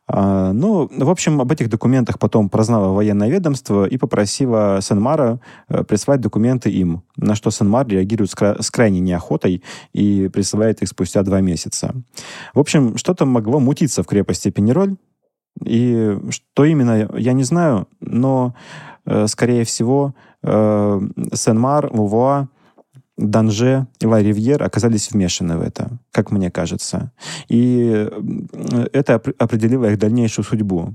Uh, 0.08 0.52
ну, 0.52 0.88
в 0.88 1.10
общем, 1.10 1.40
об 1.40 1.50
этих 1.50 1.68
документах 1.68 2.20
потом 2.20 2.48
прознало 2.48 2.94
военное 2.94 3.28
ведомство 3.28 3.86
и 3.86 3.98
попросило 3.98 4.78
Сенмара 4.80 5.40
uh, 5.68 5.82
прислать 5.82 6.20
документы 6.20 6.70
им, 6.70 7.02
на 7.16 7.34
что 7.34 7.50
Сенмар 7.50 7.88
реагирует 7.88 8.30
с, 8.30 8.36
кра- 8.36 8.56
крайней 8.70 9.00
неохотой 9.00 9.64
и 9.92 10.28
присылает 10.28 10.80
их 10.80 10.88
спустя 10.88 11.24
два 11.24 11.40
месяца. 11.40 11.92
В 12.54 12.60
общем, 12.60 12.96
что-то 12.96 13.26
могло 13.26 13.58
мутиться 13.58 14.04
в 14.04 14.06
крепости 14.06 14.50
Пенероль, 14.50 14.94
и 15.64 16.16
что 16.30 16.64
именно, 16.64 17.10
я 17.16 17.32
не 17.32 17.42
знаю, 17.42 17.88
но, 18.00 18.54
э, 19.06 19.26
скорее 19.26 19.64
всего, 19.64 20.14
э, 20.42 21.00
Сен-Мар, 21.32 21.90
Лувуа, 21.92 22.48
Данже 23.16 23.86
и 23.98 24.06
Ла 24.06 24.20
Ривьер 24.20 24.62
оказались 24.62 25.10
вмешаны 25.10 25.56
в 25.56 25.62
это, 25.62 25.98
как 26.10 26.30
мне 26.30 26.50
кажется. 26.50 27.12
И 27.48 28.08
это 28.92 29.22
определило 29.38 29.90
их 29.90 29.98
дальнейшую 29.98 30.44
судьбу. 30.44 30.94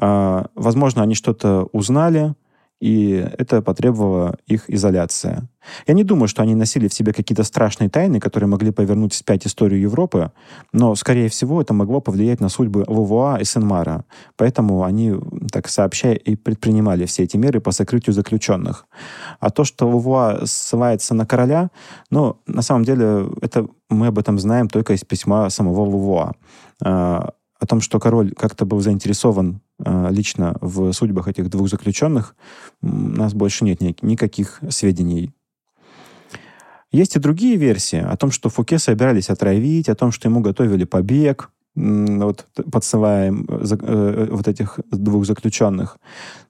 Э, 0.00 0.44
возможно, 0.54 1.02
они 1.02 1.14
что-то 1.14 1.68
узнали, 1.72 2.34
и 2.80 3.12
это 3.38 3.62
потребовало 3.62 4.36
их 4.46 4.68
изоляция. 4.68 5.48
Я 5.86 5.94
не 5.94 6.04
думаю, 6.04 6.28
что 6.28 6.42
они 6.42 6.54
носили 6.54 6.88
в 6.88 6.94
себе 6.94 7.12
какие-то 7.12 7.44
страшные 7.44 7.88
тайны, 7.88 8.20
которые 8.20 8.48
могли 8.48 8.70
повернуть 8.70 9.14
вспять 9.14 9.46
историю 9.46 9.80
Европы, 9.80 10.32
но, 10.72 10.94
скорее 10.94 11.28
всего, 11.28 11.62
это 11.62 11.72
могло 11.72 12.00
повлиять 12.00 12.40
на 12.40 12.48
судьбы 12.48 12.84
Лувуа 12.86 13.38
и 13.40 13.44
Сенмара. 13.44 14.04
Поэтому 14.36 14.84
они, 14.84 15.14
так 15.50 15.68
сообщая, 15.68 16.14
и 16.14 16.36
предпринимали 16.36 17.06
все 17.06 17.22
эти 17.22 17.36
меры 17.36 17.60
по 17.60 17.72
сокрытию 17.72 18.12
заключенных. 18.12 18.86
А 19.40 19.50
то, 19.50 19.64
что 19.64 19.88
Лувуа 19.88 20.40
ссылается 20.44 21.14
на 21.14 21.26
короля, 21.26 21.70
ну, 22.10 22.36
на 22.46 22.62
самом 22.62 22.84
деле, 22.84 23.30
это 23.40 23.66
мы 23.88 24.08
об 24.08 24.18
этом 24.18 24.38
знаем 24.38 24.68
только 24.68 24.92
из 24.92 25.04
письма 25.04 25.48
самого 25.48 25.80
Лувуа 25.82 26.34
а, 26.82 27.30
о 27.58 27.66
том, 27.66 27.80
что 27.80 28.00
король 28.00 28.32
как-то 28.32 28.64
был 28.64 28.80
заинтересован 28.80 29.60
э, 29.78 30.08
лично 30.10 30.56
в 30.60 30.92
судьбах 30.92 31.28
этих 31.28 31.48
двух 31.50 31.68
заключенных, 31.68 32.34
у 32.82 32.88
нас 32.88 33.34
больше 33.34 33.64
нет 33.64 33.80
ни- 33.80 33.96
никаких 34.02 34.60
сведений. 34.70 35.32
Есть 36.92 37.16
и 37.16 37.18
другие 37.18 37.56
версии 37.56 37.98
о 37.98 38.16
том, 38.16 38.30
что 38.30 38.50
Фуке 38.50 38.78
собирались 38.78 39.30
отравить, 39.30 39.88
о 39.88 39.94
том, 39.96 40.12
что 40.12 40.28
ему 40.28 40.40
готовили 40.40 40.84
побег, 40.84 41.50
вот, 41.74 42.46
подсылая 42.70 43.32
э, 43.32 43.64
э, 43.80 44.28
вот 44.30 44.46
этих 44.46 44.78
двух 44.90 45.26
заключенных. 45.26 45.98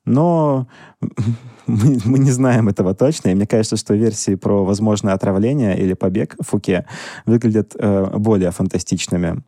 Но 0.05 0.69
мы, 1.67 1.99
мы 2.05 2.19
не 2.19 2.31
знаем 2.31 2.69
этого 2.69 2.95
точно, 2.95 3.31
и 3.31 3.35
мне 3.35 3.47
кажется, 3.47 3.77
что 3.77 3.95
версии 3.95 4.35
про 4.35 4.65
возможное 4.65 5.15
отравление 5.15 5.79
или 5.79 5.95
побег 5.95 6.37
Фуке 6.41 6.85
выглядят 7.25 7.75
э, 7.79 8.11
более 8.19 8.51
фантастичными. 8.51 9.43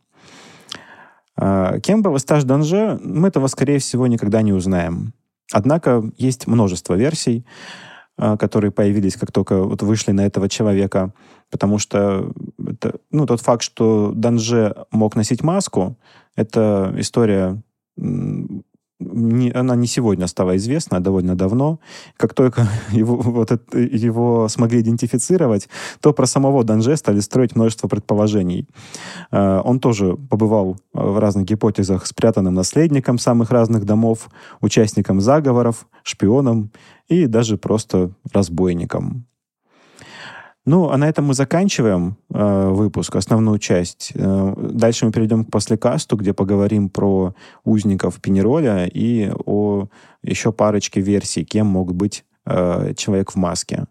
А, 1.37 1.79
кем 1.79 2.01
был 2.01 2.17
Эстаж 2.17 2.43
Данже, 2.43 2.99
мы 3.03 3.27
этого, 3.29 3.47
скорее 3.47 3.79
всего, 3.79 4.07
никогда 4.07 4.41
не 4.41 4.53
узнаем. 4.53 5.13
Однако 5.51 6.03
есть 6.17 6.47
множество 6.47 6.95
версий, 6.95 7.45
а, 8.17 8.37
которые 8.37 8.71
появились, 8.71 9.15
как 9.15 9.31
только 9.31 9.63
вот 9.63 9.83
вышли 9.83 10.11
на 10.11 10.25
этого 10.25 10.49
человека, 10.49 11.13
потому 11.51 11.77
что 11.77 12.31
это, 12.65 12.95
ну, 13.11 13.25
тот 13.25 13.41
факт, 13.41 13.61
что 13.61 14.11
Данже 14.15 14.75
мог 14.91 15.15
носить 15.15 15.43
маску, 15.43 15.97
это 16.35 16.93
история 16.97 17.61
не, 18.99 19.51
она 19.51 19.75
не 19.75 19.87
сегодня 19.87 20.27
стала 20.27 20.57
известна, 20.57 20.97
а 20.97 20.99
довольно 20.99 21.35
давно. 21.35 21.79
Как 22.17 22.33
только 22.33 22.67
его, 22.91 23.15
вот 23.17 23.51
это, 23.51 23.77
его 23.77 24.47
смогли 24.49 24.81
идентифицировать, 24.81 25.69
то 26.01 26.13
про 26.13 26.25
самого 26.25 26.63
Данже 26.63 26.97
стали 26.97 27.19
строить 27.19 27.55
множество 27.55 27.87
предположений. 27.87 28.67
Э, 29.31 29.61
он 29.63 29.79
тоже 29.79 30.15
побывал 30.15 30.77
в 30.93 31.19
разных 31.19 31.45
гипотезах 31.45 32.05
спрятанным 32.05 32.53
наследником 32.53 33.19
самых 33.19 33.51
разных 33.51 33.85
домов, 33.85 34.29
участником 34.61 35.21
заговоров, 35.21 35.87
шпионом 36.03 36.71
и 37.07 37.27
даже 37.27 37.57
просто 37.57 38.11
разбойником. 38.33 39.25
Ну, 40.67 40.89
а 40.89 40.97
на 40.97 41.07
этом 41.07 41.23
мы 41.23 41.33
заканчиваем 41.33 42.17
э, 42.29 42.69
выпуск, 42.69 43.15
основную 43.15 43.57
часть. 43.57 44.11
Э, 44.15 44.53
дальше 44.57 45.05
мы 45.05 45.13
перейдем 45.13 45.45
к 45.45 45.49
послекасту, 45.49 46.17
где 46.17 46.33
поговорим 46.33 46.89
про 46.89 47.33
узников 47.63 48.19
Пенероля 48.19 48.85
и 48.85 49.31
о 49.45 49.87
еще 50.23 50.51
парочке 50.51 50.99
версий, 50.99 51.45
кем 51.45 51.67
мог 51.67 51.95
быть 51.95 52.25
э, 52.45 52.93
человек 52.97 53.31
в 53.31 53.37
маске. 53.37 53.85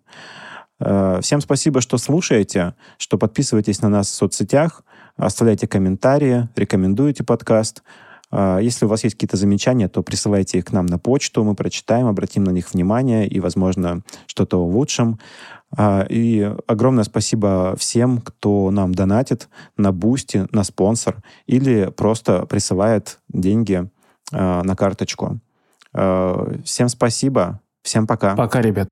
Э, 0.79 1.21
всем 1.23 1.41
спасибо, 1.41 1.81
что 1.81 1.97
слушаете, 1.97 2.75
что 2.99 3.17
подписываетесь 3.17 3.81
на 3.81 3.89
нас 3.89 4.09
в 4.09 4.15
соцсетях, 4.15 4.85
оставляйте 5.17 5.67
комментарии, 5.67 6.51
рекомендуйте 6.57 7.25
подкаст. 7.25 7.83
Э, 8.31 8.59
если 8.61 8.85
у 8.85 8.89
вас 8.89 9.03
есть 9.03 9.17
какие-то 9.17 9.39
замечания, 9.39 9.89
то 9.89 10.03
присылайте 10.03 10.59
их 10.59 10.67
к 10.67 10.73
нам 10.73 10.85
на 10.85 10.99
почту, 10.99 11.43
мы 11.43 11.55
прочитаем, 11.55 12.07
обратим 12.07 12.45
на 12.45 12.51
них 12.51 12.75
внимание 12.75 13.27
и, 13.27 13.41
возможно, 13.41 14.03
что-то 14.27 14.59
улучшим. 14.59 15.19
А, 15.77 16.07
и 16.09 16.55
огромное 16.67 17.05
спасибо 17.05 17.77
всем, 17.79 18.21
кто 18.21 18.71
нам 18.71 18.95
донатит 18.95 19.49
на 19.77 19.93
Бусти, 19.93 20.47
на 20.53 20.65
Sponsr 20.65 21.17
или 21.47 21.91
просто 21.95 22.47
присылает 22.47 23.19
деньги 23.29 23.89
а, 24.33 24.63
на 24.63 24.75
карточку. 24.75 25.39
А, 25.93 26.53
всем 26.65 26.89
спасибо. 26.89 27.61
Всем 27.83 28.07
пока. 28.07 28.35
Пока, 28.35 28.63
ребят. 28.63 28.89